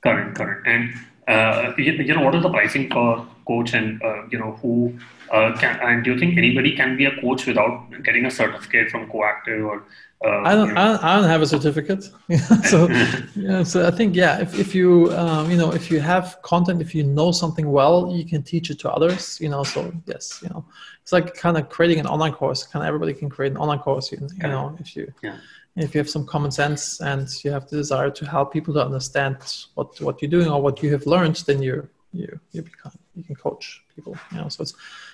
Correct, 0.02 0.38
correct. 0.38 0.68
And 0.68 0.94
uh, 1.30 1.74
you, 1.78 1.94
you, 1.94 2.16
know, 2.16 2.24
what 2.24 2.36
is 2.36 2.44
the 2.44 2.50
pricing 2.50 2.90
for 2.90 3.26
coach, 3.48 3.74
and 3.74 4.02
uh, 4.02 4.24
you 4.32 4.40
know 4.40 4.52
who 4.62 4.98
uh, 5.32 5.56
can? 5.58 5.80
And 5.80 6.04
do 6.04 6.14
you 6.14 6.20
think 6.20 6.38
anybody 6.38 6.76
can 6.76 6.98
be 6.98 7.06
a 7.06 7.16
coach 7.22 7.46
without 7.46 7.90
getting 8.04 8.26
a 8.26 8.32
certificate 8.32 8.90
from 8.90 9.10
Coactive 9.10 9.64
or 9.64 9.84
uh, 10.26 10.42
I 10.44 10.54
don't, 10.54 10.78
I 10.78 11.16
don't, 11.16 11.30
have 11.30 11.42
a 11.42 11.48
certificate. 11.48 12.04
so, 12.66 12.90
yeah, 13.36 13.64
so 13.64 13.88
I 13.88 13.92
think, 13.92 14.18
yeah, 14.18 14.42
if, 14.42 14.54
if 14.60 14.76
you, 14.76 15.14
um, 15.16 15.50
you 15.50 15.56
know, 15.56 15.72
if 15.72 15.90
you 15.90 16.02
have 16.02 16.38
content, 16.42 16.82
if 16.82 16.94
you 16.94 17.04
know 17.04 17.32
something 17.32 17.72
well, 17.72 18.12
you 18.14 18.26
can 18.26 18.44
teach 18.44 18.70
it 18.70 18.80
to 18.80 18.92
others, 18.92 19.40
you 19.40 19.48
know, 19.48 19.64
so 19.64 19.94
yes, 20.08 20.42
you 20.44 20.50
know, 20.50 20.66
it's 21.02 21.14
like 21.14 21.36
kind 21.36 21.56
of 21.58 21.70
creating 21.70 22.02
an 22.02 22.06
online 22.06 22.34
course, 22.34 22.66
kind 22.66 22.84
of 22.84 22.88
everybody 22.88 23.14
can 23.14 23.30
create 23.30 23.54
an 23.54 23.58
online 23.58 23.80
course, 23.80 24.12
you, 24.12 24.18
you 24.20 24.48
know, 24.50 24.76
if 24.82 24.94
you, 24.94 25.10
yeah. 25.24 25.38
If 25.82 25.94
you 25.94 26.00
have 26.00 26.10
some 26.10 26.26
common 26.26 26.52
sense 26.52 27.00
and 27.02 27.28
you 27.44 27.52
have 27.52 27.68
the 27.70 27.78
desire 27.78 28.10
to 28.12 28.26
help 28.26 28.52
people 28.54 28.74
to 28.74 28.84
understand 28.84 29.38
what 29.76 30.00
what 30.02 30.22
you're 30.22 30.32
doing 30.32 30.50
or 30.50 30.62
what 30.62 30.84
you 30.84 30.92
have 30.92 31.06
learned, 31.06 31.38
then 31.48 31.62
you 31.62 31.88
you 32.14 32.40
you 32.52 32.62
become 32.62 32.92
you 33.16 33.24
can 33.24 33.36
coach 33.36 33.82
people. 33.96 34.16
You 34.32 34.38
know, 34.40 34.50
so 34.50 34.62
it's 34.64 34.74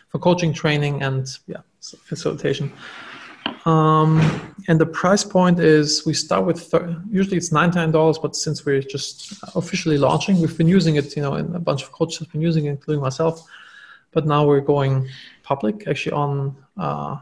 for 0.10 0.20
coaching, 0.20 0.54
training, 0.54 1.04
and 1.04 1.28
yeah, 1.48 1.62
facilitation. 1.82 2.72
Um, 3.66 4.22
and 4.68 4.80
the 4.80 4.86
price 4.86 5.24
point 5.24 5.60
is 5.60 6.06
we 6.06 6.14
start 6.14 6.46
with 6.46 6.74
usually 7.10 7.38
it's 7.38 7.52
ninety 7.52 7.78
nine 7.80 7.92
dollars, 7.92 8.18
but 8.18 8.36
since 8.36 8.66
we're 8.66 8.82
just 8.82 9.34
officially 9.56 9.98
launching, 9.98 10.40
we've 10.40 10.58
been 10.58 10.68
using 10.68 10.96
it. 10.96 11.16
You 11.16 11.24
know, 11.24 11.34
and 11.34 11.56
a 11.56 11.60
bunch 11.60 11.84
of 11.84 11.92
coaches 11.92 12.20
have 12.20 12.32
been 12.32 12.42
using 12.42 12.66
it, 12.66 12.72
including 12.72 13.02
myself. 13.02 13.44
But 14.12 14.26
now 14.26 14.46
we're 14.46 14.62
going 14.62 15.10
public, 15.44 15.88
actually 15.88 16.14
on 16.14 16.56
uh, 16.78 17.18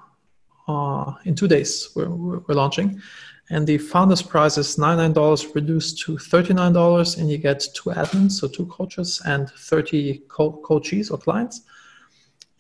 uh, 0.68 1.14
in 1.26 1.36
two 1.36 1.48
days. 1.48 1.90
We're, 1.96 2.10
we're 2.10 2.56
launching, 2.56 3.02
and 3.50 3.68
the 3.68 3.78
founders 3.78 4.22
price 4.22 4.58
is 4.58 4.78
$99 4.78 5.54
reduced 5.54 6.00
to 6.00 6.14
$39 6.14 7.18
and 7.20 7.30
you 7.30 7.38
get 7.38 7.66
two 7.74 7.90
admins 7.90 8.32
so 8.32 8.48
two 8.48 8.66
coaches 8.68 9.22
and 9.26 9.50
30 9.50 10.24
co- 10.30 10.62
coaches 10.64 11.10
or 11.12 11.18
clients. 11.18 11.62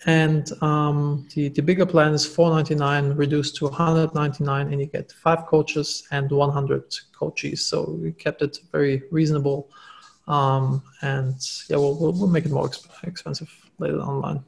And 0.06 0.52
um, 0.62 1.30
the, 1.34 1.48
the 1.48 1.62
bigger 1.62 1.86
plan 1.86 2.13
is 2.13 2.26
499 2.26 3.15
reduced 3.15 3.56
to 3.58 3.67
199 3.67 4.67
and 4.67 4.80
you 4.82 4.88
get 4.88 5.13
five 5.13 5.46
coaches 5.46 6.06
and 6.12 6.30
100 6.30 6.96
coaches 7.17 7.65
so 7.65 7.98
we 8.02 8.12
kept 8.12 8.41
it 8.41 8.60
very 8.72 9.04
reasonable 9.12 9.69
um, 10.28 10.84
and 11.02 11.36
yeah 11.69 11.78
we'll, 11.78 11.98
we'll, 11.98 12.12
we'll, 12.12 12.28
make 12.28 12.46
it 12.46 12.52
more 12.52 12.67
exp- 12.67 13.08
expensive 13.08 13.50
later 13.80 14.00
online. 14.00 14.43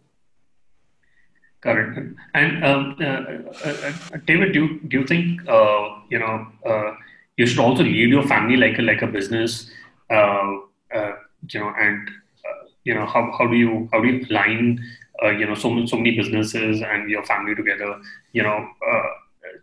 Got 1.62 1.78
it. 1.78 2.16
And 2.34 2.64
um, 2.64 2.96
uh, 3.00 3.06
uh, 3.06 3.94
uh, 4.14 4.18
David, 4.26 4.54
do 4.54 4.66
you, 4.66 4.80
do 4.88 5.00
you 5.00 5.08
think 5.08 5.42
uh, 5.48 5.95
you 6.10 6.20
know 6.20 6.48
uh, 6.66 6.92
you 7.38 7.46
should 7.46 7.60
also 7.60 7.84
lead 7.84 8.10
your 8.10 8.24
family 8.24 8.58
like 8.58 8.80
a 8.80 8.82
like 8.82 9.02
a 9.02 9.08
business? 9.08 9.70
Uh, 10.10 10.60
uh 10.94 11.12
you 11.50 11.60
know, 11.60 11.74
and 11.78 12.10
uh, 12.10 12.68
you 12.84 12.94
know 12.94 13.06
how, 13.06 13.32
how 13.38 13.48
do 13.48 13.56
you 13.56 13.88
how 13.92 14.02
do 14.02 14.08
you 14.08 14.26
align 14.30 14.84
uh, 15.24 15.30
you 15.30 15.46
know 15.46 15.56
so 15.56 15.86
so 15.86 15.98
many 15.98 16.16
businesses 16.16 16.82
and 16.82 17.10
your 17.10 17.24
family 17.26 17.56
together? 17.56 18.00
You 18.34 18.44
know, 18.44 18.68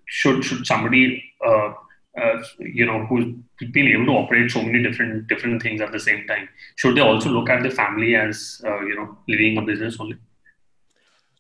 should 0.07 0.45
should 0.45 0.67
somebody 0.67 1.23
you 2.59 2.87
know 2.87 3.07
who's 3.07 3.25
been 3.73 3.89
able 3.89 4.07
to 4.07 4.13
operate 4.13 4.51
so 4.51 4.63
many 4.63 4.83
different 4.83 5.27
different 5.29 5.63
things 5.63 5.81
at 5.81 5.93
the 5.93 5.99
same 5.99 6.27
time 6.27 6.47
should 6.77 6.95
they 6.95 7.01
also 7.01 7.31
look 7.31 7.49
at 7.49 7.63
the 7.63 7.71
family 7.71 8.15
as 8.15 8.61
you 8.65 8.95
know 8.95 9.17
leading 9.29 9.57
a 9.59 9.63
business 9.63 9.97
only? 9.99 10.17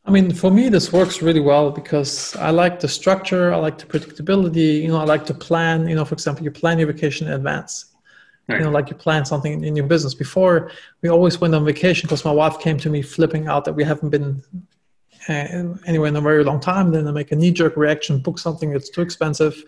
I 0.04 0.10
mean, 0.10 0.34
for 0.34 0.50
me, 0.50 0.68
this 0.68 0.92
works 0.92 1.22
really 1.22 1.40
well 1.40 1.70
because 1.70 2.34
I 2.36 2.50
like 2.50 2.80
the 2.80 2.88
structure, 2.88 3.52
I 3.52 3.56
like 3.56 3.78
the 3.78 3.86
predictability. 3.86 4.82
You 4.82 4.88
know, 4.88 4.96
I 4.96 5.04
like 5.04 5.24
to 5.26 5.34
plan. 5.34 5.86
You 5.88 5.94
know, 5.94 6.04
for 6.04 6.14
example, 6.14 6.44
you 6.44 6.50
plan 6.50 6.78
your 6.78 6.88
vacation 6.88 7.28
in 7.28 7.34
advance. 7.34 7.86
Right. 8.48 8.58
You 8.58 8.64
know, 8.64 8.72
like 8.72 8.90
you 8.90 8.96
plan 8.96 9.24
something 9.24 9.62
in 9.62 9.76
your 9.76 9.86
business. 9.86 10.14
Before, 10.14 10.72
we 11.02 11.08
always 11.08 11.40
went 11.40 11.54
on 11.54 11.64
vacation 11.64 12.08
because 12.08 12.24
my 12.24 12.32
wife 12.32 12.58
came 12.58 12.78
to 12.78 12.90
me 12.90 13.00
flipping 13.00 13.46
out 13.46 13.64
that 13.64 13.74
we 13.74 13.84
haven't 13.84 14.10
been 14.10 14.42
uh, 15.28 15.78
anywhere 15.86 16.08
in 16.08 16.16
a 16.16 16.20
very 16.20 16.42
long 16.42 16.58
time. 16.58 16.90
Then 16.90 17.06
I 17.06 17.12
make 17.12 17.30
a 17.30 17.36
knee-jerk 17.36 17.76
reaction, 17.76 18.18
book 18.18 18.40
something 18.40 18.72
that's 18.72 18.90
too 18.90 19.02
expensive 19.02 19.62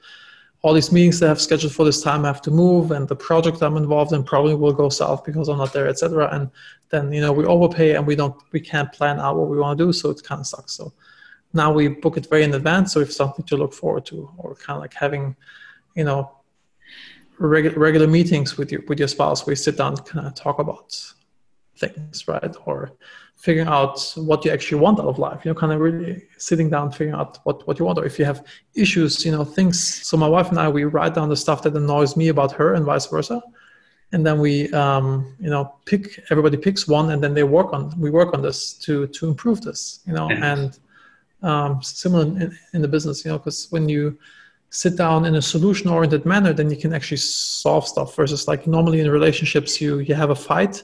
all 0.65 0.73
these 0.73 0.91
meetings 0.91 1.21
that 1.21 1.27
I 1.27 1.29
have 1.29 1.43
scheduled 1.43 1.75
for 1.75 1.85
this 1.85 2.01
time 2.01 2.25
I 2.25 2.29
have 2.29 2.41
to 2.41 2.51
move, 2.51 2.91
and 2.91 3.07
the 3.07 3.15
project 3.15 3.63
I'm 3.63 3.77
involved 3.77 4.15
in 4.15 4.25
probably 4.25 4.55
will 4.55 4.73
go 4.73 4.89
south 4.89 5.23
because 5.23 5.49
I'm 5.49 5.59
not 5.59 5.75
there, 5.75 5.89
etc. 5.89 6.31
And 6.33 6.51
then 6.89 7.13
you 7.13 7.21
know 7.21 7.35
we 7.35 7.45
overpay 7.45 7.95
and 7.95 8.07
we 8.07 8.17
don't 8.17 8.35
we 8.51 8.61
can't 8.61 8.91
plan 8.91 9.21
out 9.21 9.37
what 9.37 9.51
we 9.51 9.59
want 9.59 9.77
to 9.79 9.85
do, 9.85 9.93
so 9.93 10.09
it 10.09 10.23
kind 10.25 10.41
of 10.41 10.47
sucks. 10.47 10.73
So 10.73 10.95
now 11.53 11.71
we 11.71 11.89
book 11.89 12.17
it 12.17 12.31
very 12.31 12.45
in 12.45 12.55
advance, 12.55 12.95
so 12.95 13.01
we 13.01 13.05
have 13.05 13.13
something 13.13 13.45
to 13.45 13.59
look 13.59 13.75
forward 13.75 14.07
to, 14.07 14.31
or 14.39 14.55
kind 14.55 14.79
of 14.79 14.81
like 14.81 14.95
having, 14.95 15.37
you 15.95 16.05
know, 16.05 16.33
regular 17.39 17.79
regular 17.79 18.07
meetings 18.07 18.57
with 18.57 18.73
your 18.73 18.81
with 18.89 18.99
your 18.99 19.09
spouse 19.09 19.47
you 19.47 19.55
sit 19.55 19.77
down 19.77 19.93
and 19.93 20.07
kind 20.07 20.27
of 20.27 20.35
talk 20.35 20.61
about 20.61 20.99
things, 21.77 22.27
right? 22.27 22.57
Or 22.65 22.93
figuring 23.45 23.69
out 23.69 24.01
what 24.17 24.43
you 24.43 24.51
actually 24.51 24.81
want 24.81 24.99
out 24.99 25.05
of 25.05 25.19
life. 25.19 25.45
You 25.45 25.51
know 25.51 25.55
kind 25.55 25.73
of 25.75 25.79
really 25.79 26.23
sitting 26.39 26.71
down 26.71 26.91
figuring 26.91 27.15
out 27.21 27.41
what, 27.45 27.67
what 27.67 27.79
you 27.79 27.85
want. 27.85 27.99
Or 27.99 28.07
if 28.07 28.19
you 28.19 28.25
have 28.25 28.43
issues 28.75 29.23
you 29.23 29.33
know 29.33 29.45
things. 29.45 29.77
So 30.09 30.17
my 30.17 30.27
wife 30.27 30.49
and 30.49 30.59
i 30.59 30.67
we 30.67 30.85
write 30.85 31.15
down 31.15 31.29
the 31.29 31.37
stuff 31.37 31.63
that 31.65 31.77
annoys 31.77 32.17
me 32.17 32.29
about 32.29 32.53
her 32.53 32.73
and 32.73 32.87
vice 32.87 33.07
versa. 33.07 33.43
And 34.13 34.25
then 34.27 34.41
we 34.41 34.73
um, 34.73 35.37
you 35.39 35.51
know 35.51 35.75
pick 35.85 36.25
everybody 36.31 36.57
picks 36.57 36.89
one 36.89 37.11
and 37.11 37.23
then 37.23 37.35
they 37.35 37.45
work 37.59 37.75
on 37.75 37.83
we 38.01 38.11
work 38.11 38.33
on 38.33 38.41
this 38.41 38.73
to 38.85 39.07
to 39.09 39.29
improve 39.29 39.61
this 39.61 40.01
you 40.07 40.15
know. 40.15 40.31
And 40.31 40.79
um, 41.43 41.83
similar 41.83 42.25
in, 42.25 42.59
in 42.73 42.81
the 42.81 42.89
business 42.89 43.27
you 43.27 43.31
know 43.31 43.39
because 43.39 43.67
when 43.75 43.91
you 43.91 44.19
sit 44.71 44.97
down 44.97 45.27
in 45.27 45.35
a 45.35 45.43
solution 45.43 45.91
oriented 45.91 46.25
manner 46.25 46.55
then 46.55 46.71
you 46.71 46.79
can 46.79 46.95
actually 46.95 47.23
solve 47.65 47.87
stuff 47.87 48.17
versus 48.17 48.49
like 48.49 48.67
normally 48.67 49.01
in 49.01 49.11
relationships 49.11 49.81
you 49.83 49.99
you 49.99 50.15
have 50.15 50.31
a 50.31 50.41
fight 50.51 50.83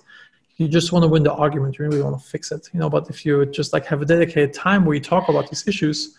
you 0.60 0.68
just 0.68 0.92
want 0.92 1.02
to 1.02 1.08
win 1.08 1.22
the 1.22 1.32
argument 1.32 1.78
you 1.78 1.84
really 1.86 2.02
want 2.02 2.16
to 2.20 2.28
fix 2.28 2.52
it 2.52 2.68
you 2.72 2.78
know 2.78 2.90
but 2.90 3.08
if 3.08 3.24
you 3.24 3.46
just 3.46 3.72
like 3.72 3.86
have 3.86 4.02
a 4.02 4.04
dedicated 4.04 4.52
time 4.52 4.84
where 4.84 4.94
you 4.94 5.00
talk 5.00 5.28
about 5.28 5.48
these 5.48 5.66
issues 5.66 6.16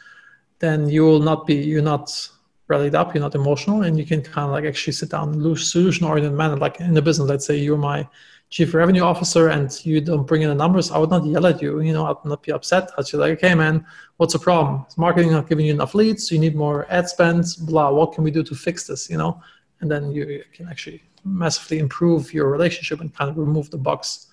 then 0.60 0.89
you 0.89 1.04
will 1.04 1.19
not 1.19 1.45
be 1.45 1.54
you're 1.54 1.82
not 1.82 2.30
rallied 2.67 2.95
up 2.95 3.13
you're 3.13 3.21
not 3.21 3.36
emotional 3.36 3.84
and 3.84 3.99
you 3.99 4.06
can 4.06 4.21
kind 4.21 4.45
of 4.47 4.51
like 4.51 4.65
actually 4.65 4.93
sit 4.93 5.10
down 5.10 5.38
lose 5.38 5.71
solution 5.71 6.06
oriented 6.06 6.34
manner 6.34 6.58
like 6.58 6.80
in 6.80 6.93
the 6.93 7.01
business. 7.01 7.30
Let's 7.30 7.45
say 7.45 7.58
you're 7.58 7.77
my 7.77 8.08
chief 8.49 8.73
revenue 8.73 9.04
officer 9.04 9.49
and 9.49 9.67
you 9.86 10.01
don't 10.01 10.25
bring 10.25 10.41
in 10.41 10.49
the 10.49 10.56
numbers 10.56 10.91
i 10.91 10.97
would 10.97 11.10
not 11.10 11.25
yell 11.25 11.45
at 11.47 11.62
you 11.62 11.80
you 11.80 11.93
know 11.93 12.06
i'd 12.08 12.25
not 12.25 12.43
be 12.43 12.51
upset. 12.51 12.91
I'd 12.97 13.10
be 13.12 13.17
like 13.17 13.34
okay 13.38 13.54
man 13.54 13.86
what's 14.17 14.34
the 14.34 14.39
problem? 14.39 14.86
Is 14.88 14.97
marketing 14.97 15.32
not 15.32 15.49
giving 15.49 15.65
you 15.65 15.73
enough 15.73 15.95
leads? 15.95 16.32
You 16.32 16.39
need 16.39 16.56
more 16.56 16.88
ad 16.89 17.08
spends? 17.10 17.56
Blah 17.56 17.91
what 17.91 18.13
can 18.13 18.23
we 18.23 18.32
do 18.32 18.43
to 18.43 18.56
fix 18.56 18.88
this? 18.88 19.10
You 19.10 19.17
know? 19.17 19.41
And 19.82 19.89
then 19.89 20.12
you 20.12 20.43
can 20.54 20.67
actually 20.67 21.01
massively 21.23 21.80
improve 21.80 22.34
your 22.34 22.49
relationship 22.49 23.01
and 23.01 23.13
kind 23.13 23.30
of 23.30 23.38
remove 23.38 23.69
the 23.69 23.77
bugs 23.77 24.27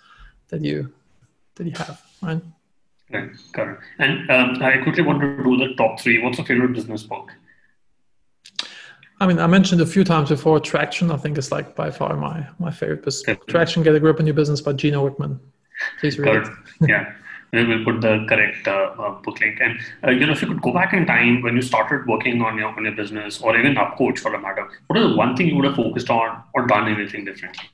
that 0.48 0.64
you 0.64 0.92
that 1.56 1.66
you 1.66 1.72
have, 1.76 2.02
right? 2.22 2.42
Right, 3.10 3.30
correct. 3.52 3.82
And 3.98 4.30
um, 4.30 4.62
I 4.62 4.78
quickly 4.78 5.02
want 5.02 5.20
to 5.20 5.42
do 5.42 5.56
the 5.56 5.74
top 5.76 5.98
three. 6.00 6.22
What's 6.22 6.38
your 6.38 6.46
favorite 6.46 6.74
business 6.74 7.02
book? 7.02 7.30
I 9.20 9.26
mean, 9.26 9.38
I 9.38 9.46
mentioned 9.46 9.80
a 9.80 9.86
few 9.86 10.04
times 10.04 10.28
before. 10.28 10.60
Traction, 10.60 11.10
I 11.10 11.16
think, 11.16 11.38
is 11.38 11.50
like 11.50 11.74
by 11.74 11.90
far 11.90 12.16
my 12.16 12.46
my 12.58 12.70
favorite 12.70 13.04
business. 13.04 13.28
Okay. 13.28 13.52
Traction: 13.52 13.82
Get 13.82 13.94
a 13.94 14.00
Grip 14.00 14.20
on 14.20 14.26
Your 14.26 14.34
Business 14.34 14.60
by 14.60 14.74
Gino 14.74 15.08
Wickman. 15.08 15.38
Please 16.00 16.18
read 16.18 16.44
correct. 16.44 16.50
it. 16.82 16.88
yeah, 16.88 17.12
we 17.52 17.64
will 17.64 17.84
put 17.84 18.00
the 18.00 18.26
correct 18.28 18.68
uh, 18.68 18.94
uh, 18.98 19.20
book 19.22 19.40
link. 19.40 19.58
And 19.60 19.80
uh, 20.06 20.10
you 20.10 20.26
know, 20.26 20.32
if 20.32 20.42
you 20.42 20.48
could 20.48 20.62
go 20.62 20.72
back 20.72 20.92
in 20.92 21.06
time 21.06 21.42
when 21.42 21.56
you 21.56 21.62
started 21.62 22.06
working 22.06 22.42
on 22.42 22.58
your 22.58 22.68
on 22.68 22.84
your 22.84 22.94
business, 22.94 23.40
or 23.40 23.58
even 23.58 23.74
UpCoach 23.74 24.18
for 24.18 24.34
a 24.34 24.40
matter, 24.40 24.68
what 24.86 24.98
is 24.98 25.08
the 25.08 25.16
one 25.16 25.34
thing 25.36 25.48
you 25.48 25.56
would 25.56 25.64
have 25.64 25.76
focused 25.76 26.10
on 26.10 26.42
or 26.54 26.66
done 26.66 26.88
anything 26.88 27.24
differently? 27.24 27.68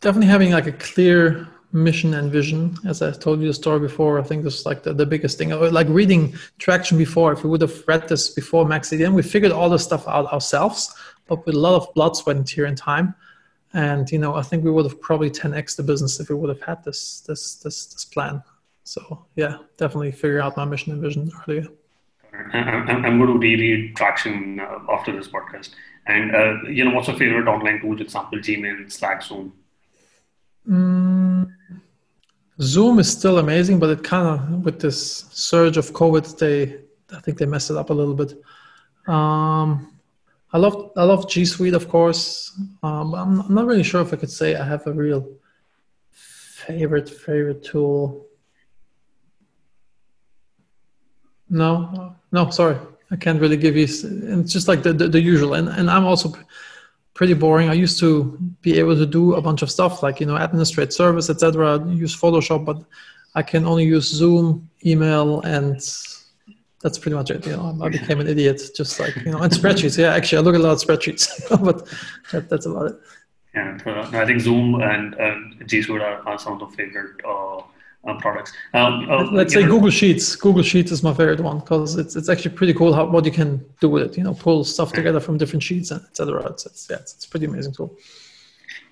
Definitely 0.00 0.28
having 0.28 0.52
like 0.52 0.66
a 0.66 0.72
clear 0.72 1.48
mission 1.72 2.14
and 2.14 2.30
vision. 2.32 2.76
As 2.86 3.02
i 3.02 3.10
told 3.10 3.40
you 3.40 3.48
the 3.48 3.54
story 3.54 3.80
before 3.80 4.18
i 4.18 4.22
think 4.22 4.42
this 4.42 4.60
is 4.60 4.66
like 4.66 4.82
the, 4.82 4.92
the 4.92 5.06
biggest 5.06 5.38
thing. 5.38 5.50
Like 5.50 5.88
reading 5.88 6.34
traction 6.58 6.96
before 6.98 7.32
if 7.32 7.44
we 7.44 7.50
would 7.50 7.60
have 7.60 7.86
read 7.86 8.08
this 8.08 8.30
before 8.30 8.64
MaxCDN 8.64 9.12
we 9.12 9.22
figured 9.22 9.52
all 9.52 9.68
this 9.68 9.84
stuff 9.84 10.06
out 10.08 10.32
ourselves 10.32 10.94
but 11.26 11.44
with 11.44 11.54
a 11.54 11.58
lot 11.58 11.74
of 11.74 11.92
blood 11.94 12.16
sweat 12.16 12.36
and 12.36 12.46
tear 12.46 12.66
and 12.66 12.76
time. 12.76 13.14
And 13.74 14.10
you 14.10 14.18
know 14.18 14.34
i 14.34 14.42
think 14.42 14.64
we 14.64 14.70
would 14.70 14.86
have 14.86 15.00
probably 15.00 15.30
10x 15.30 15.76
the 15.76 15.82
business 15.82 16.18
if 16.20 16.28
we 16.28 16.34
would 16.34 16.48
have 16.48 16.62
had 16.62 16.82
this 16.84 17.20
this 17.20 17.56
this 17.56 17.86
this 17.86 18.04
plan. 18.04 18.42
So 18.84 19.26
yeah 19.34 19.58
definitely 19.76 20.12
figure 20.12 20.40
out 20.40 20.56
my 20.56 20.64
mission 20.64 20.92
and 20.92 21.02
vision 21.02 21.30
earlier. 21.46 21.66
I'm 22.52 23.18
going 23.18 23.32
to 23.32 23.38
reread 23.38 23.96
traction 23.96 24.60
uh, 24.60 24.78
after 24.90 25.10
this 25.10 25.26
podcast. 25.26 25.70
And 26.06 26.36
uh, 26.36 26.68
you 26.68 26.84
know 26.84 26.94
what's 26.94 27.08
your 27.08 27.16
favorite 27.16 27.48
online 27.48 27.80
tool 27.80 28.00
example 28.00 28.38
gmail 28.38 28.92
slack 28.92 29.22
zoom 29.22 29.52
Mm, 30.68 31.50
Zoom 32.60 32.98
is 32.98 33.10
still 33.10 33.38
amazing, 33.38 33.78
but 33.78 33.90
it 33.90 34.02
kind 34.02 34.26
of 34.26 34.64
with 34.64 34.80
this 34.80 35.26
surge 35.30 35.76
of 35.76 35.92
COVID, 35.92 36.38
they 36.38 36.80
I 37.14 37.20
think 37.20 37.38
they 37.38 37.46
messed 37.46 37.70
it 37.70 37.76
up 37.76 37.90
a 37.90 37.94
little 37.94 38.14
bit. 38.14 38.32
Um, 39.06 39.92
I 40.52 40.58
love 40.58 40.90
I 40.96 41.04
love 41.04 41.28
G 41.28 41.44
Suite, 41.44 41.74
of 41.74 41.88
course. 41.88 42.58
Um, 42.82 43.14
I'm, 43.14 43.40
I'm 43.42 43.54
not 43.54 43.66
really 43.66 43.82
sure 43.82 44.00
if 44.00 44.12
I 44.12 44.16
could 44.16 44.30
say 44.30 44.56
I 44.56 44.64
have 44.64 44.86
a 44.86 44.92
real 44.92 45.28
favorite 46.10 47.08
favorite 47.08 47.62
tool. 47.62 48.26
No, 51.48 52.16
no, 52.32 52.50
sorry, 52.50 52.76
I 53.10 53.16
can't 53.16 53.40
really 53.40 53.56
give 53.56 53.76
you. 53.76 53.84
It's 53.84 54.52
just 54.52 54.66
like 54.66 54.82
the, 54.82 54.92
the, 54.92 55.08
the 55.08 55.20
usual, 55.20 55.54
and 55.54 55.68
and 55.68 55.88
I'm 55.88 56.04
also 56.04 56.34
pretty 57.16 57.34
boring. 57.34 57.68
I 57.68 57.72
used 57.72 57.98
to 58.00 58.38
be 58.60 58.78
able 58.78 58.94
to 58.94 59.06
do 59.06 59.34
a 59.34 59.40
bunch 59.40 59.62
of 59.62 59.70
stuff 59.70 60.02
like 60.02 60.20
you 60.20 60.26
know 60.26 60.36
administrate 60.36 60.92
service, 60.92 61.28
etc. 61.28 61.84
Use 61.88 62.14
Photoshop, 62.14 62.64
but 62.64 62.78
I 63.34 63.42
can 63.42 63.66
only 63.66 63.84
use 63.84 64.08
Zoom, 64.08 64.70
email, 64.84 65.40
and 65.40 65.80
that's 66.82 66.98
pretty 66.98 67.16
much 67.16 67.30
it. 67.30 67.44
You 67.46 67.56
know, 67.56 67.78
I 67.82 67.88
became 67.88 68.20
an 68.20 68.28
idiot, 68.28 68.60
just 68.76 69.00
like 69.00 69.16
you 69.16 69.32
know, 69.32 69.38
and 69.38 69.52
spreadsheets. 69.52 69.98
Yeah, 69.98 70.14
actually, 70.14 70.38
I 70.38 70.40
look 70.42 70.54
at 70.54 70.60
a 70.60 70.64
lot 70.64 70.72
of 70.72 70.82
spreadsheets, 70.86 71.24
but 71.64 71.88
that, 72.30 72.48
that's 72.48 72.66
about 72.66 72.92
it. 72.92 72.96
Yeah, 73.54 73.78
I 74.12 74.26
think 74.26 74.40
Zoom 74.42 74.82
and, 74.82 75.14
and 75.14 75.66
G 75.66 75.80
Suite 75.80 76.02
are, 76.02 76.20
are 76.28 76.38
some 76.38 76.60
of 76.60 76.60
the 76.60 76.76
favorite 76.76 77.16
uh, 77.26 77.62
uh, 78.06 78.14
products. 78.14 78.52
Um, 78.74 79.10
uh, 79.10 79.24
Let's 79.30 79.54
say 79.54 79.62
know, 79.62 79.68
Google 79.68 79.90
Sheets. 79.90 80.36
Google 80.36 80.62
Sheets 80.62 80.90
is 80.92 81.02
my 81.02 81.12
favorite 81.12 81.40
one 81.40 81.58
because 81.60 81.96
it's 81.96 82.16
it's 82.16 82.28
actually 82.28 82.54
pretty 82.54 82.74
cool 82.74 82.92
how 82.92 83.06
what 83.06 83.24
you 83.24 83.32
can 83.32 83.64
do 83.80 83.88
with 83.88 84.02
it. 84.02 84.16
You 84.16 84.24
know, 84.24 84.34
pull 84.34 84.64
stuff 84.64 84.92
together 84.92 85.20
from 85.20 85.38
different 85.38 85.62
sheets 85.62 85.90
and 85.90 86.00
etc. 86.02 86.46
It's, 86.46 86.66
it's 86.66 86.86
yeah, 86.90 86.96
it's, 86.96 87.14
it's 87.14 87.26
a 87.26 87.28
pretty 87.28 87.46
amazing 87.46 87.72
tool. 87.72 87.96